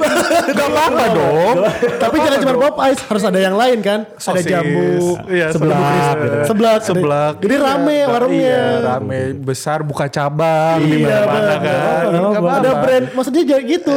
Gak 0.50 0.68
apa-apa 0.68 1.04
dong. 1.10 1.56
Tapi 1.96 2.16
jangan 2.18 2.38
cuma 2.40 2.54
pop 2.60 2.76
ice, 2.84 3.00
harus 3.02 3.22
ada 3.22 3.38
yang 3.38 3.54
lain 3.54 3.78
kan? 3.80 4.00
ada 4.04 4.20
Sosis. 4.20 4.44
jambu, 4.44 5.16
Iya, 5.26 5.46
seblak, 5.48 5.80
seblak. 5.80 6.44
seblak, 6.44 6.76
ada- 6.76 6.86
Seblak. 6.86 7.34
Jadi 7.40 7.54
rame 7.56 7.96
Iya, 7.96 8.06
warungnya. 8.06 8.60
Iya, 8.60 8.84
rame 8.86 9.18
besar 9.34 9.78
buka 9.80 10.06
cabang 10.06 10.78
di 10.78 11.00
Iya, 11.00 11.24
mana-mana 11.24 11.40
benar. 11.40 11.58
kan. 11.58 12.04
Apa-apa. 12.30 12.50
Ada 12.54 12.70
brand, 12.78 13.06
maksudnya 13.10 13.42
jangan 13.46 13.64
gitu. 13.66 13.94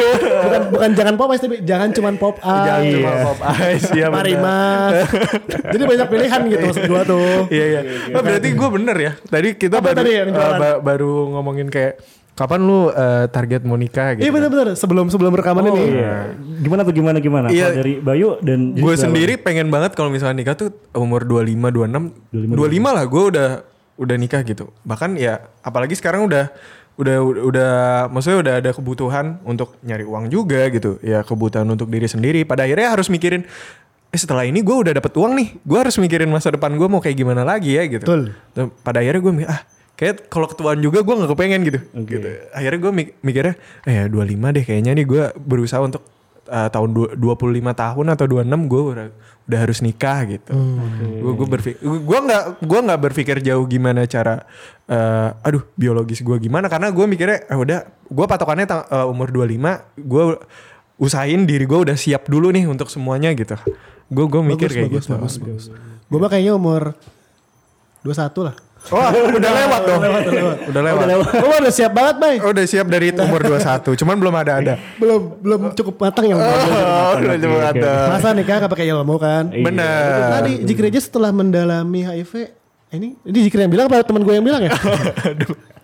bukan 0.44 0.60
bukan 0.70 0.90
jangan 0.92 1.14
pop 1.14 1.28
ice 1.30 1.42
tapi 1.42 1.56
jangan 1.62 1.88
cuma 1.92 2.10
pop 2.12 2.36
Jangan 2.36 2.82
ice. 2.82 2.94
cuma 2.96 3.12
pop 3.22 3.38
ice 3.64 3.88
ya 3.92 4.06
Mari 4.10 4.34
mas. 4.36 5.06
Jadi 5.70 5.82
banyak 5.84 6.06
pilihan 6.08 6.40
gitu 6.48 6.64
maksud 6.66 6.84
gua 6.84 7.02
tuh. 7.04 7.46
Iya 7.48 7.64
iya. 7.68 7.80
Oh, 8.10 8.20
berarti 8.20 8.48
gue 8.50 8.68
bener 8.70 8.96
ya. 8.96 9.12
Tadi 9.22 9.48
kita 9.54 9.78
Apa 9.78 9.92
baru 9.92 10.10
eh, 10.10 10.76
baru 10.80 11.12
ngomongin 11.30 11.68
kayak 11.68 11.94
kapan 12.40 12.60
lu 12.64 12.88
eh, 12.88 13.28
target 13.28 13.68
mau 13.68 13.76
nikah 13.76 14.16
gitu. 14.16 14.24
Iya 14.24 14.32
benar-benar 14.32 14.72
sebelum 14.72 15.12
sebelum 15.12 15.36
rekaman 15.36 15.60
ini. 15.76 15.82
Iya. 16.00 16.32
Gimana 16.64 16.80
tuh 16.88 16.94
gimana 16.96 17.20
gimana? 17.20 17.46
Iya. 17.52 17.68
Kalau 17.68 17.78
dari 17.84 17.94
Bayu 18.00 18.28
dan 18.40 18.72
Gue 18.72 18.96
sendiri 18.96 19.36
pengen 19.36 19.68
banget 19.68 19.92
kalau 19.92 20.08
misalnya 20.08 20.40
nikah 20.40 20.56
tuh 20.56 20.72
umur 20.96 21.28
25 21.28 21.52
26 21.52 22.56
25 22.56 22.96
lah 22.96 23.04
gue 23.04 23.22
udah 23.36 23.48
udah 24.00 24.16
nikah 24.16 24.40
gitu. 24.48 24.72
Bahkan 24.88 25.20
ya 25.20 25.52
apalagi 25.60 25.92
sekarang 25.92 26.24
udah 26.24 26.48
udah 26.96 27.16
udah, 27.20 27.42
udah 27.44 27.72
maksudnya 28.08 28.38
udah 28.40 28.54
ada 28.64 28.70
kebutuhan 28.72 29.36
untuk 29.44 29.76
nyari 29.84 30.08
uang 30.08 30.32
juga 30.32 30.64
gitu. 30.72 30.96
Ya 31.04 31.20
kebutuhan 31.20 31.68
untuk 31.68 31.92
diri 31.92 32.08
sendiri. 32.08 32.48
Pada 32.48 32.64
akhirnya 32.64 32.96
harus 32.96 33.12
mikirin 33.12 33.44
eh 34.10 34.18
setelah 34.18 34.48
ini 34.48 34.64
gue 34.64 34.76
udah 34.80 34.96
dapet 34.96 35.12
uang 35.12 35.36
nih. 35.36 35.60
Gue 35.60 35.76
harus 35.76 36.00
mikirin 36.00 36.32
masa 36.32 36.48
depan 36.48 36.72
gue 36.72 36.88
mau 36.88 37.04
kayak 37.04 37.20
gimana 37.20 37.44
lagi 37.44 37.76
ya 37.76 37.84
gitu. 37.84 38.08
Betul. 38.08 38.32
Tuh, 38.56 38.72
Pada 38.80 39.04
akhirnya 39.04 39.20
gue 39.20 39.32
mikir 39.36 39.50
ah 39.52 39.60
kayak 40.00 40.32
kalau 40.32 40.48
ketuaan 40.48 40.80
juga 40.80 41.04
gue 41.04 41.12
nggak 41.12 41.30
kepengen 41.36 41.60
gitu. 41.68 41.78
gitu. 42.08 42.28
Akhirnya 42.56 42.78
gue 42.80 42.92
mik- 42.96 43.14
mikirnya 43.20 43.54
eh 43.84 43.94
ya 44.00 44.04
25 44.08 44.56
deh 44.56 44.64
kayaknya 44.64 44.92
nih 44.96 45.04
gue 45.04 45.22
berusaha 45.36 45.84
untuk 45.84 46.00
uh, 46.48 46.68
tahun 46.72 46.88
du- 46.96 47.12
25 47.36 47.60
tahun 47.76 48.06
atau 48.08 48.24
26 48.24 48.72
gue 48.72 48.80
udah, 48.80 49.06
udah 49.44 49.58
harus 49.60 49.78
nikah 49.84 50.24
gitu. 50.24 50.56
Gue 51.20 51.32
gue 51.36 51.48
berpikir 51.52 51.78
gue 51.84 52.18
nggak 52.24 52.42
gue 52.64 52.80
nggak 52.80 53.00
berpikir 53.04 53.36
jauh 53.44 53.68
gimana 53.68 54.08
cara 54.08 54.48
uh, 54.88 55.36
aduh 55.44 55.68
biologis 55.76 56.24
gue 56.24 56.36
gimana 56.40 56.72
karena 56.72 56.88
gue 56.88 57.04
mikirnya 57.04 57.44
eh 57.44 57.58
udah 57.60 57.84
gue 58.08 58.26
patokannya 58.26 58.66
uh, 58.66 59.04
umur 59.04 59.28
25 59.28 60.00
gue 60.00 60.24
usahain 60.96 61.44
diri 61.44 61.68
gue 61.68 61.76
udah 61.76 61.96
siap 61.96 62.24
dulu 62.24 62.48
nih 62.48 62.64
untuk 62.64 62.88
semuanya 62.88 63.36
gitu. 63.36 63.60
Gue 64.08 64.24
gue 64.26 64.40
mikir 64.42 64.72
Bagus, 64.72 64.76
kayak 64.80 64.88
bagus, 64.88 65.04
gitu. 65.04 65.12
bagus, 65.12 65.34
bagus. 65.36 65.64
Gue 66.08 66.18
mah 66.18 66.30
kayaknya 66.32 66.56
umur 66.56 66.96
21 68.00 68.48
lah. 68.48 68.56
Oh, 68.88 69.04
udah 69.30 69.52
lewat 69.54 69.80
dong. 69.84 70.00
Udah 70.66 70.82
lewat. 70.82 71.04
Oh, 71.36 71.52
udah 71.52 71.70
siap 71.70 71.92
banget, 71.92 72.16
Bay. 72.16 72.36
Oh, 72.40 72.50
udah 72.50 72.64
siap 72.64 72.88
dari 72.88 73.12
umur 73.12 73.44
21, 73.44 73.92
cuman 73.94 74.16
belum 74.16 74.34
ada 74.34 74.52
ada. 74.56 74.74
Belum 74.96 75.36
belum 75.36 75.60
cukup 75.76 76.00
matang 76.00 76.26
yang 76.26 76.40
Oh, 76.40 77.12
udah 77.14 77.36
cuma 77.36 77.58
ada. 77.66 77.92
Masa 78.10 78.32
nikah 78.32 78.56
gak 78.58 78.72
pakai 78.72 78.88
ilmu 78.88 79.14
kan? 79.16 79.52
Iya. 79.52 79.62
Bener. 79.62 80.08
Tadi 80.32 80.52
Jikri 80.64 80.88
aja 80.88 80.98
setelah 80.98 81.30
mendalami 81.30 82.00
HIV, 82.02 82.32
eh, 82.34 82.48
ini 82.92 83.14
ini 83.20 83.38
Jikri 83.44 83.62
yang 83.62 83.70
bilang 83.70 83.86
apa 83.86 84.00
teman 84.00 84.24
gue 84.24 84.32
yang 84.32 84.42
bilang 84.42 84.64
ya? 84.64 84.72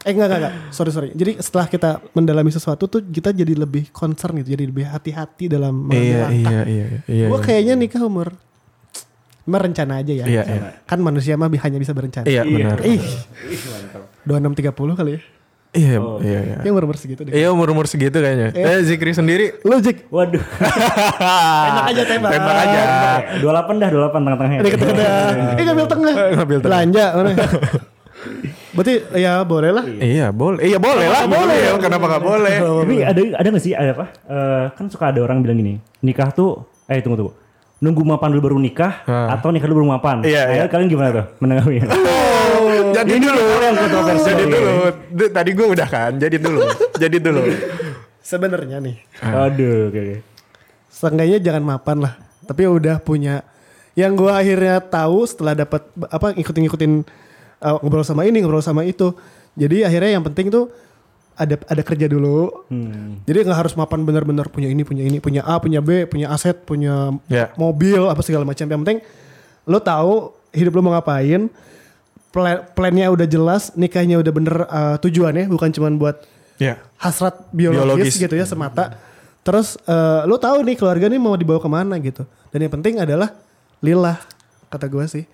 eh 0.02 0.10
enggak, 0.10 0.26
enggak 0.26 0.38
enggak, 0.40 0.54
sorry 0.70 0.90
sorry. 0.90 1.10
Jadi 1.12 1.38
setelah 1.38 1.66
kita 1.66 1.90
mendalami 2.10 2.48
sesuatu 2.48 2.86
tuh 2.86 3.02
kita 3.04 3.30
jadi 3.30 3.54
lebih 3.54 3.90
concern 3.90 4.38
gitu, 4.38 4.54
jadi 4.54 4.64
lebih 4.64 4.86
hati-hati 4.86 5.46
dalam 5.46 5.74
mengambil 5.84 6.00
Iya, 6.00 6.22
langkah. 6.22 6.50
iya, 6.50 6.62
iya, 6.64 6.86
iya. 7.06 7.26
gue 7.26 7.40
kayaknya 7.40 7.74
nikah 7.74 8.02
umur 8.02 8.30
merencana 9.46 10.02
aja 10.02 10.12
ya. 10.12 10.26
Iya, 10.26 10.42
iya. 10.42 10.60
Kan 10.84 10.98
manusia 11.00 11.38
mah 11.38 11.46
hanya 11.48 11.78
bisa 11.78 11.94
berencana. 11.94 12.26
Iya, 12.26 12.42
benar. 12.42 12.82
Ih, 12.82 13.00
2630 14.26 14.98
kali 14.98 15.10
ya. 15.16 15.20
Iya, 15.76 15.98
iya, 16.24 16.40
iya. 16.40 16.56
Yang 16.64 16.72
umur 16.72 16.96
segitu 16.96 17.20
deh. 17.28 17.32
Iya 17.36 17.48
umur-umur 17.52 17.84
segitu 17.84 18.16
kayaknya. 18.16 18.48
Eh 18.56 18.80
Zikri 18.80 19.12
sendiri 19.12 19.60
Lu 19.60 19.76
Jik, 19.76 20.08
Waduh. 20.08 20.40
enak 21.68 21.84
aja 21.92 22.02
tembak. 22.08 22.30
Tembak 22.32 22.56
aja. 22.64 22.82
28 23.44 23.82
dah, 23.84 23.88
28 23.92 24.24
tengah-tengahnya. 24.24 24.60
Ini 24.64 24.70
tengah. 24.80 25.08
Eh 25.60 25.64
ngambil 25.68 25.86
tengah. 25.86 26.14
Ngambil 26.32 26.58
tengah. 26.64 26.70
Belanja 26.72 27.04
mana? 27.12 27.30
Berarti 28.72 28.94
ya 29.20 29.32
boleh 29.44 29.70
lah. 29.72 29.84
Iya 29.84 30.26
boleh. 30.32 30.60
Iya 30.64 30.78
boleh 30.80 31.06
lah. 31.12 31.22
Boleh. 31.28 31.56
ya. 31.60 31.70
Kenapa 31.76 32.04
nggak 32.08 32.24
boleh? 32.24 32.56
Tapi 32.60 32.96
ada 33.04 33.20
ada 33.36 33.46
gak 33.52 33.64
sih 33.64 33.72
ada 33.76 33.92
apa? 33.92 34.06
Eh, 34.28 34.64
kan 34.80 34.86
suka 34.88 35.12
ada 35.12 35.20
orang 35.20 35.44
bilang 35.44 35.60
gini, 35.60 35.76
nikah 36.00 36.32
tuh 36.32 36.64
eh 36.88 37.04
tunggu 37.04 37.20
tunggu. 37.20 37.32
Nunggu 37.76 38.02
mapan 38.02 38.32
dulu 38.32 38.42
baru 38.42 38.58
nikah 38.58 39.04
atau 39.04 39.52
nikah 39.52 39.68
dulu 39.68 39.84
baru 39.84 39.90
mapan? 39.94 40.16
Iya, 40.24 40.42
Nah, 40.42 40.54
iya. 40.54 40.64
Kalian 40.66 40.88
gimana 40.88 41.10
tuh 41.12 41.24
menanggapinya? 41.38 41.86
Oh, 42.56 42.88
jadi 42.88 43.20
dulu. 43.20 43.42
yang 43.60 43.76
kontroversial 43.76 44.32
Jadi 44.32 44.42
ini. 44.42 44.54
dulu. 44.54 44.72
D- 45.12 45.28
Tadi 45.28 45.50
gue 45.52 45.66
udah 45.68 45.84
kan. 45.86 46.12
Jadi 46.16 46.36
dulu. 46.40 46.60
Jadi 46.96 47.16
dulu. 47.20 47.42
Sebenarnya 48.18 48.80
nih, 48.80 48.96
Aduh, 49.20 49.86
oke 49.86 49.98
oke. 49.98 50.16
seenggaknya 50.88 51.38
jangan 51.38 51.62
mapan 51.62 52.00
lah. 52.00 52.16
Tapi 52.42 52.64
udah 52.64 52.98
punya 52.98 53.44
yang 53.92 54.14
gua 54.14 54.40
akhirnya 54.40 54.80
tahu 54.80 55.22
setelah 55.22 55.54
dapat 55.54 55.78
apa 56.06 56.32
ngikutin-ngikutin 56.32 56.92
uh, 57.60 57.76
ngobrol 57.78 58.02
sama 58.02 58.24
ini, 58.24 58.40
ngobrol 58.40 58.58
sama 58.60 58.82
itu. 58.82 59.12
Jadi 59.54 59.84
akhirnya 59.84 60.16
yang 60.16 60.24
penting 60.24 60.48
tuh 60.48 60.72
ada 61.36 61.60
ada 61.62 61.82
kerja 61.84 62.08
dulu. 62.08 62.66
Hmm. 62.72 63.20
Jadi 63.28 63.44
nggak 63.44 63.58
harus 63.60 63.76
mapan 63.76 64.02
benar-benar 64.02 64.48
punya 64.48 64.66
ini, 64.66 64.82
punya 64.82 65.04
ini, 65.04 65.20
punya 65.20 65.44
A, 65.44 65.60
punya 65.60 65.84
B, 65.84 66.08
punya 66.08 66.32
aset, 66.32 66.56
punya 66.64 67.12
Ya. 67.28 67.52
mobil 67.54 68.08
apa 68.08 68.24
segala 68.24 68.48
macam. 68.48 68.64
Yang 68.64 68.80
penting 68.82 68.98
lo 69.68 69.78
tahu 69.78 70.32
hidup 70.50 70.72
lo 70.74 70.80
mau 70.82 70.92
ngapain. 70.96 71.52
Plan, 72.32 72.68
plannya 72.76 73.08
udah 73.08 73.24
jelas, 73.24 73.72
nikahnya 73.72 74.20
udah 74.20 74.32
bener 74.32 74.56
uh, 74.68 74.96
tujuannya, 75.00 75.48
bukan 75.48 75.72
cuman 75.72 75.96
buat 75.96 76.20
Ya. 76.56 76.80
hasrat 76.96 77.48
biologis, 77.52 77.84
Biologis. 77.84 78.14
gitu 78.16 78.34
ya 78.36 78.44
semata. 78.44 78.96
Terus 79.44 79.78
eh, 79.86 80.20
lo 80.26 80.40
tahu 80.42 80.66
nih 80.66 80.74
keluarga 80.74 81.06
nih 81.06 81.20
mau 81.22 81.38
dibawa 81.38 81.62
ke 81.62 81.68
mana 81.70 81.94
gitu. 82.02 82.26
Dan 82.50 82.66
yang 82.66 82.72
penting 82.74 82.98
adalah 82.98 83.30
lillah 83.78 84.18
kata 84.66 84.90
gue 84.90 85.04
sih. 85.06 85.24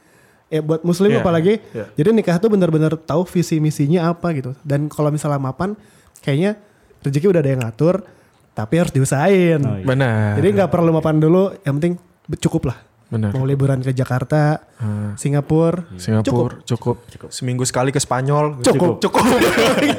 Ya 0.53 0.61
buat 0.61 0.85
muslim 0.85 1.09
Iya, 1.09 1.25
apalagi. 1.25 1.65
iya. 1.73 1.89
Jadi 1.97 2.09
nikah 2.13 2.37
tuh 2.37 2.53
benar-benar 2.53 2.93
tahu 3.01 3.25
visi 3.25 3.57
misinya 3.57 4.13
apa 4.13 4.37
gitu. 4.37 4.53
Dan 4.61 4.93
kalau 4.93 5.09
misalnya 5.09 5.41
mapan 5.41 5.73
kayaknya 6.21 6.61
rezeki 7.01 7.33
udah 7.33 7.41
ada 7.41 7.51
yang 7.57 7.63
ngatur 7.65 8.05
tapi 8.53 8.75
harus 8.77 8.93
diusahain. 8.93 9.65
Oh, 9.65 9.81
iya. 9.81 9.87
Benar. 9.89 10.37
Jadi 10.37 10.49
nggak 10.53 10.69
perlu 10.69 10.93
mapan 10.93 11.17
dulu, 11.17 11.57
yang 11.65 11.81
penting 11.81 11.97
cukup 12.37 12.69
lah. 12.69 12.79
Benar. 13.13 13.37
Mau 13.37 13.45
liburan 13.45 13.85
ke 13.85 13.93
Jakarta, 13.93 14.57
Singapura, 15.21 15.85
Singapura 16.01 16.65
cukup. 16.65 17.05
Seminggu 17.29 17.61
sekali 17.69 17.93
ke 17.93 18.01
Spanyol. 18.01 18.65
Cukup. 18.65 19.05
Cukup. 19.05 19.21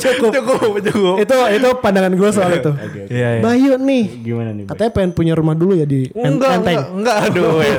cukup. 0.01 0.31
cukup. 0.33 0.73
Cukup. 0.81 1.15
itu 1.21 1.35
itu 1.53 1.69
pandangan 1.77 2.09
gue 2.09 2.29
soal 2.33 2.57
itu. 2.57 2.73
Iya, 3.13 3.37
iya. 3.37 3.41
Bayu 3.45 3.77
nih, 3.77 4.05
Gimana 4.25 4.49
nih? 4.49 4.65
Katanya 4.65 4.91
pengen 4.97 5.11
punya 5.13 5.37
rumah 5.37 5.53
dulu 5.53 5.77
ya 5.77 5.85
di 5.85 6.09
En- 6.17 6.41
Enggak, 6.41 6.65
Enteng. 6.65 6.73
enggak, 6.73 6.89
enggak, 6.89 7.17
aduh. 7.29 7.53
ya. 7.61 7.77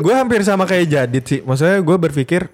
gue 0.00 0.14
hampir 0.16 0.40
sama 0.40 0.64
kayak 0.64 0.88
Jadit 0.88 1.24
sih. 1.28 1.40
Maksudnya 1.44 1.76
gue 1.84 1.96
berpikir, 2.00 2.48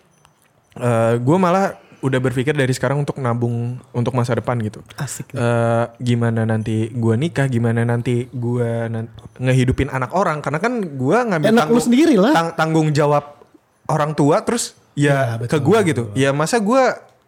eh 0.75 1.15
gue 1.23 1.37
malah 1.39 1.86
udah 1.97 2.21
berpikir 2.21 2.53
dari 2.53 2.69
sekarang 2.71 3.01
untuk 3.01 3.17
nabung 3.17 3.81
untuk 3.91 4.13
masa 4.13 4.37
depan 4.37 4.61
gitu. 4.61 4.85
Asik. 4.97 5.33
Eh 5.33 5.85
gimana 5.99 6.45
nanti 6.45 6.93
gue 6.93 7.15
nikah, 7.15 7.49
gimana 7.49 7.83
nanti 7.83 8.29
gue 8.29 8.71
nan- 8.87 9.09
ngehidupin 9.37 9.89
anak 9.89 10.13
orang. 10.13 10.45
Karena 10.45 10.61
kan 10.61 10.81
gue 10.81 11.17
ngambil 11.17 11.49
Enak 11.51 11.69
lu 11.69 11.81
sendiri 11.81 12.15
lah. 12.15 12.33
tang- 12.33 12.55
tanggung 12.55 12.93
jawab 12.93 13.41
orang 13.89 14.13
tua 14.13 14.43
terus 14.43 14.77
ya, 14.93 15.39
Ya, 15.41 15.47
ke 15.47 15.59
gue 15.59 15.79
gitu. 15.87 16.03
Ya 16.13 16.31
masa 16.31 16.59
gue 16.59 16.83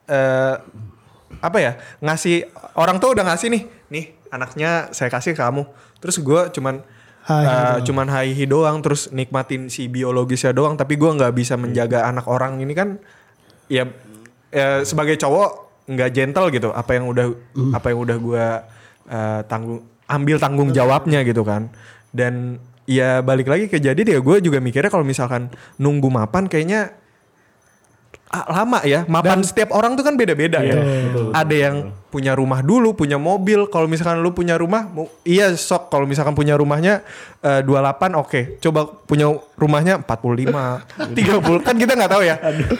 eh 0.07 0.57
apa 1.39 1.59
ya 1.59 1.73
ngasih 2.01 2.49
orang 2.75 2.99
tua 2.99 3.13
udah 3.13 3.25
ngasih 3.25 3.49
nih, 3.49 3.63
nih 3.89 4.05
anaknya 4.29 4.91
saya 4.91 5.09
kasih 5.09 5.33
ke 5.33 5.41
kamu. 5.41 5.65
Terus 5.99 6.19
gue 6.19 6.41
cuman 6.53 6.81
Hai, 7.25 7.45
eh, 7.45 7.53
doang. 7.53 7.85
cuman 7.85 8.07
hai 8.09 8.29
hi 8.33 8.45
doang 8.45 8.81
terus 8.81 9.13
nikmatin 9.13 9.69
si 9.69 9.85
biologisnya 9.85 10.49
doang 10.51 10.77
tapi 10.77 10.97
gue 10.97 11.09
nggak 11.09 11.29
bisa 11.31 11.61
menjaga 11.61 12.09
anak 12.09 12.25
orang 12.25 12.57
ini 12.57 12.73
kan 12.73 12.97
ya, 13.69 13.85
ya 14.49 14.83
sebagai 14.85 15.17
cowok 15.21 15.51
nggak 15.89 16.11
gentle 16.13 16.49
gitu. 16.53 16.69
Apa 16.73 17.01
yang 17.01 17.09
udah 17.09 17.27
apa 17.75 17.87
yang 17.93 17.99
udah 18.05 18.17
gue 18.17 18.47
eh, 19.09 19.41
tanggung 19.49 19.81
ambil 20.09 20.37
tanggung 20.41 20.71
jawabnya 20.73 21.25
gitu 21.25 21.45
kan. 21.45 21.73
Dan 22.13 22.63
ya 22.89 23.21
balik 23.21 23.49
lagi 23.49 23.69
ke 23.69 23.77
jadi 23.77 24.01
ya 24.01 24.21
gue 24.21 24.37
juga 24.41 24.59
mikirnya 24.65 24.89
kalau 24.89 25.05
misalkan 25.05 25.53
nunggu 25.77 26.09
mapan 26.09 26.49
kayaknya 26.49 26.97
ah, 28.33 28.63
lama 28.63 28.81
ya. 28.85 29.05
Mapan 29.09 29.45
setiap 29.45 29.73
orang 29.77 29.97
tuh 29.97 30.05
kan 30.05 30.17
beda-beda 30.17 30.65
Iya, 30.65 30.73
ya 30.73 30.77
betul, 30.77 30.95
betul, 31.13 31.27
ada 31.37 31.57
yang 31.57 31.77
punya 32.09 32.33
rumah 32.33 32.65
dulu 32.65 32.97
punya 32.97 33.21
mobil. 33.21 33.69
Kalau 33.69 33.85
misalkan 33.85 34.25
lu 34.25 34.33
punya 34.33 34.57
rumah 34.57 34.89
iya 35.25 35.53
sok. 35.53 35.93
Kalau 35.93 36.09
misalkan 36.09 36.33
punya 36.33 36.57
rumahnya 36.57 37.05
eh, 37.45 37.61
28 37.65 38.17
oke. 38.17 38.41
Coba 38.65 38.89
punya 38.89 39.29
rumahnya 39.61 40.01
45 40.03 41.15
30 41.15 41.65
kan 41.67 41.75
kita 41.77 41.93
nggak 41.95 42.13
tahu 42.13 42.23
ya. 42.25 42.37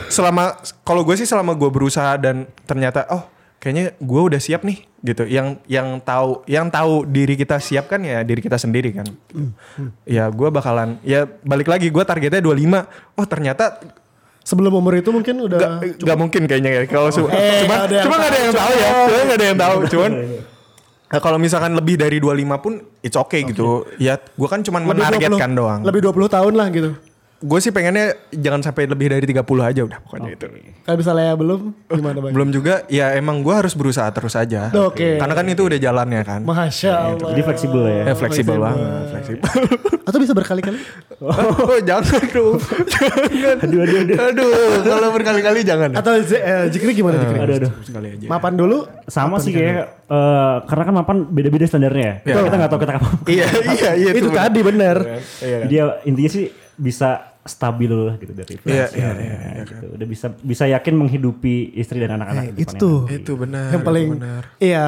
Selama 0.09 0.57
kalau 0.83 1.05
gue 1.05 1.15
sih 1.17 1.29
selama 1.29 1.53
gue 1.55 1.69
berusaha 1.69 2.17
dan 2.17 2.49
ternyata 2.65 3.05
oh 3.13 3.29
kayaknya 3.61 3.93
gue 4.01 4.21
udah 4.33 4.41
siap 4.41 4.65
nih 4.65 4.89
gitu. 5.05 5.29
Yang 5.29 5.61
yang 5.69 6.01
tahu 6.01 6.43
yang 6.49 6.73
tahu 6.73 7.05
diri 7.05 7.37
kita 7.37 7.61
siap 7.61 7.93
kan 7.93 8.01
ya 8.01 8.25
diri 8.25 8.41
kita 8.41 8.57
sendiri 8.57 8.97
kan. 8.97 9.07
Ya 10.09 10.33
gue 10.33 10.49
bakalan 10.49 10.97
ya 11.05 11.29
balik 11.45 11.69
lagi 11.69 11.93
gue 11.93 12.05
targetnya 12.05 12.41
25 12.41 13.21
oh 13.21 13.27
ternyata 13.29 13.77
Sebelum 14.49 14.73
umur 14.73 14.97
itu 14.97 15.13
mungkin 15.13 15.45
udah 15.45 15.61
Gak, 15.61 16.01
gak 16.01 16.17
mungkin 16.17 16.49
kayaknya 16.49 16.71
ya. 16.73 16.83
Kalau 16.89 17.13
su- 17.13 17.29
Eh, 17.29 17.69
cuma 17.69 17.85
yang 17.85 18.01
cuma 18.01 18.15
gak 18.17 18.31
ada 18.33 18.39
yang 18.41 18.55
tahu. 18.57 18.73
ya. 18.73 18.89
Cuma 18.89 19.21
gak 19.21 19.37
ada 19.37 19.45
yang 19.45 19.59
tahu. 19.61 19.77
cuman 19.87 20.11
eh, 21.09 21.21
kalau 21.21 21.37
misalkan 21.37 21.73
lebih 21.77 22.01
dari 22.01 22.17
25 22.17 22.57
pun 22.57 22.73
it's 23.05 23.13
okay, 23.15 23.45
gitu. 23.45 23.85
Ya 24.01 24.17
gue 24.17 24.49
kan 24.49 24.65
cuma 24.65 24.81
lebih 24.81 24.97
20 24.97 25.05
menargetkan 25.05 25.51
doang. 25.53 25.81
Lebih 25.85 26.01
20 26.01 26.33
tahun 26.33 26.53
lah 26.57 26.67
gitu. 26.73 26.91
Gue 27.39 27.59
sih 27.63 27.71
pengennya 27.71 28.19
jangan 28.35 28.67
sampai 28.67 28.91
lebih 28.91 29.15
dari 29.15 29.23
30 29.23 29.47
aja 29.63 29.81
udah 29.87 29.99
pokoknya 30.03 30.31
itu 30.35 30.47
Kalau 30.83 30.97
misalnya 30.99 31.39
belum 31.39 31.61
gimana 31.87 32.19
bang? 32.19 32.33
belum 32.35 32.49
juga 32.51 32.83
ya 32.91 33.15
emang 33.15 33.47
gue 33.47 33.55
harus 33.55 33.79
berusaha 33.79 34.11
terus 34.11 34.35
aja 34.35 34.75
Oke. 34.75 35.23
karena 35.23 35.35
kan 35.39 35.47
itu 35.47 35.63
udah 35.63 35.79
jalannya 35.79 36.27
kan 36.27 36.41
Masya 36.43 37.15
Allah. 37.15 37.31
Jadi 37.31 37.43
fleksibel 37.47 37.83
ya. 37.87 38.03
Eh, 38.11 38.17
fleksibel 38.19 38.57
banget 38.59 39.07
fleksibel 39.15 39.43
Atau 40.09 40.19
bisa 40.25 40.33
berkali-kali? 40.33 40.81
oh, 41.23 41.79
jangan 41.85 42.23
dong 42.35 42.59
jangan 42.91 43.57
Aduh 43.63 43.79
aduh 43.87 43.99
aduh. 44.03 44.17
aduh 44.19 44.51
kalau 44.83 45.09
berkali-kali 45.15 45.61
jangan 45.63 45.95
Atau 45.95 46.19
eh, 46.19 46.67
Jikri 46.75 46.91
gimana 46.91 47.23
Jikri? 47.23 47.39
Aduh 47.39 47.55
aduh. 47.63 47.73
sekali 47.87 48.19
aja 48.19 48.27
Mapan 48.27 48.59
dulu. 48.59 48.83
Sama 49.07 49.39
sih 49.39 49.55
kayak 49.55 50.11
eh, 50.11 50.57
karena 50.67 50.83
kan 50.91 50.95
mapan 50.97 51.17
beda-beda 51.31 51.71
standarnya 51.71 52.25
ya. 52.25 52.35
Iya. 52.35 52.43
Kita 52.51 52.57
nggak 52.59 52.71
tahu 52.73 52.81
kita 52.83 52.93
kapan. 52.99 53.13
iya 53.31 53.47
iya 53.47 53.91
iya 53.95 54.11
itu 54.11 54.29
tadi 54.33 54.61
bener. 54.65 54.97
iya 55.45 55.59
ya, 55.69 55.85
intinya 56.03 56.31
sih 56.35 56.68
bisa 56.79 57.35
stabil 57.43 57.89
lah 57.89 58.15
gitu 58.17 58.33
dari 58.33 58.55
Iya, 58.55 58.87
finansial, 58.87 59.15
iya, 59.19 59.35
ya, 59.35 59.65
gitu. 59.65 59.87
Udah 59.91 60.07
bisa 60.07 60.27
bisa 60.39 60.65
yakin 60.65 60.95
menghidupi 60.95 61.55
istri 61.75 61.99
dan 61.99 62.15
anak-anak. 62.15 62.45
Eh, 62.47 62.49
itu 62.55 62.63
depannya. 62.71 62.81
tuh. 62.81 62.99
itu 63.11 63.33
benar 63.35 63.69
Yang 63.71 63.83
paling 63.83 64.09
benar. 64.15 64.43
iya 64.59 64.85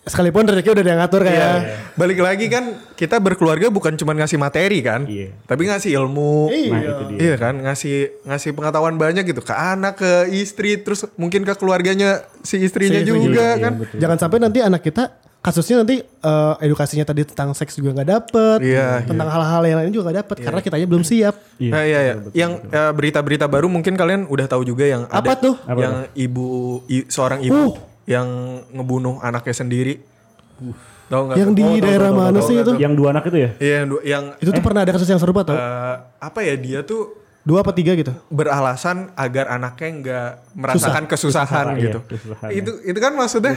sekalipun 0.00 0.42
rezeki 0.42 0.68
udah 0.70 0.80
ada 0.80 0.90
yang 0.90 1.00
ngatur 1.00 1.22
kayak 1.22 1.38
Iya. 1.38 1.76
Balik 1.92 2.18
lagi 2.18 2.46
kan 2.48 2.64
kita 2.94 3.16
berkeluarga 3.18 3.68
bukan 3.68 3.94
cuma 3.94 4.10
ngasih 4.12 4.36
materi 4.36 4.80
kan, 4.80 5.04
Iya. 5.04 5.36
tapi 5.44 5.64
ngasih 5.64 5.90
ilmu. 5.94 6.48
Iya. 6.50 6.72
Nah. 6.72 7.10
Iya 7.14 7.34
kan, 7.36 7.54
ngasih 7.60 7.96
ngasih 8.24 8.50
pengetahuan 8.52 8.96
banyak 8.96 9.22
gitu 9.22 9.40
ke 9.40 9.52
anak, 9.52 9.96
ke 9.96 10.10
istri, 10.32 10.76
terus 10.76 11.06
mungkin 11.14 11.42
ke 11.42 11.52
keluarganya 11.52 12.24
si 12.40 12.58
istrinya 12.58 12.96
Si 12.96 13.06
istri 13.06 13.18
juga 13.22 13.44
Iya, 13.50 13.62
kan. 13.62 13.72
betul. 13.76 13.96
Jangan 13.96 14.18
sampai 14.18 14.38
nanti 14.40 14.58
anak 14.58 14.82
kita 14.82 15.04
kasusnya 15.40 15.80
nanti 15.80 15.96
eh, 16.00 16.54
edukasinya 16.60 17.02
tadi 17.02 17.24
tentang 17.24 17.50
seks 17.50 17.72
juga 17.74 17.92
nggak 17.94 18.08
dapet, 18.10 18.58
Iya, 18.60 19.00
tentang 19.02 19.24
hal-hal 19.26 19.62
yang 19.64 19.78
lain 19.78 19.90
juga 19.90 20.04
nggak 20.06 20.18
dapet 20.20 20.36
karena 20.38 20.60
kitanya 20.60 20.86
belum 20.86 21.00
siap. 21.02 21.34
Iya, 21.56 21.70
nah, 21.70 21.82
iya, 21.82 21.98
iya. 22.02 22.14
Yang 22.36 22.52
eh, 22.66 22.92
berita-berita 22.92 23.46
baru 23.46 23.66
mungkin 23.66 23.94
kalian 23.94 24.24
udah 24.26 24.46
tahu 24.46 24.62
juga 24.62 24.84
yang 24.84 25.02
Apa 25.06 25.32
ada 25.32 25.40
tuh? 25.40 25.54
Apa 25.62 25.78
yang 25.78 25.94
ibu 26.14 26.46
i- 26.86 27.06
seorang 27.06 27.40
ibu 27.40 27.56
Uh. 27.56 27.72
yang 28.06 28.28
ngebunuh 28.70 29.16
anaknya 29.18 29.54
sendiri. 29.54 29.94
Tahu 31.06 31.22
nggak? 31.26 31.36
Yang 31.36 31.50
di 31.52 31.64
Oh, 31.64 31.74
daerah 31.80 32.08
tahu, 32.08 32.18
mana 32.18 32.30
tahu, 32.36 32.46
sih 32.46 32.56
tahu, 32.56 32.62
itu? 32.62 32.72
Yang 32.78 32.92
dua 32.94 33.08
anak 33.10 33.24
itu 33.24 33.36
ya? 33.38 33.50
Iya, 33.56 33.74
yang 33.74 33.86
du- 33.88 34.04
yang 34.04 34.24
Itu 34.36 34.50
tuh 34.50 34.62
pernah 34.62 34.80
ada 34.82 34.92
kasus 34.92 35.08
yang 35.08 35.18
serupa 35.18 35.40
tau? 35.42 35.56
eh, 35.56 35.94
apa 36.18 36.38
ya 36.40 36.54
dia 36.54 36.80
tuh 36.82 37.16
Dua 37.40 37.64
apa 37.64 37.72
tiga 37.72 37.96
gitu? 37.96 38.12
beralasan 38.28 39.16
agar 39.16 39.48
anaknya 39.48 39.88
nggak 39.96 40.30
merasakan 40.52 41.08
kesusahan 41.08 41.48
Kesusahan, 41.48 41.66
gitu. 41.80 41.98
iya, 41.98 42.08
kesusahan, 42.12 42.48
itu 42.52 42.70
itu 42.84 42.98
kan 43.00 43.12
maksudnya. 43.16 43.54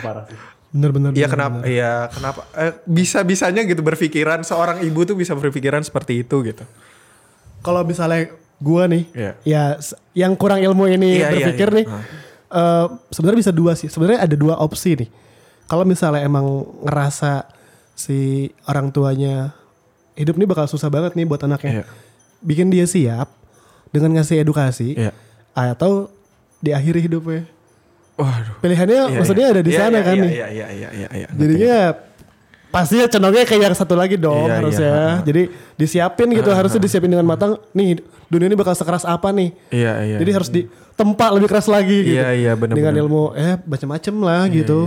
Bener-bener. 0.74 1.14
Iya 1.14 1.30
kenapa? 1.30 1.62
Iya 1.64 2.10
kenapa? 2.10 2.42
Eh, 2.58 2.74
bisa 2.90 3.22
bisanya 3.22 3.62
gitu 3.62 3.86
berpikiran 3.86 4.42
seorang 4.42 4.82
ibu 4.82 5.06
tuh 5.06 5.14
bisa 5.14 5.38
berpikiran 5.38 5.86
seperti 5.86 6.26
itu 6.26 6.42
gitu. 6.42 6.66
Kalau 7.62 7.86
misalnya 7.86 8.34
gua 8.58 8.90
nih, 8.90 9.06
Iya. 9.14 9.32
ya 9.46 9.64
yang 10.18 10.34
kurang 10.34 10.58
ilmu 10.60 10.90
ini 10.90 11.22
Iya, 11.22 11.30
iya, 11.30 11.30
berpikir 11.30 11.70
iya. 11.70 11.78
nih, 11.78 11.86
eh, 12.50 12.86
sebenarnya 13.14 13.40
bisa 13.46 13.54
dua 13.54 13.78
sih. 13.78 13.86
Sebenarnya 13.88 14.26
ada 14.26 14.34
dua 14.34 14.58
opsi 14.58 14.98
nih. 14.98 15.10
Kalau 15.70 15.86
misalnya 15.86 16.26
emang 16.26 16.66
ngerasa 16.82 17.46
si 17.94 18.50
orang 18.66 18.90
tuanya 18.90 19.54
hidup 20.18 20.34
ini 20.36 20.50
bakal 20.50 20.66
susah 20.66 20.90
banget 20.90 21.14
nih 21.14 21.30
buat 21.30 21.46
anaknya, 21.46 21.82
Iya. 21.82 21.86
bikin 22.42 22.74
dia 22.74 22.90
siap 22.90 23.30
dengan 23.94 24.18
ngasih 24.18 24.42
edukasi, 24.42 24.98
Iya. 24.98 25.14
atau 25.54 26.10
diakhiri 26.60 27.06
hidupnya. 27.06 27.46
Waduh. 28.14 28.56
Pilihannya 28.62 29.00
Iya, 29.10 29.18
maksudnya 29.18 29.46
iya. 29.50 29.54
ada 29.54 29.62
di 29.62 29.72
Iya, 29.72 29.80
sana 29.80 29.98
iya, 29.98 30.02
kan 30.02 30.14
iya, 30.14 30.22
nih. 30.22 30.32
Iya 30.32 30.48
iya 30.48 30.68
iya 30.70 30.90
iya 30.94 31.08
iya. 31.16 31.28
Jadinya 31.34 31.78
pastinya 32.70 33.06
condongnya 33.06 33.44
kayak 33.44 33.62
yang 33.64 33.76
satu 33.76 33.94
lagi 33.94 34.16
dong 34.18 34.46
Iya, 34.46 34.56
harusnya. 34.58 34.94
iya. 34.94 35.26
Jadi 35.26 35.42
disiapin 35.76 36.28
gitu 36.30 36.50
harusnya 36.50 36.78
disiapin 36.78 37.10
dengan 37.10 37.26
matang. 37.26 37.58
Nih 37.72 37.98
dunia 38.28 38.48
ini 38.48 38.58
bakal 38.58 38.74
sekeras 38.74 39.02
apa 39.04 39.30
nih? 39.30 39.50
Iya 39.70 39.94
iya. 40.04 40.18
Jadi 40.22 40.32
harus 40.32 40.50
ditempa 40.50 41.26
lebih 41.32 41.50
keras 41.50 41.66
lagi 41.66 41.98
gitu. 42.04 42.18
Iya, 42.18 42.30
iya, 42.34 42.52
benar, 42.54 42.74
Dengan 42.74 42.94
benar. 42.94 43.04
ilmu 43.06 43.24
eh 43.34 43.54
macam-macam 43.60 44.14
lah 44.22 44.44
gitu. 44.48 44.80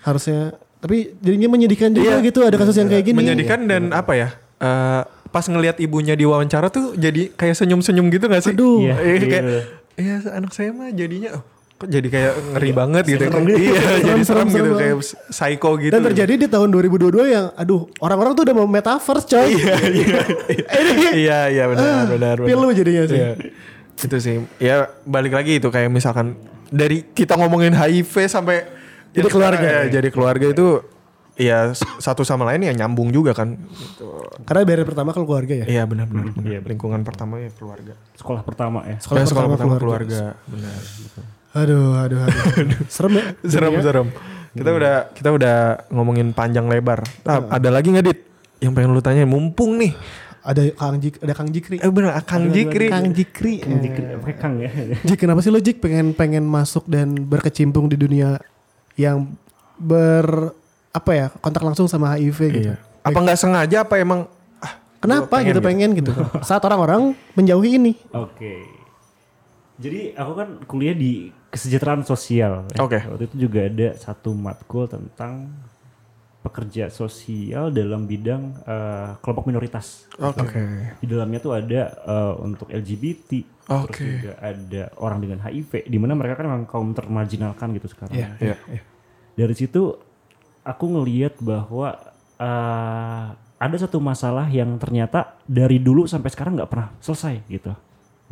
Harusnya 0.00 0.40
tapi 0.78 1.16
jadinya 1.18 1.48
menyedihkan 1.48 1.90
juga 1.90 2.20
gitu 2.20 2.42
ada 2.42 2.54
kasus 2.54 2.74
yang 2.74 2.86
kayak 2.86 3.04
gini. 3.04 3.16
Iya. 3.16 3.20
Menyedihkan 3.32 3.58
dan 3.64 3.82
apa 3.90 4.12
ya? 4.14 4.28
eh, 4.56 5.02
pas 5.28 5.42
ngelihat 5.44 5.78
ibunya 5.78 6.14
diwawancara 6.14 6.70
tuh 6.70 6.94
jadi 6.94 7.26
kayak 7.30 7.54
senyum-senyum 7.54 8.06
gitu 8.08 8.26
gak 8.26 8.42
sih? 8.42 8.50
Aduh. 8.50 8.78
Iya, 8.80 8.94
Iya, 8.96 9.12
iya. 9.12 9.26
kayak 9.26 9.44
iya 9.94 10.14
anak 10.32 10.50
saya 10.50 10.70
mah 10.70 10.90
jadinya 10.90 11.34
oh, 11.34 11.42
kok 11.74 11.90
jadi 11.90 12.06
kayak 12.06 12.32
ngeri 12.54 12.70
banget 12.70 13.04
gitu. 13.04 13.24
Serem 13.24 13.42
gitu. 13.44 13.58
Iya, 13.58 13.74
jadi 13.74 13.82
Serem, 13.82 14.00
serem 14.00 14.22
serem 14.24 14.48
gitu 14.48 14.62
banget. 14.64 14.80
kayak 14.80 14.96
psycho 15.28 15.70
gitu. 15.76 15.92
Dan 15.92 16.02
terjadi 16.04 16.32
di 16.36 16.46
tahun 16.46 16.68
2022 16.70 17.26
yang 17.28 17.46
aduh 17.52 17.80
orang-orang 17.98 18.32
tuh 18.32 18.42
udah 18.42 18.54
mau 18.54 18.66
metaverse 18.66 19.26
coy. 19.26 19.48
Iya 19.52 19.76
iya. 19.90 20.18
Iya 21.14 21.38
iya 21.50 21.64
benar 21.66 21.82
benar 22.06 22.36
benar. 22.36 22.36
Pilu 22.42 22.68
jadinya 22.70 23.02
sih. 23.04 23.18
Iya. 23.18 23.30
Itu 23.96 24.16
sih. 24.18 24.36
Ya 24.58 24.76
balik 25.02 25.30
lagi 25.30 25.58
itu 25.58 25.68
kayak 25.68 25.86
misalkan 25.88 26.38
dari 26.68 27.02
kita 27.04 27.34
ngomongin 27.34 27.70
HIV 27.70 28.26
sampai 28.26 28.66
Jadi 29.10 29.30
keluarga. 29.30 29.62
Ya, 29.62 29.82
jadi 29.92 30.08
keluarga 30.10 30.46
itu 30.50 30.82
ya 31.34 31.70
satu 31.98 32.22
sama 32.22 32.46
lain 32.46 32.66
ya 32.66 32.74
nyambung 32.76 33.10
juga 33.10 33.30
kan. 33.30 33.54
Gitu. 33.58 34.06
Karena 34.42 34.62
barrier 34.62 34.82
pertama 34.82 35.10
kalau 35.10 35.22
keluarga 35.24 35.54
ya. 35.54 35.66
Iya 35.66 35.82
benar 35.86 36.06
benar. 36.06 36.30
benar. 36.32 36.62
Lingkungan 36.62 37.02
pertama 37.02 37.38
ya 37.38 37.50
keluarga. 37.50 37.94
Sekolah 38.14 38.42
pertama 38.42 38.82
ya. 38.86 38.98
Sekolah 38.98 39.22
Ya, 39.22 39.26
pertama 39.30 39.54
keluarga. 39.54 39.78
keluarga. 39.78 40.22
Benar. 40.46 40.78
Aduh, 41.54 41.94
aduh, 41.94 42.20
aduh. 42.58 42.80
Serem 42.90 43.12
ya. 43.14 43.24
serem 43.46 43.70
jadinya. 43.70 43.84
serem. 43.86 44.08
Kita 44.54 44.70
udah 44.70 44.94
kita 45.14 45.28
udah 45.34 45.56
ngomongin 45.90 46.30
panjang 46.34 46.66
lebar. 46.66 47.02
Nah, 47.26 47.46
ada 47.50 47.68
lagi 47.70 47.90
nggak 47.90 48.06
dit? 48.06 48.18
Yang 48.62 48.72
pengen 48.74 48.90
lu 48.94 49.02
tanya 49.02 49.22
mumpung 49.26 49.78
nih. 49.78 49.94
Ada 50.44 50.76
Kang 50.76 51.00
Jik, 51.00 51.24
ada 51.24 51.32
Kang 51.32 51.48
Jikri. 51.48 51.76
Eh 51.80 51.88
bener 51.88 52.12
Kang 52.28 52.52
Jikri. 52.52 52.92
Kang 52.92 53.08
Jikri. 53.16 53.54
Kang 53.64 53.80
Jik- 53.80 54.20
pakai 54.20 54.36
Kang 54.36 54.54
ya. 54.60 54.70
Jik, 55.08 55.18
kenapa 55.24 55.40
sih 55.40 55.48
lo 55.48 55.56
Jik 55.56 55.80
pengen 55.80 56.12
pengen 56.12 56.44
masuk 56.44 56.84
dan 56.84 57.16
berkecimpung 57.16 57.88
di 57.88 57.96
dunia 57.96 58.36
yang 58.94 59.24
ber 59.80 60.52
apa 60.94 61.10
ya 61.16 61.26
kontak 61.40 61.64
langsung 61.64 61.88
sama 61.88 62.14
HIV 62.20 62.38
gitu? 62.52 62.70
Iya. 62.70 62.76
Apa 63.02 63.18
nggak 63.24 63.38
sengaja 63.40 63.88
apa 63.88 63.96
emang 63.96 64.28
ah, 64.60 64.74
Kenapa 65.00 65.40
gua 65.40 65.48
gitu 65.48 65.60
pengen 65.64 65.96
gitu? 65.96 66.12
Saat 66.48 66.60
orang-orang 66.68 67.16
menjauhi 67.32 67.80
ini. 67.80 67.92
Oke. 68.12 68.68
Jadi 69.80 70.12
aku 70.14 70.32
kan 70.36 70.48
kuliah 70.68 70.94
di 70.94 71.32
kesejahteraan 71.54 72.02
sosial. 72.02 72.66
ya. 72.74 72.78
Oke. 72.82 72.98
Waktu 72.98 73.24
itu 73.30 73.36
juga 73.46 73.70
ada 73.70 73.88
satu 73.94 74.34
matkul 74.34 74.90
tentang 74.90 75.54
pekerja 76.44 76.92
sosial 76.92 77.72
dalam 77.72 78.04
bidang 78.04 78.58
eh, 78.66 79.08
kelompok 79.22 79.48
minoritas. 79.48 80.10
Oke. 80.18 80.60
Di 80.98 81.06
dalamnya 81.06 81.38
tuh 81.40 81.54
ada 81.54 81.94
eh, 81.94 82.34
untuk 82.42 82.68
LGBT, 82.68 83.30
terus 83.64 83.86
Oke. 83.86 84.02
juga 84.02 84.32
ada 84.42 84.82
orang 84.98 85.18
dengan 85.22 85.38
HIV, 85.46 85.86
di 85.86 85.98
mana 86.02 86.18
mereka 86.18 86.42
kan 86.42 86.50
memang 86.50 86.66
kaum 86.66 86.90
termarginalkan 86.92 87.72
gitu 87.78 87.88
sekarang. 87.88 88.36
Iya. 88.42 88.58
Dari 89.34 89.54
situ 89.54 89.94
aku 90.66 90.84
ngeliat 90.90 91.38
bahwa 91.40 91.96
eh, 92.36 93.26
ada 93.64 93.76
satu 93.80 93.96
masalah 94.02 94.44
yang 94.50 94.76
ternyata 94.76 95.40
dari 95.48 95.80
dulu 95.80 96.04
sampai 96.04 96.28
sekarang 96.28 96.60
nggak 96.60 96.68
pernah 96.68 96.92
selesai 97.00 97.40
gitu 97.48 97.72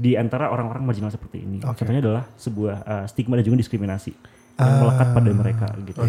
di 0.02 0.18
antara 0.18 0.50
orang-orang 0.50 0.82
marginal 0.82 1.14
seperti 1.14 1.46
ini. 1.46 1.62
Contohnya 1.62 2.02
adalah 2.02 2.24
sebuah 2.34 2.76
eh, 2.82 3.04
stigma 3.06 3.38
dan 3.38 3.46
juga 3.46 3.62
diskriminasi 3.62 4.10
yang 4.58 4.74
melekat 4.82 5.08
pada 5.14 5.30
mereka 5.30 5.66
gitu. 5.86 6.00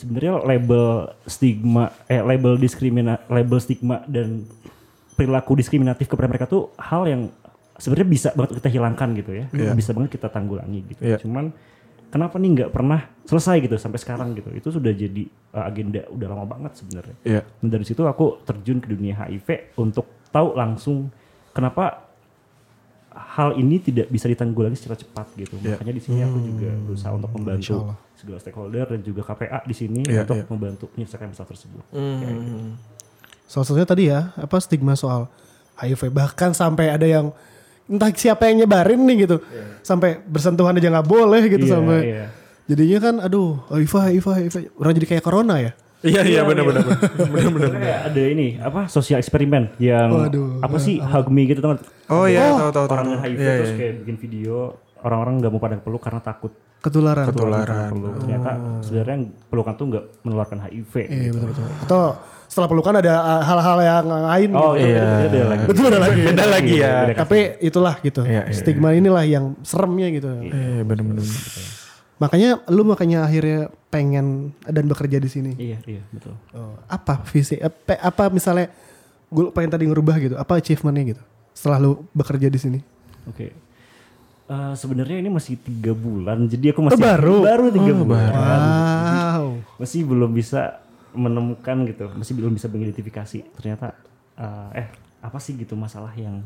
Sebenarnya 0.00 0.32
label 0.42 0.84
stigma, 1.28 1.92
eh 2.08 2.24
label 2.24 2.56
diskrimina, 2.56 3.20
label 3.28 3.58
stigma 3.60 4.02
dan 4.08 4.48
perilaku 5.14 5.54
diskriminatif 5.60 6.08
kepada 6.08 6.26
mereka 6.26 6.48
tuh 6.48 6.72
hal 6.80 7.06
yang 7.06 7.28
sebenarnya 7.76 8.08
bisa 8.08 8.28
banget 8.32 8.58
kita 8.58 8.68
hilangkan 8.72 9.08
gitu 9.14 9.30
ya, 9.36 9.44
bisa 9.76 9.92
banget 9.92 10.10
kita 10.16 10.32
tanggulangi 10.32 10.80
gitu. 10.90 11.00
Iya. 11.04 11.22
Cuman 11.22 11.54
kenapa 12.10 12.36
nih 12.36 12.50
nggak 12.60 12.70
pernah 12.74 13.06
selesai 13.28 13.56
gitu 13.62 13.76
sampai 13.78 13.98
sekarang 14.02 14.34
gitu? 14.34 14.50
Itu 14.50 14.68
sudah 14.74 14.90
jadi 14.90 15.22
uh, 15.54 15.64
agenda 15.68 16.02
udah 16.10 16.26
lama 16.34 16.44
banget 16.50 16.72
sebenarnya. 16.82 17.16
Iya. 17.22 17.40
Dan 17.62 17.68
dari 17.70 17.84
situ 17.86 18.02
aku 18.02 18.42
terjun 18.42 18.82
ke 18.82 18.88
dunia 18.90 19.14
HIV 19.16 19.78
untuk 19.78 20.28
tahu 20.34 20.58
langsung 20.58 21.14
kenapa 21.54 22.11
hal 23.32 23.56
ini 23.56 23.80
tidak 23.80 24.06
bisa 24.06 24.28
ditanggulangi 24.28 24.76
secara 24.76 24.94
cepat 24.94 25.26
gitu. 25.34 25.56
Iya. 25.58 25.76
Makanya 25.76 25.94
di 25.96 26.02
sini 26.04 26.20
aku 26.20 26.38
juga 26.38 26.70
berusaha 26.84 27.12
untuk 27.12 27.30
membantu 27.32 27.76
segala 28.12 28.38
stakeholder 28.38 28.86
dan 28.92 29.00
juga 29.00 29.20
KPA 29.24 29.64
di 29.64 29.74
sini 29.74 30.00
Iya, 30.04 30.22
untuk 30.22 30.36
iya. 30.36 30.44
membantu 30.46 30.84
menyelesaikan 30.92 31.32
masalah 31.32 31.48
tersebut. 31.48 31.84
Hmm. 31.90 32.76
Salah 33.48 33.64
satunya 33.64 33.88
tadi 33.88 34.04
ya, 34.08 34.32
apa 34.36 34.56
stigma 34.58 34.92
soal 34.94 35.32
HIV 35.74 36.12
bahkan 36.12 36.52
sampai 36.52 36.92
ada 36.92 37.04
yang 37.04 37.32
entah 37.88 38.12
siapa 38.12 38.46
yang 38.46 38.62
nyebarin 38.62 39.00
nih 39.00 39.24
gitu. 39.24 39.40
Sampai 39.80 40.20
bersentuhan 40.22 40.76
aja 40.76 40.88
nggak 40.88 41.08
boleh 41.08 41.42
gitu 41.48 41.66
Iya, 41.66 41.72
sampai. 41.72 41.98
iya. 42.04 42.26
Jadinya 42.62 42.98
kan 43.00 43.14
aduh, 43.18 43.58
HIV, 43.68 43.92
HIV, 44.20 44.26
HIV. 44.28 44.56
Orang 44.76 44.92
jadi 44.94 45.06
kayak 45.08 45.24
corona 45.24 45.56
ya. 45.58 45.72
Iya 46.02 46.20
iya 46.24 46.40
benar 46.42 46.64
benar 46.64 46.82
benar 46.82 47.50
benar. 47.56 47.70
Kayak 47.72 48.00
ada 48.08 48.22
ini 48.24 48.48
apa 48.56 48.80
sosial 48.86 49.16
eksperimen 49.16 49.78
yang 49.78 50.10
Waduh, 50.10 50.58
apa 50.58 50.76
sih 50.76 50.98
hug 50.98 51.26
me 51.28 51.46
gitu 51.46 51.58
teman 51.58 51.78
Oh 52.08 52.26
iya 52.26 52.50
tahu 52.52 52.70
tahu 52.70 52.84
tahu. 52.84 52.92
orang 52.92 53.04
dengan 53.08 53.20
HIV 53.22 53.38
Iya, 53.38 53.52
terus 53.54 53.68
iya. 53.68 53.78
kayak 53.78 53.94
bikin 54.00 54.16
video 54.18 54.54
orang-orang 54.98 55.34
nggak 55.38 55.50
mau 55.50 55.60
pada 55.60 55.76
peluk 55.76 55.98
karena 56.00 56.20
takut 56.20 56.52
Ketularan. 56.78 57.26
Ketularan. 57.28 57.90
peluk 57.92 58.14
ternyata 58.18 58.50
sebenarnya 58.80 59.14
yang 59.14 59.24
pelukan 59.46 59.74
tuh 59.76 59.86
nggak 59.88 60.04
menularkan 60.20 60.58
HIV 60.60 60.92
Iya 60.96 61.06
gitu. 61.24 61.38
betul 61.38 61.48
betul. 61.48 61.66
Atau 61.80 62.00
setelah 62.44 62.68
pelukan 62.68 62.94
ada 62.94 63.12
uh, 63.16 63.42
hal-hal 63.42 63.78
yang 63.80 64.06
lain. 64.10 64.50
oh 64.52 64.72
gitu. 64.74 64.84
iya 64.84 65.06
beda 65.22 65.40
lagi 65.48 65.64
Betul 65.64 65.84
ada 65.86 66.00
lagi. 66.00 66.20
Beda 66.20 66.44
lagi 66.44 66.74
ya. 66.76 66.94
Beda 67.04 67.18
Tapi 67.22 67.38
itulah 67.60 67.94
gitu. 67.98 68.20
Iya, 68.22 68.42
iya, 68.44 68.52
Stigma 68.52 68.88
inilah 68.92 69.24
yang 69.24 69.54
seremnya 69.62 70.10
gitu. 70.10 70.26
Eh 70.42 70.82
benar 70.82 71.04
benar. 71.06 71.24
Makanya 72.22 72.62
lu 72.70 72.86
makanya 72.86 73.26
akhirnya 73.26 73.66
pengen 73.90 74.54
dan 74.62 74.86
bekerja 74.86 75.18
di 75.18 75.26
sini. 75.26 75.52
iya 75.58 75.82
iya 75.84 76.02
betul. 76.14 76.38
Oh, 76.54 76.78
apa 76.86 77.18
visi 77.26 77.58
apa, 77.58 77.98
apa 77.98 78.30
misalnya 78.30 78.70
gue 79.26 79.50
pengen 79.50 79.74
tadi 79.74 79.84
ngerubah 79.90 80.16
gitu 80.22 80.34
apa 80.38 80.62
achievementnya 80.62 81.18
gitu 81.18 81.22
setelah 81.50 81.82
lu 81.82 82.06
bekerja 82.14 82.46
di 82.46 82.58
sini? 82.62 82.78
Oke. 83.26 83.50
Eh, 84.42 84.74
sebenarnya 84.76 85.18
ini 85.18 85.30
masih 85.32 85.58
tiga 85.58 85.90
bulan 85.92 86.46
jadi 86.46 86.70
aku 86.70 86.84
masih 86.86 87.00
Oh, 87.00 87.06
baru? 87.10 87.36
baru 87.42 87.66
tiga 87.72 87.92
bulan. 87.96 88.30
wow. 88.30 89.46
masih 89.80 90.00
belum 90.06 90.30
bisa 90.30 90.78
menemukan 91.12 91.76
gitu 91.90 92.06
masih 92.14 92.32
belum 92.38 92.52
bisa 92.54 92.70
mengidentifikasi. 92.70 93.38
Ternyata 93.58 93.98
eh, 94.38 94.86
eh 94.86 94.88
apa 95.22 95.38
sih 95.38 95.54
gitu 95.54 95.74
masalah 95.74 96.12
yang 96.14 96.42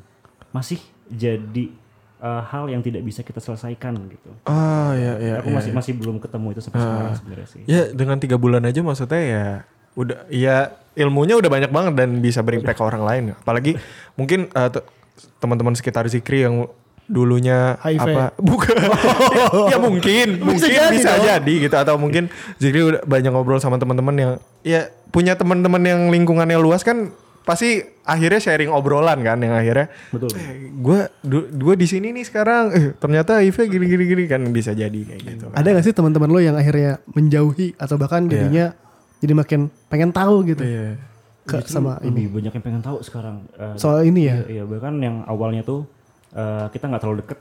masih 0.53 0.81
jadi 1.09 1.69
eh, 2.17 2.43
hal 2.47 2.65
yang 2.67 2.81
tidak 2.81 3.03
bisa 3.03 3.21
kita 3.21 3.39
selesaikan 3.39 3.97
gitu 4.09 4.31
Ah 4.45 4.93
iya 4.95 5.13
iya. 5.19 5.35
aku 5.41 5.51
iya, 5.51 5.57
masih 5.57 5.71
masih 5.73 5.93
belum 5.95 6.17
ketemu 6.19 6.47
itu 6.53 6.61
sampai 6.61 6.81
sekarang 6.81 7.15
sebenarnya 7.15 7.49
sih 7.49 7.63
Ya 7.65 7.83
dengan 7.91 8.17
tiga 8.17 8.37
bulan 8.37 8.65
aja 8.65 8.81
maksudnya 8.81 9.23
ya 9.23 9.47
udah 9.97 10.29
ya 10.29 10.57
ilmunya 10.93 11.37
udah 11.37 11.49
banyak 11.49 11.71
banget 11.73 11.93
dan 11.97 12.21
bisa 12.21 12.41
berimpact 12.41 12.77
ke 12.77 12.85
orang 12.85 13.03
lain. 13.05 13.23
Apalagi 13.33 13.77
mungkin 14.13 14.49
eh, 14.49 14.69
te- 14.69 14.85
teman-teman 15.41 15.73
sekitar 15.73 16.05
Zikri 16.09 16.45
yang 16.45 16.69
dulunya 17.07 17.79
HIV. 17.81 18.03
apa 18.03 18.25
bukan 18.51 18.77
ya 19.73 19.79
mungkin 19.79 20.43
mungkin 20.43 20.59
jadi 20.59 20.91
bisa 20.91 21.15
dong. 21.15 21.25
jadi 21.25 21.55
gitu 21.63 21.77
atau 21.79 21.95
mungkin 21.97 22.27
Zikri 22.59 22.83
udah 22.83 23.01
banyak 23.07 23.31
ngobrol 23.31 23.63
sama 23.63 23.79
teman-teman 23.79 24.15
yang 24.19 24.33
ya 24.67 24.91
punya 25.15 25.39
teman-teman 25.39 25.79
yang 25.87 26.11
lingkungannya 26.11 26.59
luas 26.59 26.83
kan 26.83 27.15
pasti 27.47 27.79
akhirnya 28.03 28.43
sharing 28.43 28.69
obrolan 28.69 29.23
kan 29.23 29.39
yang 29.39 29.55
akhirnya 29.55 29.87
betul. 30.11 30.35
Gue 30.77 31.07
gue 31.49 31.75
di 31.79 31.87
sini 31.87 32.11
nih 32.11 32.27
sekarang. 32.27 32.65
Eh, 32.69 32.85
ternyata 32.99 33.39
HIV 33.39 33.71
gini 33.71 33.87
gini 33.87 34.05
gini 34.05 34.23
kan 34.27 34.43
bisa 34.51 34.75
jadi 34.75 34.91
kayak 34.91 35.21
gitu 35.23 35.45
kan. 35.49 35.55
ada 35.55 35.69
gak 35.71 35.85
sih 35.87 35.95
teman-teman 35.95 36.27
lo 36.27 36.43
yang 36.43 36.59
akhirnya 36.59 36.99
menjauhi 37.09 37.79
atau 37.79 37.95
bahkan 37.95 38.27
jadinya 38.27 38.75
jadi 39.17 39.33
makin 39.33 39.61
pengen 39.87 40.11
tahu 40.11 40.43
gitu? 40.45 40.61
Iya. 40.61 40.99
ke 41.47 41.63
Justru 41.63 41.79
sama 41.79 42.03
ini. 42.03 42.27
lebih 42.27 42.43
banyak 42.43 42.53
yang 42.53 42.65
pengen 42.67 42.83
tahu 42.83 42.99
sekarang 43.01 43.47
Eh, 43.55 43.79
soal 43.79 44.03
ini 44.03 44.27
ya? 44.27 44.43
Iya, 44.43 44.47
iya, 44.51 44.63
bahkan 44.67 44.99
yang 44.99 45.23
awalnya 45.25 45.63
tuh 45.63 45.87
eh, 46.35 46.67
kita 46.69 46.91
nggak 46.91 47.01
terlalu 47.01 47.23
deket, 47.23 47.39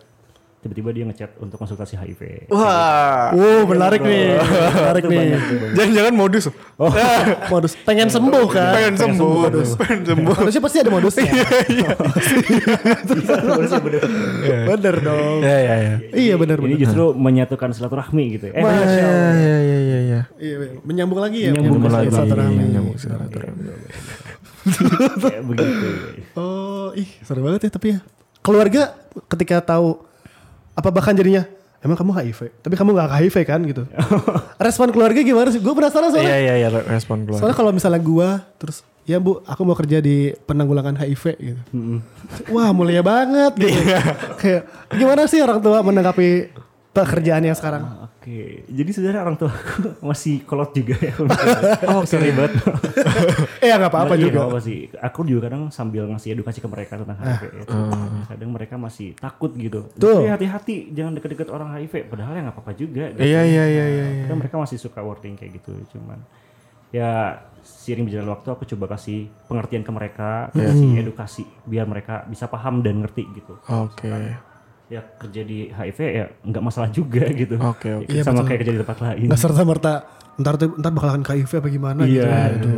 tiba-tiba 0.65 0.89
dia 0.89 1.05
ngechat 1.05 1.37
untuk 1.37 1.55
konsultasi 1.55 1.93
HIV. 1.93 2.49
Wah, 2.49 3.29
oh 3.31 3.61
menarik 3.63 4.01
nih 4.01 4.41
menarik 4.73 5.03
nih 5.05 5.37
jangan-jangan 5.71 6.13
modus. 6.13 6.49
oh 6.75 6.89
modus 7.53 7.77
pengen 7.79 8.09
sembuh 8.09 8.45
kan 8.47 8.73
pengen 8.73 8.95
sembuh, 8.97 9.33
pengen 9.77 10.01
sembuh. 10.03 10.33
modusnya 10.35 10.61
pasti 10.65 10.77
ada 10.81 10.89
modusnya 10.89 11.29
bener 14.65 14.95
dong 14.99 15.37
Ya 15.39 15.57
ya 15.59 15.75
ya. 15.77 15.93
iya 16.11 16.33
bener 16.35 16.57
Ini 16.57 16.75
justru 16.79 17.13
menyatukan 17.13 17.69
silaturahmi 17.71 18.23
gitu 18.33 18.45
ya. 18.49 18.53
Eh, 18.55 18.63
Ya 18.63 18.73
ya 18.73 19.13
ya 19.29 19.57
ya 19.61 19.77
ya. 19.77 19.99
ya. 20.01 20.21
iya 20.35 20.55
menyambung 20.81 21.19
lagi 21.19 21.45
ya 21.45 21.51
Menyambung 21.51 21.79
menyambung 21.79 21.93
lagi. 21.93 22.09
silaturahmi. 22.09 22.63
Nyambung 22.71 22.97
silaturahmi. 22.97 23.61
kayak 25.21 25.43
begitu. 25.51 25.87
Oh, 26.33 26.89
ih 26.93 27.05
seru 27.21 27.45
banget 27.45 27.69
ya 27.69 27.71
tapi 27.71 27.87
ya. 27.91 27.99
Keluarga 28.41 28.93
ketika 29.27 29.61
tahu 29.63 30.01
apa 30.75 30.89
bahkan 30.91 31.15
jadinya 31.15 31.47
emang 31.79 31.97
kamu 31.97 32.11
HIV? 32.13 32.39
Tapi 32.61 32.75
kamu 32.75 32.93
nggak 32.93 33.09
HIV 33.15 33.35
kan 33.47 33.59
gitu. 33.63 33.83
Respon 34.65 34.91
keluarga 34.91 35.19
gimana 35.23 35.49
sih? 35.49 35.63
Gue 35.63 35.71
penasaran 35.71 36.11
soalnya. 36.11 36.35
Iya 36.35 36.37
iya 36.37 36.53
iya 36.67 36.69
respon 36.85 37.23
keluar. 37.25 37.39
soalnya 37.39 37.57
kalau 37.57 37.71
misalnya 37.71 38.01
gue 38.03 38.29
terus 38.59 38.83
ya 39.05 39.21
bu 39.21 39.39
aku 39.45 39.61
mau 39.63 39.77
kerja 39.77 40.01
di 40.01 40.35
penanggulangan 40.45 40.99
HIV 40.99 41.23
gitu. 41.39 41.61
Wah 42.53 42.69
mulia 42.75 43.01
banget 43.01 43.53
gitu. 43.57 43.81
Kayak 44.37 44.61
gimana 44.93 45.21
sih 45.25 45.39
orang 45.41 45.63
tua 45.63 45.79
menanggapi 45.81 46.53
pekerjaan 46.95 47.43
yang 47.43 47.57
sekarang 47.57 48.04
Oke, 48.25 48.65
jadi 48.65 48.89
sebenarnya 48.89 49.21
orang 49.21 49.37
tua 49.37 49.53
aku 49.53 49.85
masih 50.09 50.41
kolot 50.43 50.73
juga 50.73 50.97
ya. 50.97 51.13
oh, 51.93 52.01
sorry 52.03 52.33
banget. 52.33 52.57
eh 53.61 53.69
nggak 53.69 53.85
apa-apa 53.85 54.13
Nah, 54.13 54.17
iya, 54.17 54.25
juga 54.25 54.37
nggak 54.41 54.49
apa 54.49 54.61
sih. 54.65 54.79
Aku 54.97 55.19
juga 55.29 55.45
kadang 55.45 55.69
sambil 55.69 56.09
ngasih 56.09 56.33
edukasi 56.33 56.57
ke 56.57 56.65
mereka 56.65 56.97
tentang 56.97 57.21
HIV. 57.21 57.43
ya. 57.53 57.63
Kadang 58.25 58.49
mereka 58.49 58.81
masih 58.81 59.13
takut 59.13 59.53
gitu. 59.53 59.85
Tuh. 59.93 60.25
"Eh, 60.25 60.33
hati-hati, 60.33 60.89
jangan 60.89 61.13
deket-deket 61.13 61.53
orang 61.53 61.69
HIV. 61.77 62.09
Padahal 62.09 62.33
ya 62.33 62.41
nggak 62.49 62.55
apa-apa 62.57 62.73
juga. 62.73 63.13
gitu. 63.13 63.21
Iya 63.21 63.41
iya 63.45 63.63
iya 63.69 63.85
iya. 63.85 64.05
iya. 64.09 64.23
Kadang 64.25 64.41
mereka 64.41 64.55
masih 64.57 64.77
suka 64.81 65.05
wording 65.05 65.37
kayak 65.37 65.61
gitu. 65.61 65.77
Cuman 65.93 66.17
ya 66.89 67.37
seiring 67.61 68.09
berjalan 68.09 68.33
waktu 68.33 68.47
aku 68.49 68.63
coba 68.65 68.97
kasih 68.97 69.29
pengertian 69.45 69.85
ke 69.85 69.91
mereka, 69.93 70.49
kasih 70.49 70.97
edukasi 70.97 71.45
biar 71.61 71.85
mereka 71.85 72.25
bisa 72.25 72.49
paham 72.49 72.81
dan 72.81 73.05
ngerti 73.05 73.21
gitu. 73.37 73.53
Oke. 73.69 74.09
Ya 74.85 75.01
kerja 75.01 75.41
di 75.41 75.65
HIV 75.67 75.97
ya 75.99 76.25
nggak 76.41 76.63
masalah 76.63 76.89
juga 76.89 77.25
gitu. 77.41 77.57
Oke, 77.57 77.89
oke. 77.95 78.05
Iya, 78.07 78.21
Sama 78.21 78.39
betul. 78.39 78.47
kayak 78.47 78.59
kerja 78.61 78.71
di 78.71 78.79
tempat 78.81 78.97
lain. 78.99 79.25
nggak 79.25 79.39
serta 79.39 79.61
merta 79.61 79.93
ntar 80.35 80.53
tuh- 80.55 80.75
ntar 80.75 80.91
bakalan 80.91 81.21
HIV 81.21 81.51
apa 81.55 81.69
gimana 81.69 82.01
gitu 82.03 82.21
Iya. 82.21 82.53
Aduh. 82.53 82.77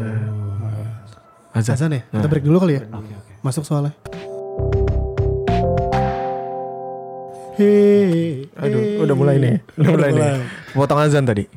Azan. 1.52 1.74
Azan 1.74 1.92
ya 1.92 2.02
kita 2.06 2.28
break 2.28 2.46
dulu 2.46 2.58
kali 2.62 2.74
ya 2.76 2.82
masuk 3.42 3.66
soalnya 3.66 3.98
Hei, 7.58 8.46
Aduh, 8.54 8.78
hei. 8.78 9.02
udah 9.02 9.16
mulai 9.18 9.36
nih. 9.42 9.58
Udah 9.76 9.90
mulai 9.90 10.10
nih. 10.14 10.30
Potong 10.72 11.02
azan 11.02 11.26
tadi. 11.26 11.50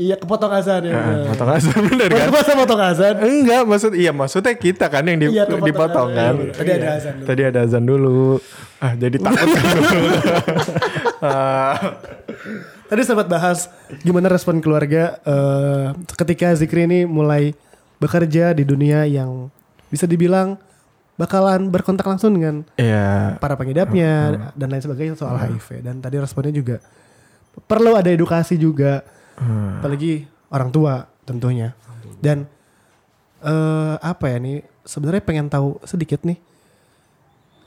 Iya 0.00 0.16
kepotong 0.16 0.48
azan 0.48 0.80
ya. 0.88 0.96
Ah, 0.96 1.04
bener. 1.04 1.28
potong 1.28 1.50
azan 1.52 1.78
bener 1.92 2.08
kan? 2.08 2.28
Masa 2.32 2.52
potong 2.56 2.80
azan? 2.80 3.14
Enggak, 3.20 3.62
maksud 3.68 3.92
iya 3.92 4.10
maksudnya 4.10 4.56
kita 4.56 4.88
kan 4.88 5.04
yang 5.04 5.20
di, 5.20 5.26
Iya, 5.28 5.44
dipotong 5.44 6.08
kan. 6.10 6.34
Iya, 6.40 6.52
tadi 6.56 6.70
ada 6.72 6.88
azan 6.96 7.12
dulu. 7.12 7.26
Tadi 7.28 7.42
ada 7.44 7.60
azan 7.68 7.84
dulu. 7.84 8.20
Ah, 8.80 8.92
jadi 8.96 9.16
takut 9.20 9.48
kan 9.52 9.76
Tadi 12.90 13.00
sempat 13.04 13.28
bahas 13.28 13.68
gimana 14.00 14.26
respon 14.26 14.58
keluarga 14.58 15.20
eh, 15.22 15.86
ketika 16.16 16.50
Zikri 16.56 16.88
ini 16.88 17.04
mulai 17.04 17.52
bekerja 18.00 18.50
di 18.50 18.64
dunia 18.64 19.04
yang 19.04 19.52
bisa 19.86 20.08
dibilang 20.08 20.56
bakalan 21.14 21.68
berkontak 21.68 22.02
langsung 22.02 22.32
dengan 22.32 22.64
Iya. 22.74 23.36
para 23.36 23.54
pengidapnya 23.54 24.48
dan 24.56 24.66
lain 24.66 24.80
sebagainya 24.80 25.14
soal 25.14 25.36
HIV 25.36 25.84
dan 25.84 26.00
tadi 26.00 26.16
responnya 26.16 26.50
juga 26.50 26.80
perlu 27.68 27.92
ada 27.92 28.08
edukasi 28.08 28.56
juga 28.56 29.04
apalagi 29.80 30.24
orang 30.52 30.68
tua 30.68 31.08
tentunya 31.24 31.72
dan 32.20 32.44
eh 33.40 33.94
apa 33.96 34.24
ya 34.28 34.36
nih 34.36 34.60
sebenarnya 34.84 35.22
pengen 35.24 35.48
tahu 35.48 35.80
sedikit 35.88 36.20
nih 36.24 36.36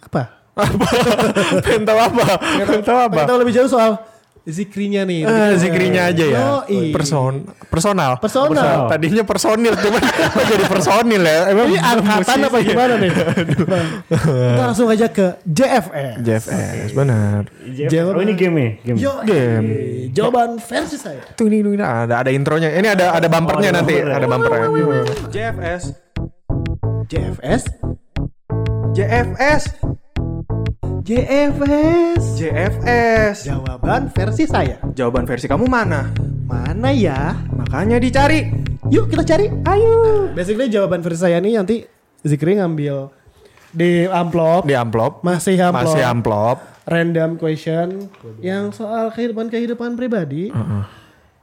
apa 0.05 0.43
Pengen 1.65 1.82
tahu 1.82 1.97
apa? 1.97 2.38
Pengen 2.61 2.86
tahu 2.86 2.99
apa? 3.09 3.13
pengen 3.17 3.30
tahu 3.34 3.39
lebih 3.41 3.53
jauh 3.57 3.65
soal 3.65 3.97
zikrinya 4.43 5.07
nih 5.07 5.23
Ah, 5.23 5.55
zikrinya 5.55 6.11
aja 6.11 6.25
ya. 6.27 6.39
Yoi. 6.67 6.91
Person, 6.91 7.47
personal. 7.71 8.19
Personal. 8.19 8.91
Tadinya 8.91 9.23
personil, 9.23 9.71
cuman 9.79 10.01
kok 10.35 10.43
jadi 10.51 10.65
personil 10.67 11.23
ya? 11.23 11.39
Emang 11.47 11.71
ini 11.71 11.79
angkatan 11.79 12.37
apa 12.43 12.57
ya? 12.59 12.65
gimana 12.67 12.93
nih 12.99 13.09
kita 13.15 14.63
langsung 14.67 14.87
aja 14.91 15.07
ke 15.07 15.39
JFS 15.47 16.19
JFS, 16.19 16.89
benar. 16.91 17.47
Oh 18.13 18.21
ini 18.23 18.33
game 18.35 18.55
ya? 18.59 18.69
Game. 18.83 18.97
Yo, 18.99 19.13
Game. 19.23 19.65
jawaban 20.11 20.59
versi 20.59 20.99
saya 20.99 21.23
Tuh 21.39 21.47
ini, 21.47 21.63
ini 21.63 21.79
ada 21.79 22.19
ada 22.19 22.31
intronya. 22.31 22.67
Ini 22.75 22.87
ada 22.99 23.15
ada 23.15 23.27
bumpernya 23.31 23.71
ada 23.71 23.79
nanti, 23.79 23.95
bumper 23.95 24.11
ada 24.11 24.27
bumpernya. 24.27 24.67
JFS, 25.31 25.83
JFS 27.07 27.63
JFS, 28.93 29.63
JFS 31.03 32.39
JFS. 32.39 33.43
jawaban 33.43 34.07
versi 34.07 34.47
saya 34.47 34.79
Jawaban 34.95 35.27
versi 35.27 35.51
kamu 35.51 35.67
mana? 35.67 36.15
mana 36.47 36.95
ya 36.95 37.35
Makanya 37.51 37.99
dicari. 37.99 38.47
Yuk 38.87 39.11
kita 39.11 39.27
cari. 39.27 39.51
Ayo. 39.67 40.31
Basically 40.31 40.71
jawaban 40.71 41.03
versi 41.03 41.19
saya 41.19 41.43
nih 41.43 41.59
nanti 41.59 41.83
Zikri 42.23 42.55
ngambil 42.55 43.11
di 43.75 44.07
amplop. 44.07 44.63
Di 44.63 44.79
amplop. 44.79 45.19
Masih 45.27 45.59
amplop. 45.59 45.91
Masih 45.91 46.03
amplop. 46.07 46.57
Random 46.87 47.35
question 47.35 48.07
yang 48.39 48.71
soal 48.71 49.11
kehidupan 49.11 49.51
kehidupan 49.51 49.99
pribadi. 49.99 50.55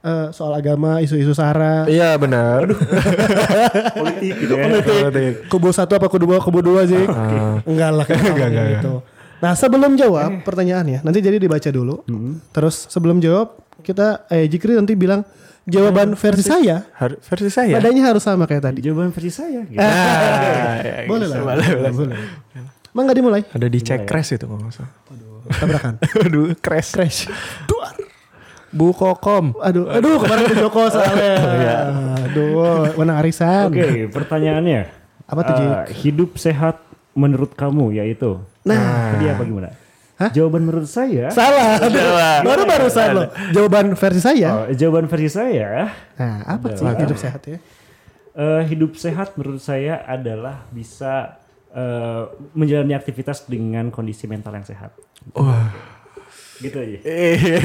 Eh, 0.01 0.27
soal 0.33 0.57
agama, 0.57 1.05
isu-isu 1.05 1.37
sara. 1.37 1.85
Iya 1.85 2.17
benar. 2.17 2.65
Politik 4.01 4.33
gitu 4.41 4.57
ya. 4.57 4.65
Politik. 4.81 5.33
Kubu 5.53 5.69
satu 5.69 6.01
apa 6.01 6.09
kubu 6.09 6.25
dua, 6.25 6.41
kubu 6.41 6.65
dua 6.65 6.81
sih? 6.89 7.05
Enggak 7.69 7.89
lah 7.93 8.05
kayak 8.09 8.65
gitu. 8.81 9.05
Nah 9.41 9.53
sebelum 9.53 9.93
jawab 9.93 10.41
pertanyaannya, 10.41 11.01
nanti 11.01 11.19
jadi 11.19 11.35
dibaca 11.35 11.67
dulu. 11.67 12.05
Terus 12.49 12.85
sebelum 12.87 13.17
jawab 13.17 13.57
kita, 13.81 14.25
eh 14.27 14.45
Jikri 14.45 14.73
nanti 14.73 14.93
bilang 14.93 15.25
jawaban 15.63 16.13
versi 16.13 16.45
saya. 16.45 16.85
Har- 16.93 17.17
versi 17.17 17.49
saya. 17.49 17.75
Nadanya 17.75 18.03
harus 18.07 18.21
sama 18.21 18.45
kayak 18.45 18.63
tadi. 18.63 18.79
Jawaban 18.81 19.09
versi 19.09 19.31
saya. 19.31 19.65
Gitu. 19.65 19.77
Ah, 19.77 20.77
ya, 20.79 20.93
Boleh 21.11 21.25
lah. 21.25 21.37
Boleh, 21.43 21.67
boleh. 21.71 21.91
Boleh. 21.91 22.17
Emang 22.87 23.03
nggak 23.05 23.17
dimulai? 23.17 23.41
Ada 23.47 23.65
di 23.65 23.79
cek 23.79 24.03
crash 24.03 24.35
itu 24.35 24.45
kalau 24.45 24.61
nggak 24.61 24.73
salah. 24.73 24.91
Tabrakan. 25.51 25.93
Aduh, 26.25 26.53
crash. 26.55 26.93
Crash. 26.93 27.19
Duar. 27.65 27.97
Bu 28.71 28.93
Kokom. 28.93 29.51
Aduh, 29.59 29.83
aduh 29.89 30.15
kemarin 30.15 30.47
ke 30.47 30.55
Joko 30.55 30.87
soalnya. 30.87 31.33
Aduh, 32.25 32.87
menang 32.95 33.19
arisan. 33.19 33.67
Oke, 33.67 34.07
pertanyaannya. 34.07 34.81
Apa 35.25 35.41
tuh, 35.41 35.51
Eh, 35.51 35.59
Jik? 35.59 35.75
hidup 35.99 36.31
sehat 36.35 36.79
menurut 37.11 37.51
kamu 37.51 37.91
yaitu? 37.93 38.39
Nah. 38.67 39.17
Tadi 39.17 39.25
apa 39.29 39.43
gimana? 39.43 39.69
Hah? 40.21 40.29
Jawaban 40.29 40.61
menurut 40.69 40.85
saya. 40.85 41.33
Salah. 41.33 41.81
Baru 42.45 42.69
barusan 42.69 43.07
loh. 43.17 43.27
Jawaban 43.49 43.97
versi 43.97 44.21
saya. 44.21 44.49
Oh, 44.53 44.65
jawaban 44.69 45.09
versi 45.09 45.29
saya. 45.33 45.89
Nah, 46.13 46.45
apa 46.45 46.77
sih 46.77 46.85
hidup 46.85 47.17
sehat 47.17 47.41
ya? 47.49 47.57
eh, 48.37 48.61
hidup 48.69 48.95
sehat 48.95 49.35
menurut 49.35 49.59
saya 49.59 50.05
adalah 50.05 50.69
bisa 50.69 51.41
eh, 51.73 52.23
menjalani 52.53 52.93
aktivitas 52.93 53.49
dengan 53.49 53.89
kondisi 53.89 54.29
mental 54.29 54.55
yang 54.55 54.67
sehat. 54.67 54.93
Wah. 55.33 55.73
Gitu 56.61 56.77
aja. 56.77 56.99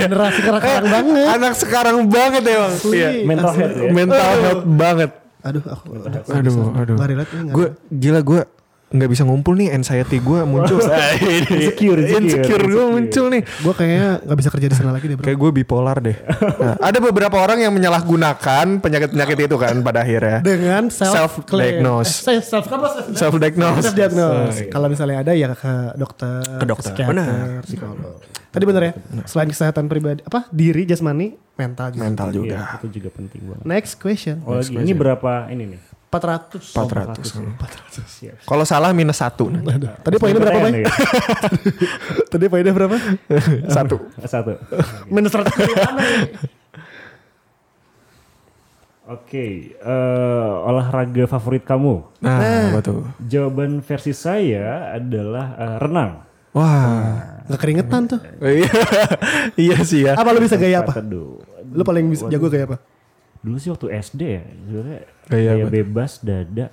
Generasi 0.09 0.41
sekarang 0.41 0.89
banget. 0.89 1.27
Anak 1.29 1.55
sekarang 1.61 1.97
banget 2.09 2.43
ya 2.49 2.57
bang. 2.65 2.75
Iya. 2.89 3.09
Mental 3.29 3.53
health 3.53 3.77
ya. 3.77 3.91
Mental 3.93 4.31
health 4.41 4.65
banget. 4.65 5.11
Aduh, 5.47 5.63
aku 5.63 5.85
udah 5.95 6.23
Aduh, 6.33 6.57
aduh. 6.75 6.97
Gue 7.53 7.69
gila 7.93 8.21
gue 8.25 8.41
nggak 8.87 9.11
bisa 9.11 9.27
ngumpul 9.27 9.59
nih 9.59 9.75
anxiety 9.75 10.23
gue 10.23 10.47
muncul. 10.47 10.79
Insecure, 10.87 11.99
insecure, 11.99 12.23
insecure 12.23 12.65
gue 12.65 12.85
muncul 12.87 13.27
nih. 13.35 13.43
Gue 13.43 13.75
kayaknya 13.75 14.23
gak 14.23 14.39
bisa 14.39 14.49
kerja 14.55 14.67
di 14.71 14.77
sana 14.79 14.91
lagi 14.95 15.11
deh 15.11 15.19
bro. 15.19 15.27
Kayak 15.27 15.39
gue 15.43 15.51
bipolar 15.53 15.99
deh. 15.99 16.17
Nah, 16.57 16.79
ada 16.81 16.99
beberapa 17.03 17.37
orang 17.37 17.61
yang 17.61 17.73
menyalahgunakan 17.75 18.81
penyakit-penyakit 18.81 19.39
itu 19.45 19.57
kan 19.59 19.77
pada 19.83 20.07
akhirnya. 20.07 20.41
Dengan 20.41 20.89
self. 20.89 21.45
Eh, 21.53 21.83
self 22.41 22.67
apa? 22.71 23.13
Self 23.13 23.35
diagnose. 23.37 23.83
Self 23.85 23.95
diagnose. 23.95 24.71
Kalau 24.71 24.87
misalnya 24.89 25.21
ada 25.21 25.33
ya 25.37 25.53
ke 25.53 25.75
dokter, 25.99 26.41
Ke 26.57 26.67
dokter, 26.67 26.91
psikiater, 26.95 27.13
benar. 27.13 27.61
psikolog. 27.67 28.17
Tadi 28.51 28.65
bener 28.65 28.83
ya. 28.83 28.93
Selain 29.29 29.51
kesehatan 29.53 29.85
pribadi, 29.85 30.25
apa 30.25 30.49
diri, 30.49 30.89
jasmani, 30.89 31.37
mental 31.61 31.93
juga. 31.93 32.03
Mental 32.09 32.29
Iya, 32.31 32.35
juga. 32.35 32.57
itu 32.81 32.87
juga 32.89 33.09
penting 33.13 33.41
banget. 33.45 33.65
Next 33.69 33.93
question. 34.01 34.41
Oh, 34.49 34.57
lagi 34.57 34.73
ini 34.73 34.93
berapa 34.97 35.53
ini 35.53 35.77
nih? 35.77 35.81
400. 36.11 36.73
400. 36.73 38.07
Siap. 38.07 38.37
Kalau 38.47 38.65
salah 38.65 38.95
minus 38.95 39.19
satu. 39.19 39.51
Tadi 40.07 40.17
poinnya 40.17 40.41
berapa, 40.41 40.59
Bay? 40.71 40.87
Ya? 40.87 40.93
Tadi 42.33 42.45
poinnya 42.47 42.73
berapa? 42.73 42.97
satu. 43.69 43.97
Satu. 44.25 44.53
Minus 45.11 45.35
100 45.35 45.51
dari 45.51 45.75
mana 45.75 45.93
nih? 46.01 46.31
Oke, 49.07 49.79
eh, 49.79 50.53
olahraga 50.67 51.31
favorit 51.31 51.63
kamu? 51.63 52.19
Nah, 52.27 52.75
apa 52.75 52.83
tuh? 52.83 53.07
Jawaban 53.23 53.79
versi 53.79 54.11
saya 54.11 54.99
adalah 54.99 55.55
eh, 55.55 55.77
renang. 55.79 56.27
Wah. 56.51 57.39
Gak 57.47 57.61
keringetan 57.63 58.11
tuh. 58.11 58.21
Iya. 58.43 58.67
iya 59.55 59.77
sih 59.87 60.03
ya. 60.03 60.19
Apa 60.19 60.35
lu 60.35 60.43
bisa 60.43 60.59
gaya 60.59 60.83
apa? 60.83 60.99
Lu 61.71 61.87
paling 61.87 62.11
bisa 62.11 62.27
jago 62.27 62.51
gaya 62.51 62.67
apa? 62.67 62.83
Dulu 63.47 63.57
sih 63.57 63.71
waktu 63.71 63.87
SD 63.95 64.21
ya, 64.27 64.43
sebenarnya 64.43 65.01
Gaya 65.25 65.51
gaya 65.55 65.63
apa? 65.63 65.71
bebas 65.71 66.13
dada. 66.19 66.67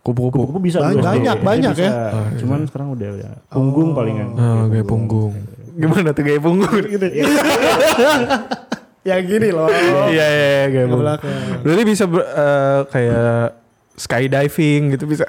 Kupu-kupu. 0.00 0.42
Kupu 0.44 0.58
bisa 0.58 0.82
Banyak, 0.82 1.04
banyak, 1.04 1.36
banyak 1.38 1.72
bisa. 1.72 1.86
ya. 1.86 1.92
Cuman 2.34 2.66
sekarang 2.66 2.88
udah 2.90 3.08
udah 3.14 3.30
punggung 3.46 3.94
palingan. 3.94 4.28
Oh, 4.32 4.66
gaya 4.66 4.82
punggung. 4.82 5.32
Gimana 5.72 6.10
tuh 6.10 6.22
gaya 6.24 6.40
punggung 6.40 6.82
gitu? 6.90 7.06
Yang 9.08 9.22
gini 9.28 9.48
loh. 9.48 9.68
Iya 9.70 10.26
iya 10.26 10.26
iya 10.50 10.64
gaya 10.68 10.86
punggung. 10.88 11.18
Berarti 11.62 11.82
bisa 11.86 12.04
eh, 12.10 12.80
kayak 12.90 13.46
skydiving 13.94 14.82
gitu 14.92 15.04
bisa. 15.06 15.24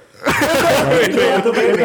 Itu 0.93 1.49
PDP. 1.49 1.79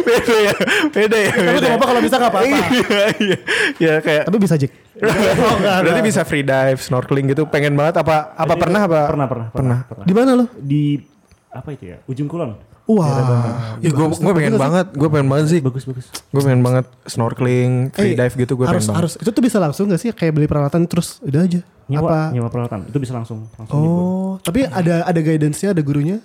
beda 0.00 0.34
ya, 0.40 0.54
beda 0.88 1.16
ya. 1.18 1.30
Tapi 1.30 1.48
beda 1.50 1.60
gak 1.60 1.70
apa-apa 1.70 1.86
kalau 1.86 2.00
bisa 2.00 2.16
gak 2.16 2.30
apa-apa. 2.30 2.46
Iya, 2.46 3.00
iya. 3.18 3.38
Ya 3.76 3.94
kayak 3.98 4.22
Tapi 4.24 4.36
bisa 4.38 4.54
Jik. 4.54 4.72
Oh, 4.94 5.54
enggak, 5.56 5.76
berarti 5.84 6.02
bisa 6.02 6.20
free 6.22 6.42
dive, 6.42 6.78
snorkeling 6.78 7.26
gitu. 7.28 7.42
Pengen 7.44 7.74
banget 7.74 7.98
apa 7.98 8.32
apa 8.32 8.54
pernah 8.54 8.80
apa? 8.82 9.00
Pernah 9.06 9.26
pernah 9.26 9.46
pernah. 9.50 9.78
Di 10.02 10.12
mana 10.12 10.30
lo? 10.34 10.44
Di 10.54 11.02
apa 11.48 11.68
itu 11.70 11.84
ya? 11.86 11.96
Ujung 12.06 12.26
Kulon. 12.26 12.54
Wah. 12.84 13.80
Ya 13.80 13.88
gue 13.88 14.06
gue 14.06 14.32
pengen 14.34 14.54
banget, 14.54 14.92
gue 14.92 15.08
pengen 15.08 15.24
banget 15.26 15.46
sih. 15.48 15.60
Bagus 15.60 15.82
bagus. 15.82 16.04
Gue 16.28 16.42
pengen 16.42 16.60
banget 16.60 16.84
snorkeling, 17.04 17.88
free 17.90 18.12
Eh, 18.12 18.14
dive 18.14 18.34
gitu 18.38 18.54
gue 18.54 18.66
harus 18.66 18.84
pengen 18.84 18.92
banget. 18.92 18.98
harus 19.00 19.12
itu 19.16 19.30
tuh 19.30 19.40
bisa 19.40 19.56
langsung 19.56 19.88
gak 19.88 19.98
sih 19.98 20.10
kayak 20.10 20.32
beli 20.32 20.44
peralatan 20.44 20.84
terus 20.84 21.16
udah 21.20 21.42
aja 21.42 21.64
Nyewa 21.84 22.00
apa 22.02 22.18
nyewa 22.30 22.48
peralatan 22.48 22.88
itu 22.88 22.96
bisa 22.96 23.12
langsung 23.12 23.44
langsung 23.56 23.76
nyewa. 23.76 24.00
oh 24.00 24.32
tapi 24.40 24.64
ada 24.64 25.04
ada 25.04 25.16
guidance-nya 25.18 25.72
ada 25.72 25.80
gurunya 25.80 26.16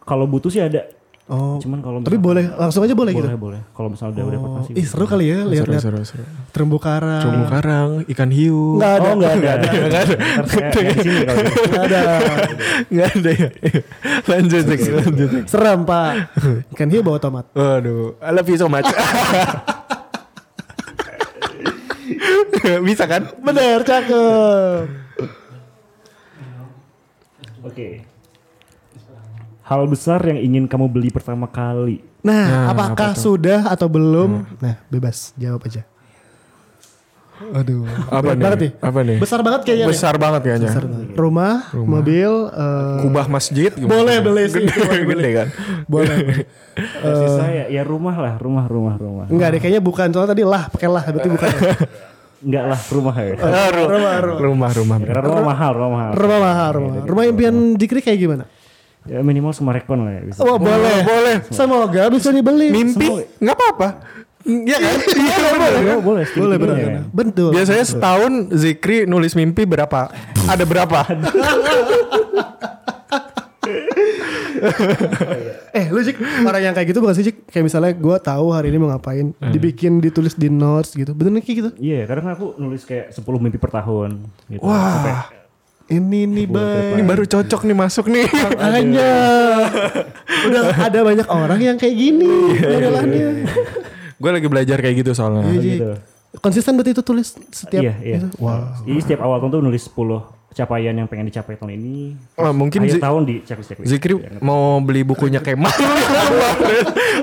Kalau 0.00 0.22
butuh 0.24 0.46
sih 0.48 0.58
ada. 0.60 0.86
Oh 1.26 1.58
Cuman 1.58 1.82
kalau 1.82 1.98
tapi 2.06 2.16
boleh 2.16 2.46
langsung 2.54 2.86
aja 2.86 2.94
boleh, 2.94 3.10
boleh 3.10 3.26
gitu 3.34 3.38
boleh. 3.42 3.60
Kalau 3.74 3.88
misalnya 3.90 4.22
udah 4.22 4.38
oh, 4.38 4.62
masih. 4.62 4.72
ih 4.78 4.86
seru 4.86 5.04
kali 5.04 5.26
ya 5.26 5.42
lihat-lihat 5.42 5.82
Seru, 5.82 5.98
seru, 6.06 6.22
seru. 6.22 6.24
terumbu 6.54 6.78
karang 6.78 7.18
Terumbu 7.18 7.44
karang, 7.50 7.90
ikan 8.06 8.30
hiu. 8.30 8.78
nggak 8.78 8.92
ada 8.94 9.08
Oh 9.10 9.14
enggak 9.18 9.32
ada. 9.34 9.42
Nggak 9.42 9.54
ada, 9.58 9.66
nggak 9.66 10.02
ada. 10.06 10.14
Ntar 10.14 10.46
saya 10.46 10.62
nggak 10.70 10.86
di 10.86 11.02
sini 11.02 11.18
kalau 11.26 11.42
gitu. 11.42 11.60
ada 11.82 12.00
ya. 13.34 13.42
lanjut, 14.30 14.62
lanjut. 14.70 15.28
Zik. 15.34 15.44
serem 15.50 15.80
pak 15.82 16.12
ikan 16.78 16.88
hiu 16.90 17.02
bawa 17.02 17.18
tomat 17.18 17.50
Waduh, 17.50 18.14
I 18.22 18.30
love 18.30 18.46
you 18.46 18.54
so 18.56 18.70
much. 18.70 18.86
Bisa 22.86 23.04
kan? 23.06 23.22
bener 23.42 23.82
cakep 23.82 24.86
Oke. 27.66 28.05
Hal 29.66 29.82
besar 29.84 30.22
yang 30.22 30.38
ingin 30.38 30.64
kamu 30.64 30.86
beli 30.86 31.10
pertama 31.10 31.44
kali. 31.44 31.98
nah, 32.20 32.46
Nah, 32.46 32.62
apakah 32.68 33.14
sudah 33.14 33.66
atau 33.66 33.86
belum 33.86 34.46
nah 34.56 34.78
bebas 34.86 35.34
jawab 35.36 35.62
aja 35.62 35.82
aduh 37.36 37.84
Apa 38.08 38.32
nih? 38.32 38.40
banget 38.40 38.58
nih 38.58 38.72
Apa 38.80 38.98
nih? 39.02 39.16
besar 39.20 39.40
banget 39.40 39.60
kayaknya 39.62 39.84
nih. 39.84 39.92
Besar 39.92 40.14
banget 40.16 40.40
kayaknya. 40.40 40.68
Besar 40.68 40.84
banget. 40.86 41.06
rumah, 41.14 41.52
mobil 41.76 42.30
eh, 42.48 42.98
Kubah 43.04 43.26
masjid. 43.28 43.68
gimana? 43.70 43.92
boleh 43.92 44.16
beli 44.24 44.44
sih 44.48 44.62
Gede, 44.64 44.72
boleh 44.80 45.02
gede 45.04 45.30
kan? 45.34 45.48
boleh 45.84 46.16
Versi 47.02 47.26
saya 47.30 47.64
ya 47.68 47.82
rumah 47.84 48.16
lah, 48.16 48.34
rumah, 48.36 48.64
rumah, 48.64 48.94
rumah. 48.96 49.26
Enggak 49.28 49.52
deh, 49.52 49.60
kayaknya 49.60 49.80
bukan. 49.80 50.08
Soalnya 50.08 50.32
tadi 50.32 50.44
lah, 50.44 50.64
pakai 50.66 50.88
lah, 50.88 51.04
berarti 51.04 51.28
bukan. 51.30 51.50
Enggak 52.38 52.64
lah, 52.66 52.80
rumah 52.86 53.14
ya. 53.16 53.32
Ah, 53.38 53.68
ru- 53.68 53.88
rumah, 54.36 54.70
rumah. 54.72 54.96
Karena 54.98 55.20
rumah 55.22 55.44
mahal, 55.46 55.70
rumah 55.72 55.90
mahal. 55.90 56.12
rumah 56.14 56.38
mahal, 56.38 56.70
rumah. 56.72 56.92
Rumah 57.02 57.24
impian 57.26 57.56
Jikri 57.74 58.00
kayak 58.00 58.16
gimana? 58.18 58.44
Ya 59.06 59.20
minimal 59.22 59.52
semarekon 59.54 59.98
lah 60.02 60.12
ya. 60.18 60.22
Bisa. 60.26 60.40
Oh, 60.42 60.58
boleh. 60.58 61.02
boleh. 61.06 61.36
Semoga 61.50 62.02
bisa 62.10 62.28
dibeli. 62.30 62.68
Mimpi 62.70 63.06
nggak 63.38 63.56
apa-apa. 63.56 63.88
Iya 64.46 64.78
kan? 64.78 64.96
Iya 65.26 65.36
boleh, 65.42 65.98
boleh, 65.98 66.22
sedikit 66.22 66.42
Boleh, 66.46 66.56
dulu 66.56 66.70
benar. 66.70 66.86
ya. 66.86 67.00
Betul. 67.10 67.50
Biasanya 67.50 67.84
setahun 67.84 68.32
Zikri 68.54 69.02
nulis 69.02 69.34
mimpi 69.34 69.66
berapa? 69.66 70.06
Ada 70.46 70.62
berapa? 70.62 71.00
Eh, 75.76 75.92
lu 75.92 76.00
Jik, 76.00 76.16
orang 76.48 76.62
yang 76.70 76.74
kayak 76.74 76.88
gitu 76.88 77.04
bukan 77.04 77.12
sih 77.12 77.28
Jik? 77.28 77.44
Kayak 77.50 77.64
misalnya 77.68 77.92
gue 77.92 78.16
tahu 78.24 78.46
hari 78.54 78.72
ini 78.72 78.78
mau 78.80 78.88
ngapain, 78.88 79.36
dibikin 79.52 80.00
ditulis 80.00 80.32
di 80.32 80.48
notes 80.48 80.96
gitu. 80.96 81.12
Bener 81.12 81.44
kayak 81.44 81.56
gitu? 81.60 81.70
Iya, 81.76 82.08
kadang 82.08 82.32
aku 82.32 82.56
nulis 82.56 82.88
kayak 82.88 83.12
10 83.12 83.20
mimpi 83.36 83.60
per 83.60 83.68
tahun 83.68 84.24
gitu. 84.48 84.64
Wah. 84.64 84.80
Sampai 84.96 85.14
Ini 85.86 86.26
nih, 86.26 86.44
Ini 86.44 86.50
Bay. 86.50 87.06
baru 87.06 87.22
cocok 87.24 87.62
nih 87.62 87.76
masuk 87.78 88.10
nih. 88.10 88.26
Makanya. 88.58 89.12
Udah 90.50 90.62
ada 90.82 90.98
banyak 91.00 91.28
orang 91.30 91.60
yang 91.62 91.76
kayak 91.78 91.94
gini 91.94 92.26
modelannya. 92.58 93.46
Gue 94.18 94.30
lagi 94.34 94.48
belajar 94.50 94.82
kayak 94.82 95.06
gitu 95.06 95.14
soalnya. 95.14 95.46
Iya, 95.46 95.60
gitu. 95.62 95.90
Konsisten 96.36 96.74
berarti 96.74 96.90
itu 96.90 97.02
tulis 97.06 97.32
setiap 97.48 97.80
Iya, 97.80 97.94
iya. 98.02 98.16
gitu? 98.18 98.28
Wow. 98.42 98.82
Jadi 98.82 98.98
setiap 99.00 99.20
awal 99.22 99.38
tahun 99.38 99.50
tuh 99.56 99.62
nulis 99.62 99.82
10 99.86 100.35
capaian 100.56 100.90
yang 100.90 101.04
pengen 101.04 101.28
dicapai 101.28 101.52
tahun 101.54 101.76
ini. 101.76 102.16
Oh, 102.34 102.48
mungkin 102.50 102.80
Akhir 102.80 102.96
Zi- 102.96 103.02
tahun 103.02 103.22
di 103.22 103.34
checklist 103.44 103.68
checklist. 103.68 103.88
Zikri 103.88 104.12
mau 104.40 104.80
beli 104.80 105.04
bukunya 105.04 105.38
Kemal. 105.38 105.68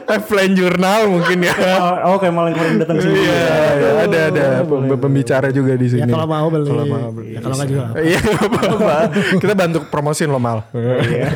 Lifeline 0.05 0.53
Journal 0.53 1.01
mungkin 1.09 1.37
ya. 1.41 1.53
Oh, 1.57 2.13
oh 2.13 2.17
kayak 2.17 2.29
malah 2.29 2.47
yang 2.47 2.57
kemarin 2.59 2.75
datang 2.77 2.97
sini. 2.99 3.17
Iya, 3.17 3.33
iya, 3.73 3.89
ada 4.05 4.19
ada 4.29 4.45
pem- 4.61 5.01
pembicara 5.01 5.47
juga 5.49 5.73
di 5.73 5.87
Ya 5.87 5.93
sini. 5.97 6.11
kalau 6.11 6.27
mau 6.27 6.45
beli. 6.47 6.67
Kalau 6.67 6.85
mau 6.85 7.09
beli. 7.09 7.27
Ya 7.27 7.39
kalau 7.41 7.55
nggak 7.57 7.67
juga. 7.67 7.83
Iya, 7.99 8.19
apa-apa. 8.21 8.95
Kita 9.41 9.53
bantu 9.55 9.77
promosin 9.87 10.27
lo 10.27 10.37
mal. 10.37 10.69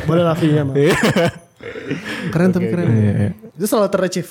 Boleh 0.04 0.22
lah 0.22 0.34
fee-nya 0.34 0.62
mah. 0.62 0.74
Keren 2.30 2.50
tapi 2.52 2.66
keren. 2.68 2.86
Iya, 2.86 3.12
Itu 3.52 3.66
selalu 3.66 3.90
terachieve. 3.90 4.30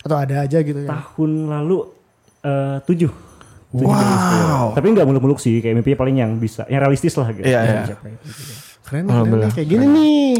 Atau 0.00 0.16
ada 0.16 0.34
aja 0.40 0.58
gitu 0.60 0.80
ya. 0.80 0.88
Tahun 0.88 1.30
lalu 1.50 1.76
eh 2.40 2.78
tujuh. 2.86 3.10
Tujuh 3.70 3.86
dari 3.86 4.14
Wow. 4.50 4.66
Tapi 4.74 4.86
nggak 4.90 5.06
muluk-muluk 5.06 5.38
sih, 5.38 5.62
kayak 5.62 5.78
mimpi 5.78 5.94
paling 5.94 6.18
yang 6.18 6.34
bisa, 6.36 6.66
yang 6.66 6.82
realistis 6.82 7.14
lah 7.14 7.30
gitu. 7.30 7.46
Iya, 7.46 7.60
Yang 7.60 7.70
iya. 7.70 7.82
dicapai. 7.86 8.10
Keren, 8.80 9.06
keren 9.06 9.26
nih, 9.30 9.52
kayak 9.54 9.68
gini 9.70 9.86
nih. 9.86 10.34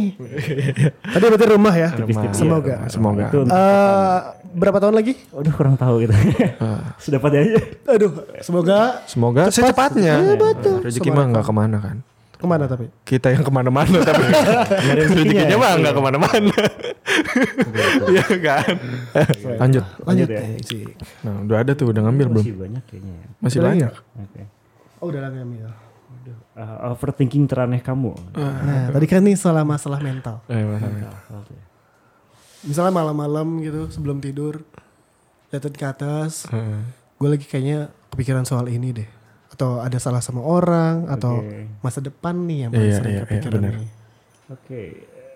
Tadi 1.14 1.24
berarti 1.31 1.47
rumah 1.47 1.74
ya. 1.76 1.89
Tipis-tipis. 1.95 2.35
Semoga. 2.35 2.74
Semoga. 2.91 3.26
Itu 3.31 3.39
Eh, 3.47 4.18
berapa 4.51 4.78
tahun 4.83 4.95
lagi? 4.99 5.14
Aduh 5.31 5.55
kurang 5.55 5.78
tahu 5.78 6.03
gitu. 6.03 6.14
Sudah 6.99 7.18
pada 7.22 7.37
aja. 7.39 7.62
Aduh, 7.87 8.11
semoga 8.43 9.07
Semoga 9.07 9.43
secepatnya. 9.55 10.18
Iya, 10.18 10.35
betul. 10.35 10.83
Rezeki 10.83 11.11
mah 11.14 11.31
nggak 11.31 11.47
ke 11.47 11.53
mana 11.55 11.78
kan. 11.78 11.97
Ke 12.41 12.49
mana 12.49 12.64
tapi? 12.66 12.86
Kita 13.05 13.28
yang 13.30 13.45
ke 13.45 13.53
mana-mana 13.53 13.99
tapi 14.09 14.24
rezekinya 14.97 15.57
mah 15.61 15.72
nggak 15.78 15.95
ke 15.95 16.03
mana-mana. 16.03 16.55
Iya 18.11 18.26
kan. 18.41 18.74
Lanjut. 19.61 19.84
Lanjut 20.09 20.28
ya. 20.28 20.43
Nah, 21.22 21.34
udah 21.45 21.57
ada 21.61 21.72
tuh 21.76 21.93
udah 21.93 22.03
ngambil 22.09 22.26
belum? 22.32 22.45
Masih 22.45 22.57
banyak 22.57 22.82
kayaknya. 22.88 23.12
ya. 23.14 23.26
Masih 23.38 23.59
Udah 23.61 23.68
banyak. 23.68 23.93
Oke. 24.24 24.43
Oh, 25.01 25.07
udah 25.09 25.20
lagi 25.24 25.38
ambil. 25.41 25.68
Eh, 26.30 26.76
overthinking 26.93 27.45
teraneh 27.49 27.80
kamu. 27.80 28.12
Nah, 28.36 28.93
tadi 28.93 29.07
kan 29.09 29.24
nih 29.24 29.36
salah 29.38 29.64
masalah 29.64 30.01
mental. 30.03 30.45
Eh, 30.51 30.61
masalah. 30.61 31.45
Misalnya 32.61 32.93
malam-malam 32.93 33.64
gitu 33.64 33.88
sebelum 33.88 34.20
tidur, 34.20 34.61
liatin 35.49 35.72
ke 35.72 35.86
atas, 35.88 36.45
Heeh. 36.53 36.84
gue 37.16 37.28
lagi 37.32 37.47
kayaknya 37.49 37.88
kepikiran 38.12 38.45
soal 38.45 38.68
ini 38.68 38.93
deh. 38.93 39.09
Atau 39.61 39.76
ada 39.76 40.00
salah 40.00 40.24
sama 40.24 40.40
orang, 40.40 41.04
atau 41.04 41.44
masa 41.78 42.00
depan 42.00 42.32
nih 42.48 42.64
yang 42.64 42.70
paling 42.72 42.88
Iya, 42.88 42.96
sering 42.96 43.12
iya, 43.12 43.20
iya, 43.20 43.28
kepikiran 43.28 43.61
benar. 43.61 43.72
nih. 43.76 43.88
Oke. 44.48 44.82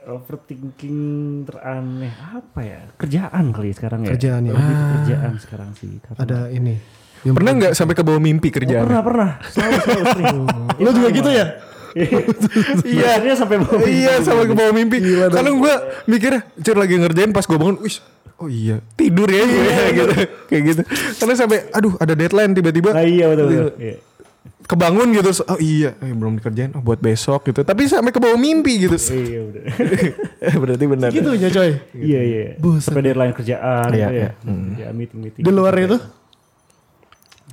Overthinking 0.05 0.99
teraneh 1.45 2.14
apa 2.33 2.61
ya? 2.61 2.81
Kerjaan 2.97 3.45
kali 3.53 3.68
sekarang 3.72 4.01
ya. 4.05 4.16
Kerjaan 4.16 4.49
ya. 4.49 4.53
Lebih 4.53 4.64
ke 4.72 4.87
kerjaan 4.97 5.33
sekarang 5.37 5.70
sih. 5.77 5.93
Karena 6.01 6.20
Ada 6.25 6.39
ini. 6.49 6.75
Yang 7.20 7.35
Pernah 7.37 7.53
nggak 7.55 7.72
sampai 7.72 7.95
ke 7.95 8.01
bawah 8.01 8.16
mimpi 8.18 8.49
kerjaan? 8.49 8.85
pernah 8.85 9.05
pernah. 9.05 9.31
Selalu 9.45 9.77
selalu 9.79 10.05
sering. 10.09 10.39
Lo 10.85 10.91
juga 10.91 11.09
gitu 11.12 11.29
ya? 11.29 11.47
Iya. 11.95 13.09
Akhirnya 13.12 13.37
sampai 13.37 13.57
bawah 13.61 13.77
mimpi. 13.77 13.93
Iya 13.93 14.12
sama 14.20 14.43
ke 14.45 14.55
bawah 14.57 14.72
mimpi. 14.72 14.97
Kadang 15.29 15.57
gue 15.61 15.75
mikir, 16.07 16.33
cur 16.59 16.77
lagi 16.77 16.95
ngerjain 16.97 17.31
pas 17.31 17.45
gue 17.45 17.57
bangun, 17.57 17.77
wih, 17.79 17.97
oh 18.41 18.49
iya 18.49 18.77
tidur 18.95 19.29
ya 19.29 19.41
gue 19.41 19.62
gitu, 19.95 20.14
kayak 20.49 20.62
gitu. 20.64 20.83
Karena 21.16 21.35
sampai, 21.35 21.68
aduh 21.70 21.93
ada 21.97 22.12
deadline 22.12 22.53
tiba-tiba 22.53 22.91
Nah, 22.91 23.05
iya 23.05 23.25
betul 23.29 23.47
betul. 23.47 23.68
Iya. 23.79 23.97
Kebangun 24.65 25.12
gitu, 25.12 25.31
oh 25.45 25.59
iya, 25.61 25.93
eh, 26.01 26.12
belum 26.12 26.41
dikerjain, 26.41 26.73
oh 26.75 26.83
buat 26.83 26.99
besok 26.99 27.53
gitu. 27.53 27.61
Tapi 27.62 27.85
sampai 27.85 28.11
ke 28.11 28.21
bawah 28.21 28.41
mimpi 28.41 28.89
gitu. 28.89 28.97
Iya 28.97 29.41
udah. 29.45 29.62
Berarti 30.65 30.85
benar. 30.89 31.09
Gitu 31.12 31.31
ya 31.37 31.49
coy. 31.53 31.71
Iya 31.93 32.21
iya. 32.25 32.43
Buset. 32.57 32.91
Sampai 32.91 33.03
deadline 33.05 33.35
kerjaan. 33.37 33.89
Iya, 33.93 34.09
gitu 34.09 34.17
iya. 34.17 34.31
Ya 34.81 34.89
meeting 34.91 35.21
meeting. 35.21 35.43
Di 35.45 35.51
luar 35.53 35.77
itu? 35.77 36.01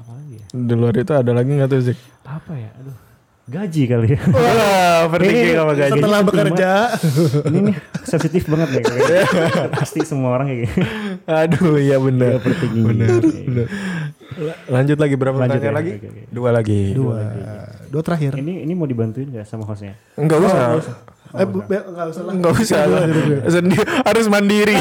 Apa 0.02 0.12
lagi 0.16 0.34
ya? 0.40 0.46
Di 0.52 0.74
luar 0.76 0.94
itu 0.96 1.12
ada 1.12 1.32
lagi 1.36 1.50
nggak 1.52 1.70
tuh 1.70 1.80
Zik? 1.84 2.00
Apa 2.24 2.54
ya? 2.56 2.72
Aduh. 2.80 3.12
Gaji 3.52 3.84
kali 3.84 4.16
ya. 4.16 4.22
Wah, 4.38 5.10
overthinking 5.10 5.58
sama 5.60 5.74
gaji. 5.76 5.92
Setelah 5.98 6.20
bekerja. 6.24 6.72
Ini 7.52 7.60
nih 7.68 7.76
sensitif 8.06 8.44
banget 8.48 8.80
nih. 8.80 8.84
Pasti 9.76 10.00
semua 10.08 10.40
orang 10.40 10.48
kayak 10.48 10.60
gini. 10.70 10.86
Aduh, 11.28 11.76
iya 11.76 11.98
benar. 12.00 12.40
Overthinking. 12.40 12.86
Benar. 12.86 13.20
benar. 13.20 13.68
Lanjut 14.66 14.98
lagi 14.98 15.16
berapa 15.16 15.36
Lanjut 15.36 15.60
pertanyaan 15.60 15.68
ya, 15.68 15.78
lagi? 15.78 15.92
oke, 15.94 16.08
oke. 16.08 16.22
Dua 16.30 16.50
lagi. 16.50 16.82
Dua. 16.92 17.18
Dua 17.88 18.02
terakhir. 18.02 18.32
Ini 18.36 18.64
ini 18.64 18.74
mau 18.74 18.86
dibantuin 18.86 19.28
gak 19.30 19.44
sama 19.44 19.64
hostnya? 19.64 20.00
Enggak 20.16 20.40
usah. 20.42 20.80
Eh, 21.32 21.48
bu- 21.48 21.64
be- 21.64 21.80
nggak 21.82 22.08
usah 22.10 22.22
lah. 22.22 22.34
Enggak 22.34 22.54
usah. 22.54 22.80
Sendiri 23.48 23.84
harus 24.10 24.26
mandiri. 24.28 24.76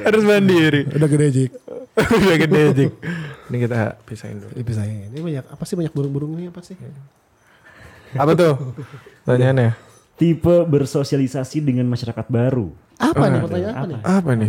harus 0.00 0.22
mandiri. 0.22 0.80
Udah 0.88 1.08
gede 1.08 1.26
Jik. 1.28 1.50
Udah 1.92 2.36
gede 2.38 2.62
Zik. 2.72 2.92
Ini 3.50 3.56
kita 3.60 3.78
pisahin 4.02 4.38
dulu. 4.38 4.52
Ini 4.52 4.62
ya. 4.64 5.06
Ini 5.10 5.18
banyak 5.20 5.44
apa 5.44 5.62
sih 5.62 5.74
banyak 5.74 5.90
burung-burung 5.90 6.38
ini 6.38 6.48
apa 6.48 6.62
sih? 6.62 6.78
Apa 8.14 8.32
tuh? 8.32 8.54
Tanyaannya. 9.22 9.74
Tipe 10.14 10.62
bersosialisasi 10.62 11.58
dengan 11.58 11.88
masyarakat 11.88 12.26
baru. 12.28 12.70
Apa 12.96 13.24
nih 13.26 13.40
pertanyaan 13.40 13.74
apa 13.74 13.86
nih? 13.88 13.98
Apa 14.00 14.30
nih? 14.34 14.48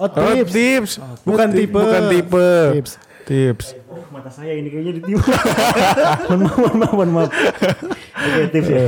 Oh, 0.00 0.08
Oh, 0.08 0.08
tips. 0.34 0.50
tips. 0.50 0.92
Bukan 1.22 1.48
Ti- 1.48 1.56
tipe. 1.60 1.76
Bukan 1.76 2.02
tipe. 2.08 2.48
Tips. 2.80 2.92
Tips. 3.22 3.78
Oh, 3.86 4.02
mata 4.10 4.28
saya 4.28 4.52
ini 4.52 4.66
kayaknya 4.66 4.92
ditiup. 4.98 5.22
mohon 6.26 6.40
maaf, 6.42 6.56
mohon 6.58 6.76
maaf, 6.76 6.92
mohon 6.92 7.10
maaf. 7.12 7.30
Oke, 8.12 8.42
tips 8.50 8.68
ya. 8.68 8.82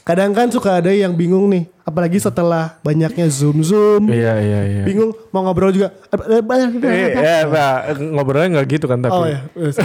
Kadang 0.00 0.32
kan 0.32 0.48
suka 0.48 0.80
ada 0.80 0.90
yang 0.90 1.12
bingung 1.12 1.46
nih, 1.46 1.68
apalagi 1.84 2.18
setelah 2.18 2.80
banyaknya 2.80 3.28
zoom 3.30 3.60
zoom, 3.62 4.08
Iya 4.10 4.32
iya 4.42 4.60
iya. 4.64 4.82
bingung 4.82 5.12
mau 5.30 5.44
ngobrol 5.44 5.70
juga. 5.70 5.92
Eh, 6.10 6.42
banyak 6.42 6.82
Eh, 6.82 7.14
ya, 7.14 7.36
Pak, 7.46 8.00
ngobrolnya 8.00 8.48
nggak 8.58 8.66
gitu 8.74 8.86
kan 8.90 8.98
tapi. 8.98 9.14
Oh 9.14 9.26
ya, 9.28 9.44
Wes. 9.54 9.76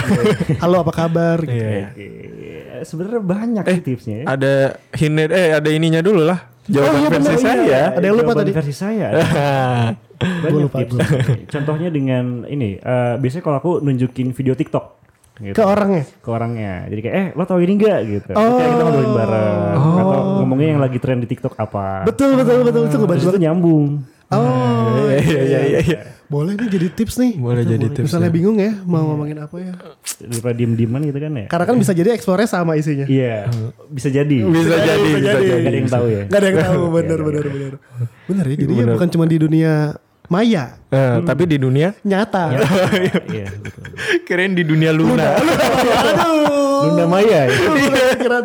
halo 0.58 0.82
apa 0.82 0.90
kabar? 0.90 1.38
Gitu. 1.44 1.52
Iya, 1.52 1.92
iya. 1.94 2.60
Eh, 2.80 2.82
Sebenarnya 2.82 3.22
banyak 3.22 3.64
sih 3.70 3.82
tipsnya 3.84 4.16
ya. 4.22 4.26
Ada 4.26 4.52
hint 4.96 5.16
eh 5.30 5.48
ada 5.52 5.68
ininya 5.70 6.00
dulu 6.00 6.24
lah. 6.24 6.55
Jawaban 6.66 6.90
Oh, 6.90 6.98
iya, 6.98 7.08
versi 7.12 7.36
saya. 7.38 7.62
iya. 7.62 7.82
Ada 7.94 8.04
yang 8.04 8.16
lupa 8.18 8.32
tadi. 8.34 8.50
versi 8.50 8.74
saya. 8.74 9.08
Banyak 10.42 10.60
lupa, 10.60 10.76
tips. 10.80 10.96
Contohnya 11.54 11.88
dengan 11.88 12.42
ini, 12.44 12.76
eh, 12.76 13.14
biasanya 13.16 13.42
kalau 13.42 13.56
aku 13.58 13.70
nunjukin 13.80 14.32
video 14.32 14.52
TikTok. 14.52 14.98
Gitu. 15.36 15.52
Ke 15.52 15.62
orangnya. 15.62 16.04
ke 16.08 16.28
orangnya. 16.32 16.88
Jadi 16.88 17.00
kayak 17.04 17.14
eh 17.14 17.26
lo 17.36 17.44
tau 17.44 17.60
ini 17.60 17.76
enggak 17.76 18.00
gitu. 18.08 18.32
Oh. 18.32 18.56
kayak 18.56 18.72
kita 18.72 18.82
ngobrolin 18.82 19.12
bareng 19.12 19.58
atau 19.76 20.20
ngomongnya 20.40 20.68
yang 20.72 20.80
lagi 20.80 20.96
tren 20.96 21.20
di 21.20 21.28
TikTok 21.28 21.52
apa. 21.56 22.08
Betul 22.08 22.40
betul 22.40 22.64
betul 22.64 22.82
itu 22.88 22.96
Terus 22.96 23.24
itu 23.28 23.40
nyambung. 23.44 24.00
Oh, 24.32 25.06
Iya 25.12 25.20
iya 25.44 25.60
iya 25.62 25.80
iya. 25.84 25.98
Iya. 26.26 26.32
boleh 26.34 26.52
nih 26.58 26.68
jadi 26.74 26.88
tips 26.90 27.14
nih. 27.22 27.32
Boleh 27.38 27.62
jadi 27.62 27.86
tips. 27.94 28.10
Misalnya 28.10 28.30
bingung 28.34 28.58
ya 28.58 28.74
mau 28.82 29.06
ngomongin 29.14 29.38
apa 29.38 29.56
ya. 29.62 29.72
Daripada 30.26 30.54
diem-dieman 30.58 31.00
gitu 31.06 31.18
kan 31.22 31.32
ya. 31.38 31.46
Karena 31.46 31.64
kan 31.70 31.76
bisa 31.78 31.92
jadi 31.94 32.10
explore 32.10 32.42
sama 32.50 32.74
isinya. 32.74 33.06
Iya, 33.06 33.46
bisa 33.86 34.10
jadi. 34.10 34.38
Bisa 34.42 34.74
jadi, 34.74 35.00
bisa 35.06 35.18
jadi. 35.22 35.46
jadi. 35.46 35.62
Gak 35.62 35.70
ada 35.70 35.78
yang 35.78 35.90
tahu 35.90 36.06
ya. 36.10 36.22
Gak 36.26 36.38
ada 36.42 36.46
yang 36.50 36.58
tahu 36.66 36.82
bener 36.90 37.18
bener 37.22 37.44
bener. 37.46 37.72
Bener 38.26 38.44
ya 38.50 38.56
jadi 38.58 38.72
ya 38.74 38.84
bukan 38.90 39.08
cuma 39.14 39.24
di 39.30 39.36
dunia 39.38 39.72
maya, 40.26 40.82
Eh, 40.90 41.22
tapi 41.22 41.46
di 41.46 41.56
dunia 41.58 41.94
nyata. 42.02 42.50
Iya, 43.30 43.46
betul. 43.62 43.84
keren 44.26 44.58
di 44.58 44.66
dunia 44.66 44.90
Luna. 44.90 45.38
Aduh. 45.38 46.65
Lunda 46.82 47.04
Maya 47.06 47.40
ya. 47.42 47.56
Keren. 48.20 48.44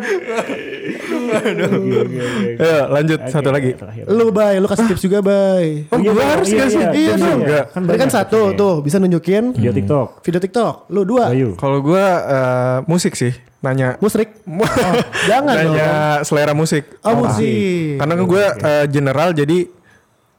Ayo 2.54 2.78
lanjut 2.88 3.18
satu 3.26 3.48
lagi. 3.48 3.70
Terakhir. 3.74 4.04
Lu 4.06 4.30
bay, 4.30 4.54
lu 4.56 4.66
kasih 4.66 4.86
tips 4.86 5.02
juga 5.02 5.18
bay. 5.20 5.86
Oh, 5.88 5.98
Iya, 5.98 6.10
gua 6.10 6.18
iya, 6.18 6.30
harus 6.30 6.48
iya, 6.48 6.58
kasih 6.60 6.78
iya. 6.78 6.90
tips 6.90 7.02
Iya 7.02 7.14
dong. 7.18 7.40
juga. 7.40 7.60
Kan 7.68 7.80
Tadi 7.84 7.98
kan 7.98 8.10
satu 8.10 8.40
tuh 8.52 8.74
bisa 8.80 8.96
nunjukin 8.98 9.44
Video 9.52 9.72
TikTok. 9.72 10.08
video 10.22 10.40
TikTok. 10.40 10.74
Lu 10.88 11.02
dua. 11.02 11.24
Ayo. 11.28 11.54
Kalau 11.54 11.78
gua 11.80 12.04
eh, 12.22 12.76
musik 12.86 13.12
sih, 13.12 13.32
nanya 13.60 13.96
Musrik. 13.98 14.30
Oh, 14.52 14.94
jangan 15.24 15.54
dong. 15.54 15.74
nanya 15.74 15.90
selera 16.22 16.52
musik. 16.52 16.84
Oh, 17.00 17.14
musik. 17.18 17.96
Karena 17.96 18.12
kan 18.14 18.24
gue 18.24 18.44
eh, 18.60 18.84
general 18.88 19.28
jadi 19.32 19.58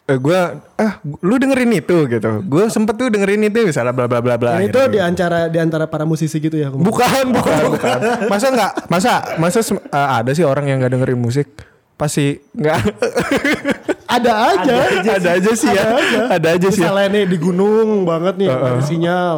eh, 0.04 0.18
gue 0.20 0.40
ah 0.80 0.94
lu 1.24 1.36
dengerin 1.40 1.72
itu 1.80 1.98
gitu. 2.12 2.32
Gue 2.44 2.68
sempet 2.68 2.96
tuh 3.00 3.08
dengerin 3.08 3.48
itu 3.48 3.64
misalnya 3.64 3.96
bla 3.96 4.06
bla 4.08 4.20
bla 4.20 4.36
bla. 4.36 4.60
Dan 4.60 4.68
gitu. 4.68 4.80
itu 4.84 4.98
di 4.98 5.00
antara 5.00 5.48
di 5.48 5.60
antara 5.60 5.88
para 5.88 6.04
musisi 6.04 6.38
gitu 6.44 6.60
ya. 6.60 6.68
Bukan, 6.72 7.32
bukan, 7.32 7.62
bukan. 7.72 7.98
Masa 8.28 8.48
nggak? 8.52 8.72
Masa 8.92 9.14
masa 9.40 9.60
eh, 9.64 10.10
ada 10.20 10.32
sih 10.36 10.44
orang 10.44 10.68
yang 10.68 10.78
nggak 10.84 10.94
dengerin 11.00 11.20
musik? 11.20 11.48
Pasti 11.96 12.42
nggak. 12.52 12.80
Ada 14.08 14.32
aja. 14.56 14.76
ada 15.18 15.30
aja 15.40 15.52
sih 15.56 15.70
ya. 15.72 15.86
Ada 16.30 16.48
aja 16.60 16.68
sih. 16.70 16.82
ya. 16.82 16.92
Misalnya 16.92 17.08
nih 17.14 17.24
di 17.30 17.38
gunung 17.40 18.04
banget 18.04 18.36
nih 18.40 18.48
ada 18.52 18.82
sinyal. 18.84 19.36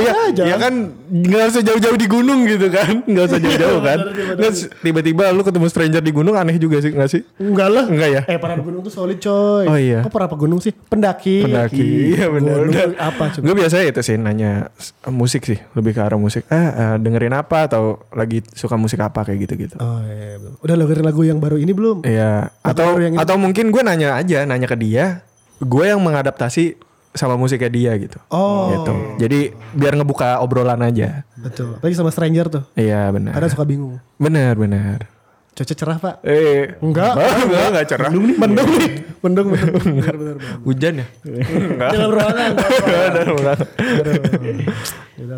Iya, 0.00 0.12
aja. 0.30 0.42
ya 0.46 0.56
kan 0.56 0.74
nggak 1.10 1.44
usah 1.50 1.62
jauh-jauh 1.66 1.98
di 1.98 2.06
gunung 2.06 2.46
gitu 2.46 2.70
kan, 2.70 3.02
nggak 3.04 3.24
usah 3.26 3.40
jauh-jauh 3.42 3.80
kan. 3.82 3.98
Nggak, 4.38 4.52
tiba-tiba 4.80 5.24
lu 5.34 5.42
ketemu 5.42 5.66
stranger 5.66 6.02
di 6.02 6.12
gunung 6.14 6.34
aneh 6.38 6.56
juga 6.56 6.78
sih 6.78 6.94
nggak 6.94 7.10
sih? 7.10 7.22
Enggak 7.40 7.68
lah. 7.72 7.84
Enggak 7.90 8.08
ya? 8.10 8.22
Eh 8.30 8.38
para 8.38 8.54
gunung 8.60 8.80
tuh 8.84 8.92
solid 8.92 9.18
coy. 9.18 9.66
Oh, 9.66 9.78
iya. 9.78 10.00
Kok 10.06 10.12
para 10.12 10.26
pegunung 10.30 10.60
sih? 10.62 10.70
Pendaki. 10.72 11.44
Pendaki, 11.44 12.14
iya 12.14 12.30
benar. 12.30 12.68
Gunung 12.68 12.94
apa? 12.96 13.24
Gue 13.40 13.54
biasanya 13.56 13.84
itu 13.90 14.00
sih 14.04 14.16
nanya 14.20 14.70
musik 15.10 15.42
sih, 15.48 15.58
lebih 15.74 15.96
ke 15.96 16.00
arah 16.00 16.20
musik. 16.20 16.46
Eh, 16.48 16.56
eh, 16.56 16.94
dengerin 17.00 17.34
apa 17.34 17.66
atau 17.66 18.04
lagi 18.14 18.44
suka 18.54 18.78
musik 18.78 19.00
apa 19.00 19.26
kayak 19.26 19.48
gitu-gitu. 19.48 19.76
Oh 19.80 20.00
iya, 20.06 20.38
belum. 20.38 20.54
Udah 20.62 20.74
dengerin 20.76 21.04
lagu 21.04 21.22
yang 21.26 21.38
baru 21.42 21.56
ini 21.58 21.72
belum? 21.74 22.06
Iya. 22.06 22.54
Atau 22.62 23.00
yang 23.00 23.14
itu? 23.16 23.22
Atau 23.30 23.38
mungkin 23.38 23.70
gue 23.70 23.78
nanya 23.86 24.18
aja, 24.18 24.42
nanya 24.42 24.66
ke 24.66 24.74
dia. 24.74 25.22
Gue 25.62 25.86
yang 25.86 26.02
mengadaptasi 26.02 26.74
sama 27.14 27.38
musiknya 27.38 27.70
dia 27.70 27.94
gitu. 27.94 28.18
Oh. 28.26 28.74
Gitu. 28.74 28.92
Jadi 29.22 29.40
biar 29.70 29.94
ngebuka 29.94 30.42
obrolan 30.42 30.82
aja. 30.82 31.22
Betul. 31.38 31.78
Apalagi 31.78 31.94
sama 31.94 32.10
stranger 32.10 32.50
tuh. 32.50 32.66
Iya 32.74 33.06
benar. 33.14 33.38
Kadang 33.38 33.54
suka 33.54 33.62
bingung. 33.62 34.02
Benar 34.18 34.58
benar. 34.58 35.06
Cuaca 35.54 35.74
cerah 35.78 35.98
pak? 36.02 36.14
Eh, 36.26 36.74
Enggak. 36.82 37.14
enggak, 37.22 37.64
enggak 37.70 37.86
cerah. 37.86 38.10
Mendung 38.10 38.26
nih. 38.26 38.38
Mendung 38.42 38.68
nih. 38.74 38.90
Mendung. 39.22 39.46
Mendung. 39.54 39.78
Bener, 39.78 40.14
bener. 40.18 40.36
Hujan 40.66 40.94
ya? 40.98 41.06
Enggak. 41.22 41.90
Dalam 41.94 42.10
ruangan. 42.10 42.50
Ada 42.82 43.20
ruangan. 43.30 43.58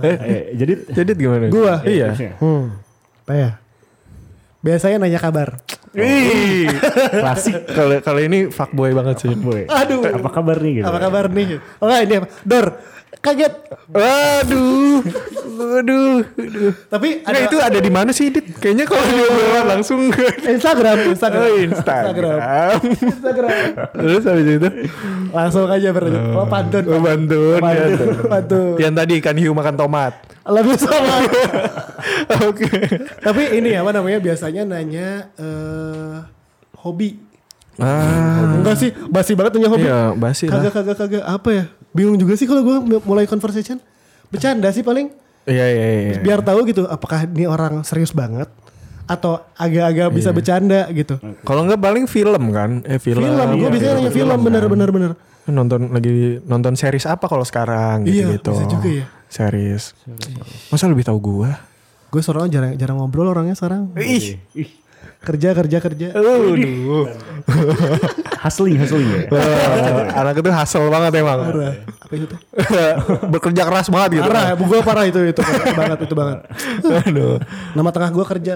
Eh, 0.00 0.42
jadi 0.56 0.72
Jadi 0.88 1.10
gimana? 1.12 1.52
Gua? 1.52 1.84
Iya. 1.84 2.16
Hmm. 2.40 2.72
Apa 3.28 3.32
ya? 3.36 3.50
Biasanya 4.64 4.96
nanya 4.96 5.20
kabar. 5.20 5.60
Ih. 5.92 6.72
klasik 7.12 7.68
Kalau 7.68 8.00
kalau 8.00 8.20
ini 8.24 8.48
fuckboy 8.48 8.96
banget 8.96 9.28
sih. 9.28 9.36
boy. 9.36 9.68
Aduh. 9.68 10.00
Apa 10.08 10.30
kabar 10.32 10.56
nih 10.60 10.80
gitu? 10.80 10.86
Apa 10.88 10.98
kabar 10.98 11.24
nih? 11.28 11.60
Oh 11.84 11.88
ini 11.92 12.14
apa? 12.16 12.28
Dor. 12.48 12.66
Kaget. 13.22 13.54
Waduh. 13.86 14.98
Waduh. 15.54 16.26
Aduh. 16.26 16.72
Tapi 16.90 17.22
Nah, 17.22 17.38
itu 17.38 17.56
ada 17.62 17.78
di 17.78 17.86
mana 17.86 18.10
sih, 18.10 18.34
Dit? 18.34 18.50
Kayaknya 18.58 18.82
kalau 18.82 19.04
di 19.06 19.14
obrolan 19.14 19.66
langsung 19.70 20.10
Instagram, 20.42 21.14
Instagram. 21.14 21.38
Oh, 21.40 21.54
Instagram. 21.54 22.38
Instagram. 22.82 23.50
Terus 23.94 24.22
habis 24.26 24.46
itu 24.50 24.68
Langsung 25.30 25.70
aja 25.70 25.88
berlanjut. 25.94 26.34
Oh, 26.34 26.46
pantun. 26.50 26.84
Oh, 26.90 26.98
bantun, 26.98 27.62
ya, 27.62 27.84
tuh. 27.94 28.08
Pantun. 28.26 28.74
yang 28.82 28.92
tadi 28.92 29.12
ikan 29.22 29.38
hiu 29.38 29.54
makan 29.54 29.78
tomat. 29.78 30.18
Lebih 30.42 30.74
sama. 30.74 31.22
Oke. 32.50 32.66
Tapi 33.22 33.42
ini 33.54 33.78
apa 33.78 33.94
namanya 33.94 34.18
biasanya 34.18 34.66
nanya 34.66 35.30
eh 35.38 36.16
hobi. 36.82 37.22
Ah, 37.78 38.58
Enggak 38.58 38.76
sih, 38.76 38.90
basi 39.06 39.32
banget 39.32 39.56
nanya 39.56 39.70
hobi. 39.70 39.86
iya, 39.86 40.10
basi 40.12 40.50
lah. 40.50 40.58
Kagak 40.58 40.72
kagak 40.74 40.96
kagak 40.98 41.24
apa 41.24 41.50
ya? 41.54 41.64
Bingung 41.92 42.16
juga 42.16 42.34
sih 42.34 42.44
kalau 42.44 42.64
gua 42.64 42.76
mulai 43.04 43.24
conversation. 43.24 43.76
Bercanda 44.28 44.72
sih 44.72 44.80
paling. 44.80 45.12
Iya, 45.44 45.66
iya, 45.66 45.86
iya. 45.90 46.18
Biar 46.22 46.40
tahu 46.40 46.64
gitu 46.64 46.86
apakah 46.86 47.26
ini 47.26 47.44
orang 47.44 47.82
serius 47.82 48.14
banget 48.14 48.48
atau 49.04 49.42
agak-agak 49.58 50.08
bisa 50.14 50.30
bercanda 50.30 50.86
gitu. 50.94 51.18
Kalau 51.42 51.66
enggak 51.66 51.82
paling 51.82 52.06
film 52.06 52.54
kan? 52.54 52.80
Eh 52.86 52.96
film. 52.96 53.20
Film, 53.20 53.48
gue 53.58 53.68
biasanya 53.68 53.94
nanya 53.98 54.12
film 54.14 54.38
bener 54.40 54.64
bener 54.70 54.88
bener. 54.88 55.10
Nonton 55.50 55.90
lagi 55.90 56.38
nonton 56.46 56.78
series 56.78 57.04
apa 57.04 57.26
kalau 57.26 57.42
sekarang 57.42 58.06
Iya, 58.06 58.38
gitu-gitu. 58.38 58.50
bisa 58.54 58.64
juga 58.70 58.88
ya. 58.88 59.06
Series. 59.26 59.98
Masa 60.70 60.86
lebih 60.86 61.02
tahu 61.02 61.18
gua? 61.18 61.58
Gue 62.14 62.22
soalnya 62.22 62.60
jarang 62.62 62.72
jarang 62.78 62.96
ngobrol 63.02 63.26
orangnya 63.26 63.58
sekarang. 63.58 63.90
Ih. 63.98 64.38
Ih, 64.54 64.68
Kerja 65.22 65.48
kerja 65.54 65.78
kerja. 65.78 66.08
Aduh. 66.18 67.06
hustling 68.42 68.74
hustling 68.74 69.06
ya. 69.06 69.20
Wah, 69.30 70.18
anak 70.18 70.42
itu 70.42 70.50
hasil 70.50 70.82
banget 70.90 71.22
emang. 71.22 71.38
Apa 72.02 72.14
itu? 72.14 72.36
Bekerja 73.38 73.62
keras 73.70 73.86
banget 73.86 74.18
gitu. 74.18 74.26
Parah, 74.26 74.58
gue 74.58 74.78
parah 74.82 75.04
itu 75.06 75.20
itu 75.22 75.40
parah 75.40 75.66
banget 75.78 75.98
itu 76.10 76.14
banget. 76.18 76.38
Aduh. 77.06 77.38
Nama 77.78 77.90
tengah 77.94 78.10
gue 78.10 78.24
kerja. 78.26 78.52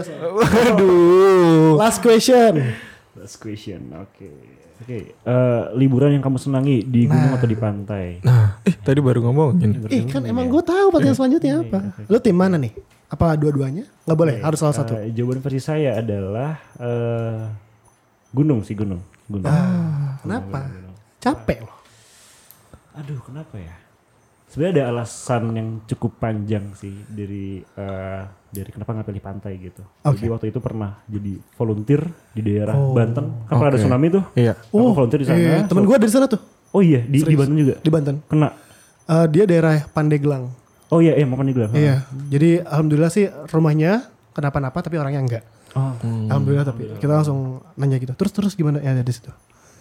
Aduh. 0.75 1.79
Last 1.79 2.03
question. 2.03 2.75
Last 3.15 3.39
question. 3.39 3.95
Oke. 4.03 4.59
Oke, 4.77 5.17
eh, 5.17 5.63
liburan 5.73 6.13
yang 6.13 6.21
kamu 6.21 6.37
senangi 6.37 6.85
di 6.85 7.09
gunung 7.09 7.33
atau 7.33 7.49
di 7.49 7.57
pantai? 7.57 8.21
Nah, 8.21 8.61
eh 8.61 8.77
tadi 8.77 9.01
baru 9.01 9.25
ngomongin. 9.25 9.89
Ih 9.89 10.05
kan 10.05 10.21
emang 10.29 10.53
gue 10.53 10.61
tahu 10.61 10.93
pertanyaan 10.93 11.17
selanjutnya 11.17 11.65
apa. 11.65 11.97
Lu 12.13 12.21
tim 12.21 12.37
mana 12.37 12.61
nih? 12.61 12.77
Apa 13.07 13.39
dua-duanya? 13.39 13.87
Nggak 14.03 14.19
boleh, 14.19 14.37
harus 14.43 14.59
salah 14.59 14.75
satu. 14.75 14.99
Eh, 14.99 15.15
jawaban 15.15 15.39
versi 15.39 15.63
saya 15.63 16.03
adalah 16.03 16.59
eh, 16.79 17.43
gunung 18.35 18.67
sih 18.67 18.75
gunung. 18.75 19.03
Gunung. 19.31 19.47
Kenapa? 20.23 20.67
Capek 21.23 21.59
loh. 21.67 21.77
Aduh, 22.99 23.21
kenapa 23.23 23.55
ya? 23.59 23.75
Sebenarnya 24.47 24.73
ada 24.79 24.85
alasan 24.95 25.43
yang 25.59 25.69
cukup 25.91 26.23
panjang 26.23 26.71
sih 26.79 26.95
dari 27.07 27.63
eh, 27.63 28.23
dari 28.51 28.71
kenapa 28.75 28.95
nggak 28.95 29.07
pilih 29.11 29.23
pantai 29.23 29.53
gitu. 29.59 29.83
Jadi 30.03 30.27
waktu 30.31 30.47
itu 30.51 30.59
pernah 30.63 30.99
jadi 31.07 31.39
volunteer 31.59 32.03
di 32.35 32.41
daerah 32.43 32.75
Banten. 32.75 33.47
Kan 33.47 33.55
pernah 33.59 33.71
ada 33.75 33.79
tsunami 33.79 34.07
tuh. 34.11 34.25
Iya. 34.35 34.55
Aku 34.55 34.95
volunteer 34.95 35.21
di 35.23 35.27
sana. 35.27 35.39
Iya, 35.39 35.57
temen 35.67 35.85
gue 35.87 35.97
dari 35.99 36.11
sana 36.11 36.27
tuh. 36.27 36.41
Oh 36.75 36.83
iya, 36.83 37.07
di, 37.07 37.23
di 37.23 37.37
Banten 37.39 37.55
juga. 37.59 37.75
Di 37.79 37.91
Banten. 37.91 38.17
Kena. 38.27 38.49
Eh, 39.07 39.27
dia 39.31 39.45
daerah 39.47 39.83
Pandeglang. 39.95 40.66
Oh 40.91 41.03
iya, 41.03 41.19
iya 41.19 41.27
di 41.27 41.53
gelang. 41.55 41.73
Iya. 41.75 42.07
Jadi 42.31 42.63
alhamdulillah 42.63 43.11
sih 43.11 43.27
rumahnya 43.51 44.07
kenapa-napa 44.31 44.79
tapi 44.87 44.97
orangnya 45.01 45.21
enggak. 45.23 45.45
Oh, 45.77 45.93
Alhamdulillah 46.33 46.65
tapi 46.65 46.89
kita 46.97 47.13
langsung 47.13 47.61
nanya 47.77 48.01
gitu. 48.01 48.17
Terus 48.17 48.33
terus 48.33 48.53
gimana 48.57 48.81
ya 48.81 48.97
di 48.97 49.13
situ? 49.13 49.29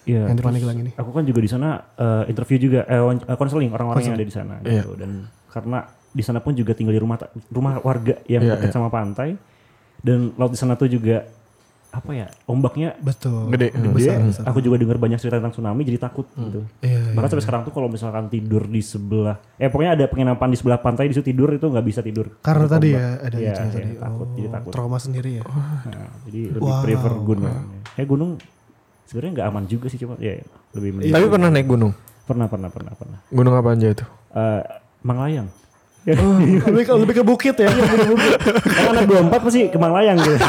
iya. 0.05 0.27
Yang 0.29 0.37
di 0.37 0.43
Pandeglang 0.43 0.77
ini. 0.81 0.91
Aku 0.97 1.09
kan 1.15 1.23
juga 1.25 1.39
di 1.41 1.49
sana 1.49 1.81
eh, 1.95 2.23
interview 2.29 2.57
juga, 2.59 2.79
eh, 2.85 3.01
wan- 3.01 3.23
eh, 3.25 3.37
konseling 3.37 3.71
orang-orang 3.73 4.03
yang 4.05 4.17
ada 4.17 4.25
di 4.27 4.35
sana 4.35 4.55
gitu. 4.61 4.91
Dan 4.99 5.25
karena 5.49 5.87
di 6.15 6.23
sana 6.23 6.39
pun 6.43 6.51
juga 6.55 6.71
tinggal 6.75 6.93
di 6.95 7.01
rumah 7.01 7.17
rumah 7.51 7.79
warga 7.79 8.19
yang 8.27 8.43
Iya, 8.43 8.55
dekat 8.59 8.69
iya. 8.71 8.75
sama 8.75 8.87
pantai 8.91 9.39
dan 10.03 10.31
laut 10.35 10.51
di 10.51 10.59
sana 10.59 10.75
tuh 10.75 10.87
juga 10.87 11.25
apa 11.95 12.11
ya 12.11 12.27
ombaknya 12.43 12.91
Betul. 12.97 13.47
Gede. 13.49 13.71
Besar, 13.71 14.19
gede. 14.19 14.27
besar. 14.27 14.43
Aku 14.45 14.59
juga 14.59 14.75
dengar 14.75 14.97
banyak 14.97 15.15
cerita 15.15 15.37
tentang 15.37 15.51
tsunami 15.51 15.81
jadi 15.81 15.95
takut 15.97 16.27
gitu. 16.29 16.67
Iya, 16.79 17.13
Bahkan 17.13 17.29
sampai 17.29 17.43
sekarang 17.43 17.61
tuh 17.63 17.71
kalau 17.71 17.87
misalkan 17.87 18.27
tidur 18.27 18.63
di 18.65 18.79
sebelah, 18.79 19.39
eh 19.55 19.67
pokoknya 19.67 19.91
ada 19.93 20.05
penginapan 20.05 20.49
di 20.49 20.57
sebelah 20.57 20.75
pantai 20.77 21.07
di 21.07 21.15
situ 21.15 21.23
tidur 21.25 21.47
itu 21.49 21.63
nggak 21.63 21.85
bisa 21.85 22.01
tidur. 22.01 22.35
Karena 22.37 22.65
tadi 22.65 22.91
ombak. 22.91 22.99
ya 22.99 23.07
ada 23.21 23.35
Iya, 23.35 23.47
gitu 23.47 23.61
iya, 23.61 23.71
tadi. 23.71 23.91
takut, 23.97 24.27
jadi 24.29 24.43
Oh, 24.43 24.51
takut. 24.51 24.71
Trauma 24.71 24.97
sendiri 24.97 25.29
ya. 25.33 25.43
Nah, 25.45 26.11
jadi 26.25 26.41
lebih 26.51 26.67
Wow. 26.67 26.81
prefer 26.81 27.11
gunung. 27.17 27.55
Ya 27.93 28.03
gunung 28.03 28.31
sebenarnya 29.05 29.31
nggak 29.33 29.47
aman 29.47 29.63
juga 29.65 29.85
sih 29.87 29.97
cuma 29.97 30.13
ya 30.17 30.35
lebih 30.71 30.89
mending. 30.91 31.13
Tapi 31.13 31.25
pernah 31.27 31.49
naik 31.49 31.65
gunung? 31.65 31.93
Pernah 32.23 32.45
pernah 32.45 32.67
pernah 32.67 32.91
pernah. 32.91 33.19
Gunung 33.27 33.53
apa 33.53 33.71
aja 33.71 33.87
itu? 33.87 34.05
Eh, 34.31 34.61
Manglayang. 35.01 35.47
Ya, 36.05 36.13
lebih, 36.69 36.85
ke, 36.85 36.93
lebih 36.95 37.15
ke 37.15 37.23
bukit 37.23 37.55
ya. 37.55 37.65
Karena 37.65 38.93
anak 38.93 39.05
24 39.25 39.41
pasti 39.41 39.61
ke 39.65 39.77
Manglayang 39.79 40.17
gitu. 40.19 40.37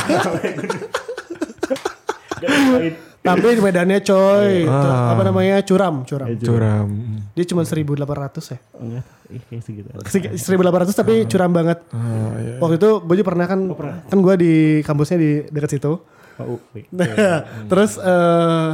Tapi 3.20 3.59
medannya 3.59 3.99
coy. 4.01 4.64
Ah. 4.64 4.70
Itu 4.70 4.89
Apa 5.11 5.22
namanya? 5.24 5.57
Curam, 5.66 5.95
curam. 6.07 6.26
Iya. 6.30 6.39
Curam. 6.41 6.89
Dia 7.34 7.45
cuma 7.45 7.62
1800 7.62 8.55
ya. 8.55 8.59
Enggak, 8.78 9.05
ih, 9.28 9.43
kayak 9.43 9.62
segitu. 9.62 9.89
Segi- 10.07 10.30
1800 10.39 10.95
tapi 10.95 11.26
curam 11.26 11.51
banget. 11.51 11.78
Ah, 11.91 12.32
iya. 12.39 12.57
Waktu 12.57 12.78
itu 12.78 12.91
gue 13.03 13.14
juga 13.18 13.28
pernah 13.28 13.47
kan 13.47 13.61
kan 14.07 14.18
gue 14.22 14.34
di 14.39 14.55
kampusnya 14.80 15.18
di 15.18 15.30
dekat 15.51 15.70
situ. 15.74 15.99
Oh, 16.37 16.61
wait. 16.70 16.87
Terus 17.70 17.99
eh 17.99 18.70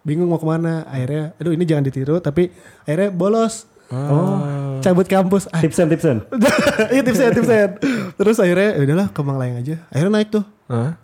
bingung 0.00 0.32
mau 0.32 0.40
ke 0.40 0.48
mana. 0.48 0.88
Akhirnya, 0.88 1.36
aduh 1.36 1.52
ini 1.52 1.68
jangan 1.68 1.84
ditiru. 1.84 2.16
Tapi 2.18 2.48
akhirnya 2.82 3.12
bolos. 3.12 3.68
Oh. 3.90 4.78
Cabut 4.80 5.04
kampus. 5.04 5.44
Ah, 5.50 5.60
Tipsen, 5.60 5.90
tipsen. 5.90 6.24
Iya 6.94 7.02
tipsen, 7.04 7.36
tipsen. 7.36 7.68
Terus 8.16 8.38
akhirnya 8.38 8.80
ya 8.80 8.80
udahlah 8.80 9.08
ke 9.12 9.20
Manglayang 9.20 9.60
aja. 9.60 9.76
Akhirnya 9.92 10.12
naik 10.16 10.30
tuh. 10.32 10.44
Hah? 10.72 10.96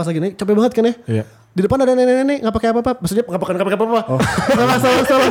Pas 0.00 0.08
lagi 0.08 0.16
naik 0.18 0.34
capek 0.34 0.54
banget 0.56 0.72
kan 0.72 0.82
ya. 0.82 0.94
Iya. 1.04 1.24
Di 1.50 1.60
depan 1.60 1.76
ada 1.76 1.92
nenek-nenek 1.92 2.40
nggak 2.40 2.54
pakai 2.56 2.68
apa-apa. 2.72 2.92
Maksudnya 2.96 3.20
nggak 3.22 3.36
pakai 3.36 3.52
nggak 3.52 3.68
pakai 3.68 3.78
apa-apa. 3.78 4.00
salah 4.48 4.78
salah 4.80 5.04
salah. 5.04 5.30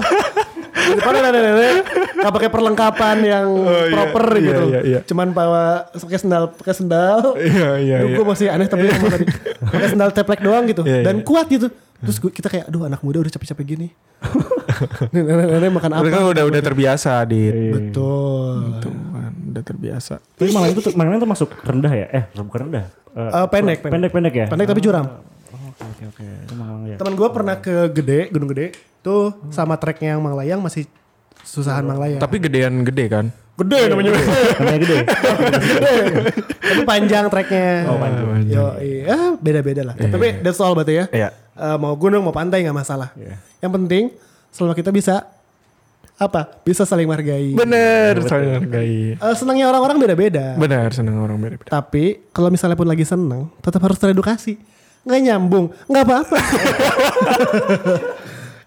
Di 0.70 0.94
depan 0.94 1.14
ada 1.16 1.30
nenek-nenek 1.34 1.86
nggak 2.14 2.34
pakai 2.36 2.50
perlengkapan 2.50 3.18
yang 3.20 3.48
iya. 3.58 3.90
proper 3.90 4.26
Iya, 4.30 4.42
gitu. 4.44 4.64
iya, 4.68 4.80
iya. 4.86 5.00
Cuman 5.02 5.34
bawa 5.34 5.90
pakai 5.90 6.20
sendal 6.20 6.44
pakai 6.54 6.74
sendal. 6.76 7.34
Iya, 7.42 7.70
iya, 7.80 7.98
Duh, 7.98 8.08
iya. 8.08 8.16
gue 8.16 8.26
masih 8.28 8.48
aneh 8.48 8.68
tapi 8.68 8.86
yang 8.86 9.02
tadi 9.02 9.26
pakai 9.66 9.88
sendal 9.90 10.10
teplek 10.14 10.40
doang 10.40 10.70
gitu 10.70 10.86
Iya, 10.86 11.02
dan 11.02 11.16
iya. 11.18 11.26
kuat 11.26 11.50
gitu. 11.50 11.74
Terus 12.00 12.16
gua- 12.16 12.32
kita 12.32 12.48
kayak 12.48 12.70
aduh 12.70 12.86
anak 12.86 13.02
muda 13.02 13.18
udah 13.18 13.28
capek-capek 13.28 13.66
gini. 13.66 13.88
Nenek-nenek 15.12 15.72
makan 15.74 15.90
apa? 15.92 16.04
Mereka 16.06 16.20
udah 16.30 16.44
udah 16.46 16.62
terbiasa 16.62 17.26
di 17.26 17.42
Betul. 17.74 18.80
Tuh 18.80 18.94
kan, 19.12 19.19
udah 19.50 19.62
terbiasa. 19.62 20.22
Tapi 20.38 20.50
Manglayang 20.50 20.74
itu 20.74 20.82
Manglayang 20.94 21.20
itu 21.20 21.30
masuk 21.30 21.50
rendah 21.62 21.92
ya? 21.92 22.08
Eh, 22.12 22.24
bukan 22.36 22.60
rendah. 22.66 22.86
Eh, 23.10 23.20
Eh, 23.20 23.48
pendek, 23.50 23.78
pendek. 23.80 23.92
pendek, 23.92 24.12
pendek 24.12 24.34
ya? 24.34 24.46
Pendek 24.48 24.68
tapi 24.68 24.82
curam. 24.82 25.06
Oh, 25.50 25.70
Oke, 25.80 26.04
oke, 26.06 26.26
oke. 26.46 26.94
Teman 26.96 27.14
gue 27.14 27.30
pernah 27.32 27.56
ke 27.58 27.90
Gede, 27.90 28.30
Gunung 28.30 28.50
Gede. 28.50 28.72
Tuh 29.00 29.34
sama 29.50 29.76
treknya 29.76 30.14
yang 30.14 30.22
Manglayang 30.22 30.60
masih 30.60 30.86
susahan 31.42 31.82
Manglayang. 31.82 32.20
Tapi 32.20 32.36
gedean 32.38 32.84
gede 32.84 33.06
kan? 33.08 33.28
gede 33.60 33.92
namanya. 33.92 34.16
Namanya 34.56 34.80
gede. 34.88 34.98
Tapi 36.60 36.84
panjang 36.86 37.26
treknya. 37.28 37.72
Oh, 37.88 38.00
panjang. 38.00 38.28
Yo, 38.48 38.66
iya, 38.80 39.36
beda-beda 39.36 39.82
lah. 39.84 39.96
Tapi 39.96 40.40
that's 40.40 40.60
all 40.60 40.72
berarti 40.72 40.96
ya. 40.96 41.06
Iya. 41.12 41.30
Eh, 41.60 41.76
mau 41.76 41.92
gunung 41.96 42.24
mau 42.24 42.32
pantai 42.32 42.64
nggak 42.64 42.78
masalah. 42.78 43.12
Iya. 43.16 43.36
Yang 43.60 43.72
penting 43.76 44.04
selama 44.50 44.74
kita 44.74 44.90
bisa 44.90 45.28
apa? 46.20 46.60
Bisa 46.62 46.84
saling 46.84 47.08
menghargai. 47.08 47.56
Bener, 47.56 48.20
saling 48.28 48.52
menghargai. 48.52 49.16
Eh, 49.16 49.36
senangnya 49.40 49.72
orang-orang 49.72 49.98
beda-beda. 49.98 50.60
Benar, 50.60 50.92
senang 50.92 51.16
orang 51.24 51.40
beda-beda. 51.40 51.72
Tapi 51.72 52.28
kalau 52.30 52.52
misalnya 52.52 52.76
pun 52.76 52.86
lagi 52.86 53.08
senang, 53.08 53.48
tetap 53.64 53.80
harus 53.80 53.96
teredukasi. 53.96 54.60
Nggak 55.08 55.20
nyambung, 55.24 55.72
nggak 55.88 56.04
apa-apa. 56.04 56.38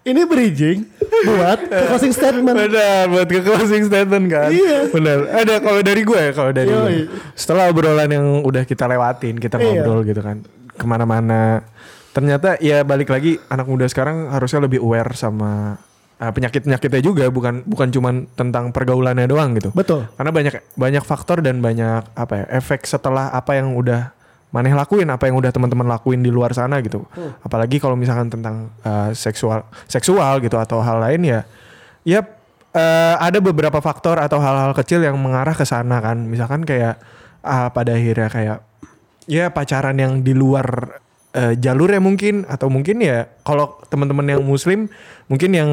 Ini 0.03 0.27
bridging 0.27 0.83
buat 1.23 1.59
ke 1.63 1.79
closing 1.87 2.11
statement. 2.11 2.57
Benar, 2.59 3.07
buat 3.07 3.23
ke 3.23 3.39
closing 3.39 3.87
statement 3.87 4.25
kan. 4.27 4.51
Iya. 4.51 4.91
Benar. 4.91 5.17
Ada 5.31 5.53
kalau 5.63 5.79
dari 5.79 6.01
gue 6.03 6.19
ya, 6.19 6.31
kalau 6.35 6.51
dari 6.51 6.67
Yoi. 6.67 7.07
gue. 7.07 7.07
Setelah 7.39 7.71
obrolan 7.71 8.11
yang 8.11 8.43
udah 8.43 8.67
kita 8.67 8.83
lewatin, 8.83 9.39
kita 9.39 9.55
Iya. 9.55 9.79
ngobrol 9.79 10.03
gitu 10.03 10.19
kan. 10.19 10.43
Ke 10.75 10.83
mana-mana. 10.83 11.63
Ternyata 12.11 12.59
ya 12.59 12.83
balik 12.83 13.15
lagi 13.15 13.39
anak 13.47 13.63
muda 13.63 13.87
sekarang 13.87 14.27
harusnya 14.27 14.59
lebih 14.59 14.83
aware 14.83 15.15
sama 15.15 15.79
uh, 16.23 16.31
penyakit-penyakitnya 16.31 17.01
juga. 17.03 17.27
Bukan 17.27 17.67
bukan 17.67 17.91
cuman 17.91 18.31
tentang 18.39 18.71
pergaulannya 18.71 19.27
doang 19.27 19.59
gitu. 19.59 19.75
Betul. 19.75 20.07
Karena 20.15 20.31
banyak 20.31 20.53
banyak 20.79 21.03
faktor 21.03 21.43
dan 21.43 21.59
banyak 21.59 22.07
apa 22.15 22.33
ya 22.39 22.45
efek 22.63 22.87
setelah 22.87 23.27
apa 23.35 23.59
yang 23.59 23.75
udah 23.75 24.15
maneh 24.53 24.69
lakuin 24.69 25.09
apa 25.09 25.25
yang 25.27 25.35
udah 25.41 25.49
teman-teman 25.49 25.89
lakuin 25.89 26.21
di 26.23 26.31
luar 26.31 26.55
sana 26.55 26.79
gitu. 26.79 27.03
Apalagi 27.43 27.81
kalau 27.83 27.99
misalkan 27.99 28.31
tentang 28.31 28.71
uh, 28.85 29.11
seksual 29.11 29.67
seksual 29.89 30.39
gitu 30.39 30.55
atau 30.55 30.79
hal 30.79 31.01
lain 31.01 31.21
ya 31.25 31.39
ya 32.05 32.21
uh, 32.77 33.15
ada 33.17 33.41
beberapa 33.41 33.81
faktor 33.81 34.21
atau 34.21 34.37
hal-hal 34.37 34.71
kecil 34.77 35.01
yang 35.01 35.17
mengarah 35.17 35.57
ke 35.57 35.65
sana 35.65 35.99
kan. 35.99 36.21
Misalkan 36.29 36.63
kayak 36.63 37.01
ah, 37.43 37.73
pada 37.73 37.97
akhirnya 37.97 38.29
kayak 38.31 38.57
ya 39.25 39.51
pacaran 39.51 39.97
yang 39.97 40.21
di 40.21 40.37
luar 40.37 41.01
uh, 41.33 41.53
jalurnya 41.57 41.99
mungkin 41.99 42.47
atau 42.47 42.69
mungkin 42.69 43.01
ya 43.01 43.27
kalau 43.41 43.77
teman-teman 43.89 44.37
yang 44.37 44.41
muslim 44.45 44.87
mungkin 45.27 45.51
yang 45.53 45.71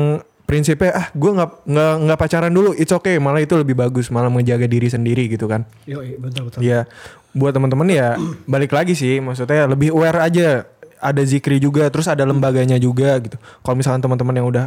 prinsipnya 0.50 0.90
ah 0.90 1.06
gue 1.14 1.30
nggak 1.30 1.50
nggak 1.62 1.94
nggak 2.10 2.18
pacaran 2.18 2.50
dulu 2.50 2.74
it's 2.74 2.90
okay. 2.90 3.22
Malah 3.22 3.46
itu 3.46 3.54
lebih 3.54 3.78
bagus 3.78 4.10
malah 4.10 4.26
menjaga 4.26 4.66
diri 4.66 4.90
sendiri 4.90 5.30
gitu 5.30 5.46
kan. 5.46 5.62
Yo, 5.86 6.02
betul 6.18 6.50
betul. 6.50 6.58
ya 6.66 6.90
buat 7.30 7.54
teman-teman 7.54 7.86
ya 7.86 8.18
balik 8.50 8.74
lagi 8.74 8.98
sih 8.98 9.22
maksudnya 9.22 9.70
lebih 9.70 9.94
aware 9.94 10.18
aja. 10.26 10.66
Ada 11.00 11.24
zikri 11.24 11.56
juga 11.62 11.88
terus 11.88 12.10
ada 12.10 12.26
lembaganya 12.26 12.76
juga 12.76 13.16
gitu. 13.22 13.38
Kalau 13.38 13.76
misalkan 13.78 14.02
teman-teman 14.02 14.34
yang 14.36 14.48
udah 14.50 14.66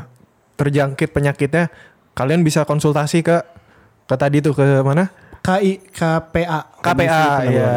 terjangkit 0.55 1.11
penyakitnya 1.11 1.67
kalian 2.15 2.41
bisa 2.41 2.63
konsultasi 2.63 3.19
ke 3.21 3.43
ke 4.07 4.15
tadi 4.15 4.39
tuh 4.39 4.55
ke 4.55 4.63
mana? 4.81 5.11
KI 5.43 5.84
KPA. 5.91 6.79
KPA 6.79 7.23
ya 7.51 7.71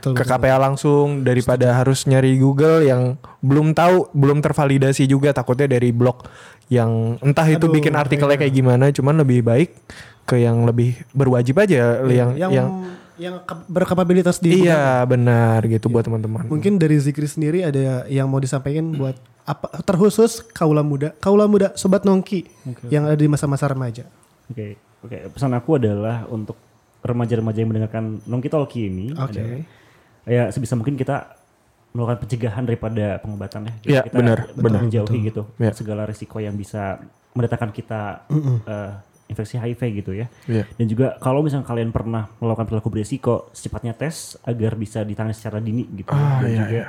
Betul, 0.00 0.16
ke 0.16 0.24
betul, 0.24 0.32
KPA 0.32 0.56
langsung 0.56 1.06
daripada 1.28 1.76
harus 1.76 2.08
nyari 2.08 2.40
Google 2.40 2.88
yang 2.88 3.20
belum 3.44 3.76
tahu 3.76 4.08
belum 4.16 4.40
tervalidasi 4.40 5.04
juga 5.04 5.36
takutnya 5.36 5.76
dari 5.76 5.92
blog 5.92 6.24
yang 6.66 7.20
entah 7.20 7.46
itu 7.46 7.62
Aduh, 7.62 7.74
bikin 7.74 7.94
artikelnya 7.94 8.36
kayak 8.36 8.52
gimana 8.52 8.90
cuman 8.90 9.22
lebih 9.22 9.40
baik 9.40 9.70
ke 10.22 10.36
yang 10.36 10.66
lebih 10.66 10.98
berwajib 11.10 11.54
aja 11.56 12.02
yang 12.04 12.34
yang 12.34 12.50
yang, 12.50 12.68
yang, 13.16 13.34
ke- 13.40 13.66
berkapabilitas 13.66 14.38
di 14.38 14.66
iya 14.66 15.00
benar 15.02 15.62
gitu 15.64 15.86
buat 15.86 16.02
teman-teman 16.02 16.50
Mungkin 16.50 16.76
dari 16.76 16.98
Zikri 16.98 17.24
sendiri 17.24 17.62
ada 17.62 18.02
yang 18.06 18.26
mau 18.26 18.42
disampaikan 18.42 18.90
buat 18.90 19.14
apa 19.46 19.78
terkhusus 19.80 20.42
kaula 20.50 20.82
muda, 20.82 21.14
kaula 21.16 21.46
muda 21.46 21.70
sobat 21.74 22.02
nongki 22.02 22.50
yang 22.90 23.06
ada 23.06 23.14
di 23.14 23.30
masa-masa 23.30 23.70
remaja. 23.70 24.02
Oke, 24.50 24.74
oke. 25.00 25.30
Pesan 25.30 25.54
aku 25.54 25.78
adalah 25.78 26.26
untuk 26.26 26.58
remaja-remaja 26.98 27.62
yang 27.62 27.70
mendengarkan 27.70 28.18
Nongki 28.26 28.50
Talki 28.50 28.90
ini. 28.90 29.14
Oke. 29.14 29.38
adalah, 29.38 29.62
Ya 30.26 30.50
sebisa 30.50 30.74
mungkin 30.74 30.98
kita 30.98 31.38
melakukan 31.96 32.28
pencegahan 32.28 32.62
daripada 32.62 33.16
pengobatan 33.18 33.60
ya. 33.64 33.72
Iya, 33.82 34.00
kita 34.04 34.16
benar, 34.20 34.38
benar. 34.52 34.80
menjauhi 34.84 35.18
gitu 35.24 35.42
Iya. 35.56 35.72
segala 35.72 36.04
risiko 36.04 36.36
yang 36.36 36.52
bisa 36.52 37.00
mendatangkan 37.32 37.72
kita 37.72 38.00
eh, 38.68 38.92
infeksi 39.26 39.56
HIV 39.56 39.80
gitu 40.04 40.12
ya. 40.12 40.26
Iya. 40.46 40.64
Dan 40.76 40.86
juga 40.86 41.16
kalau 41.18 41.40
misalnya 41.40 41.66
kalian 41.66 41.90
pernah 41.90 42.28
melakukan 42.38 42.68
perilaku 42.68 42.88
berisiko, 42.92 43.48
secepatnya 43.50 43.96
tes 43.96 44.36
agar 44.44 44.76
bisa 44.76 45.02
ditangani 45.02 45.34
secara 45.34 45.58
dini 45.58 45.82
gitu. 45.90 46.12
Ah, 46.12 46.44
Dan 46.44 46.50
iya, 46.52 46.58
juga 46.60 46.70
iya. 46.76 46.86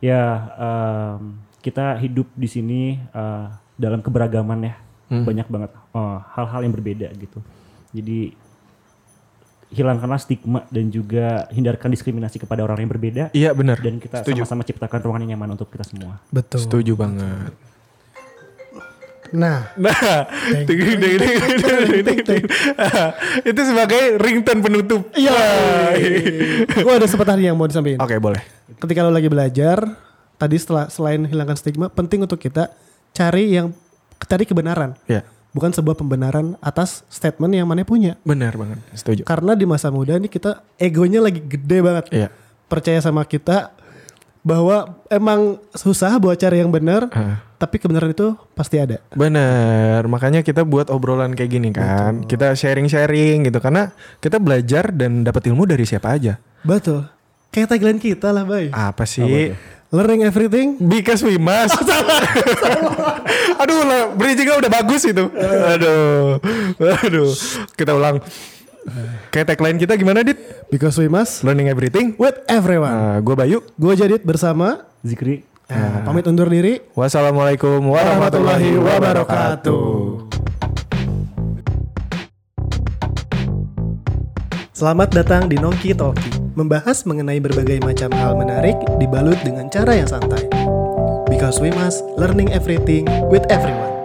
ya 0.00 0.22
em, 0.58 1.20
kita 1.60 2.00
hidup 2.00 2.26
di 2.34 2.48
sini 2.48 2.80
eh, 2.98 3.46
dalam 3.76 4.00
keberagaman 4.00 4.60
ya. 4.66 4.74
Hmm. 5.10 5.22
Banyak 5.26 5.46
banget 5.46 5.70
eh, 5.76 6.18
hal-hal 6.34 6.60
yang 6.64 6.74
berbeda 6.74 7.08
gitu. 7.14 7.38
Jadi 7.90 8.34
hilangkanlah 9.70 10.18
stigma 10.18 10.66
dan 10.68 10.90
juga 10.90 11.46
hindarkan 11.54 11.94
diskriminasi 11.94 12.42
kepada 12.42 12.66
orang 12.66 12.82
yang 12.82 12.90
berbeda. 12.90 13.24
Iya 13.30 13.54
benar. 13.54 13.78
Dan 13.78 14.02
kita 14.02 14.26
Setuju. 14.26 14.42
sama-sama 14.42 14.66
ciptakan 14.66 14.98
ruangan 15.06 15.22
yang 15.26 15.38
nyaman 15.38 15.54
untuk 15.54 15.70
kita 15.70 15.86
semua. 15.86 16.18
Betul. 16.34 16.58
setuju 16.66 16.98
banget. 16.98 17.54
Nah, 19.30 19.70
nah 19.78 20.26
itu 23.46 23.60
sebagai 23.62 24.18
ringtone 24.18 24.58
penutup. 24.58 25.06
Iya. 25.14 25.38
Gue 26.84 26.94
ada 26.98 27.06
sempat 27.06 27.30
tadi 27.30 27.46
yang 27.46 27.54
mau 27.54 27.70
disampaikan. 27.70 28.02
oke 28.02 28.18
boleh. 28.18 28.42
Ketika 28.82 29.06
lo 29.06 29.14
lagi 29.14 29.30
belajar, 29.30 29.86
tadi 30.34 30.58
setelah 30.58 30.90
selain 30.90 31.22
hilangkan 31.30 31.54
stigma, 31.54 31.86
penting 31.86 32.26
untuk 32.26 32.42
kita 32.42 32.74
cari 33.14 33.54
yang 33.54 33.70
cari 34.26 34.42
kebenaran, 34.42 34.98
ya 35.06 35.22
bukan 35.50 35.70
sebuah 35.70 35.94
pembenaran 35.94 36.54
atas 36.58 37.02
statement 37.08 37.52
yang 37.52 37.66
mana 37.66 37.82
punya. 37.82 38.14
benar 38.22 38.54
banget 38.54 38.78
setuju 38.92 39.22
Karena 39.22 39.52
di 39.52 39.66
masa 39.66 39.90
muda 39.90 40.14
ini 40.14 40.26
kita 40.26 40.62
egonya 40.76 41.18
lagi 41.20 41.40
gede 41.40 41.78
banget. 41.80 42.04
Iya. 42.10 42.28
Percaya 42.66 42.98
sama 42.98 43.22
kita 43.22 43.74
bahwa 44.40 44.96
emang 45.06 45.60
susah 45.74 46.16
buat 46.16 46.32
cari 46.32 46.64
yang 46.64 46.72
benar, 46.72 47.12
Ah. 47.12 47.44
tapi 47.60 47.76
kebenaran 47.76 48.08
itu 48.08 48.32
pasti 48.56 48.80
ada. 48.80 48.96
Bener, 49.12 50.00
makanya 50.08 50.40
kita 50.40 50.64
buat 50.64 50.88
obrolan 50.88 51.36
kayak 51.36 51.50
gini 51.50 51.68
kan. 51.70 52.24
Kita 52.24 52.56
sharing-sharing 52.56 53.44
gitu 53.44 53.60
karena 53.60 53.92
kita 54.16 54.40
belajar 54.40 54.96
dan 54.96 55.22
dapat 55.22 55.44
ilmu 55.52 55.68
dari 55.68 55.84
siapa 55.84 56.16
aja. 56.16 56.40
Betul. 56.64 57.04
Kayak 57.50 57.74
tagline 57.76 58.00
kita 58.00 58.30
lah, 58.30 58.46
Bay. 58.46 58.70
Apa 58.70 59.04
sih? 59.04 59.52
Learning 59.90 60.22
everything. 60.22 60.78
Because 60.78 61.18
we 61.18 61.34
must. 61.34 61.74
Aduh, 63.62 63.82
lah, 63.82 64.14
bridgingnya 64.14 64.62
udah 64.62 64.70
bagus 64.70 65.02
itu. 65.02 65.26
Aduh, 65.34 66.38
aduh. 66.78 67.30
Kita 67.74 67.98
ulang. 67.98 68.22
Kayak 69.28 69.50
tagline 69.50 69.76
kita 69.76 69.98
gimana, 69.98 70.22
Dit? 70.22 70.38
Because 70.70 70.94
we 70.94 71.10
must 71.10 71.42
Learning 71.42 71.66
everything. 71.66 72.14
with 72.16 72.38
everyone. 72.46 72.88
Nah, 72.88 73.18
gue 73.18 73.34
Bayu. 73.34 73.58
Gue 73.74 73.98
Jadit 73.98 74.22
bersama 74.22 74.86
Zikri. 75.02 75.42
Nah, 75.66 76.06
pamit 76.06 76.22
undur 76.24 76.46
diri. 76.46 76.80
Wassalamualaikum 76.94 77.82
warahmatullahi 77.82 78.78
wabarakatuh. 78.78 79.82
Selamat 84.72 85.12
datang 85.12 85.44
di 85.44 85.60
Nongki 85.60 85.92
Talki, 85.92 86.39
membahas 86.60 87.08
mengenai 87.08 87.40
berbagai 87.40 87.80
macam 87.80 88.12
hal 88.12 88.36
menarik 88.36 88.76
dibalut 89.00 89.40
dengan 89.40 89.72
cara 89.72 89.96
yang 89.96 90.08
santai. 90.08 90.44
Because 91.32 91.56
we 91.56 91.72
must 91.72 92.04
learning 92.20 92.52
everything 92.52 93.08
with 93.32 93.48
everyone. 93.48 93.99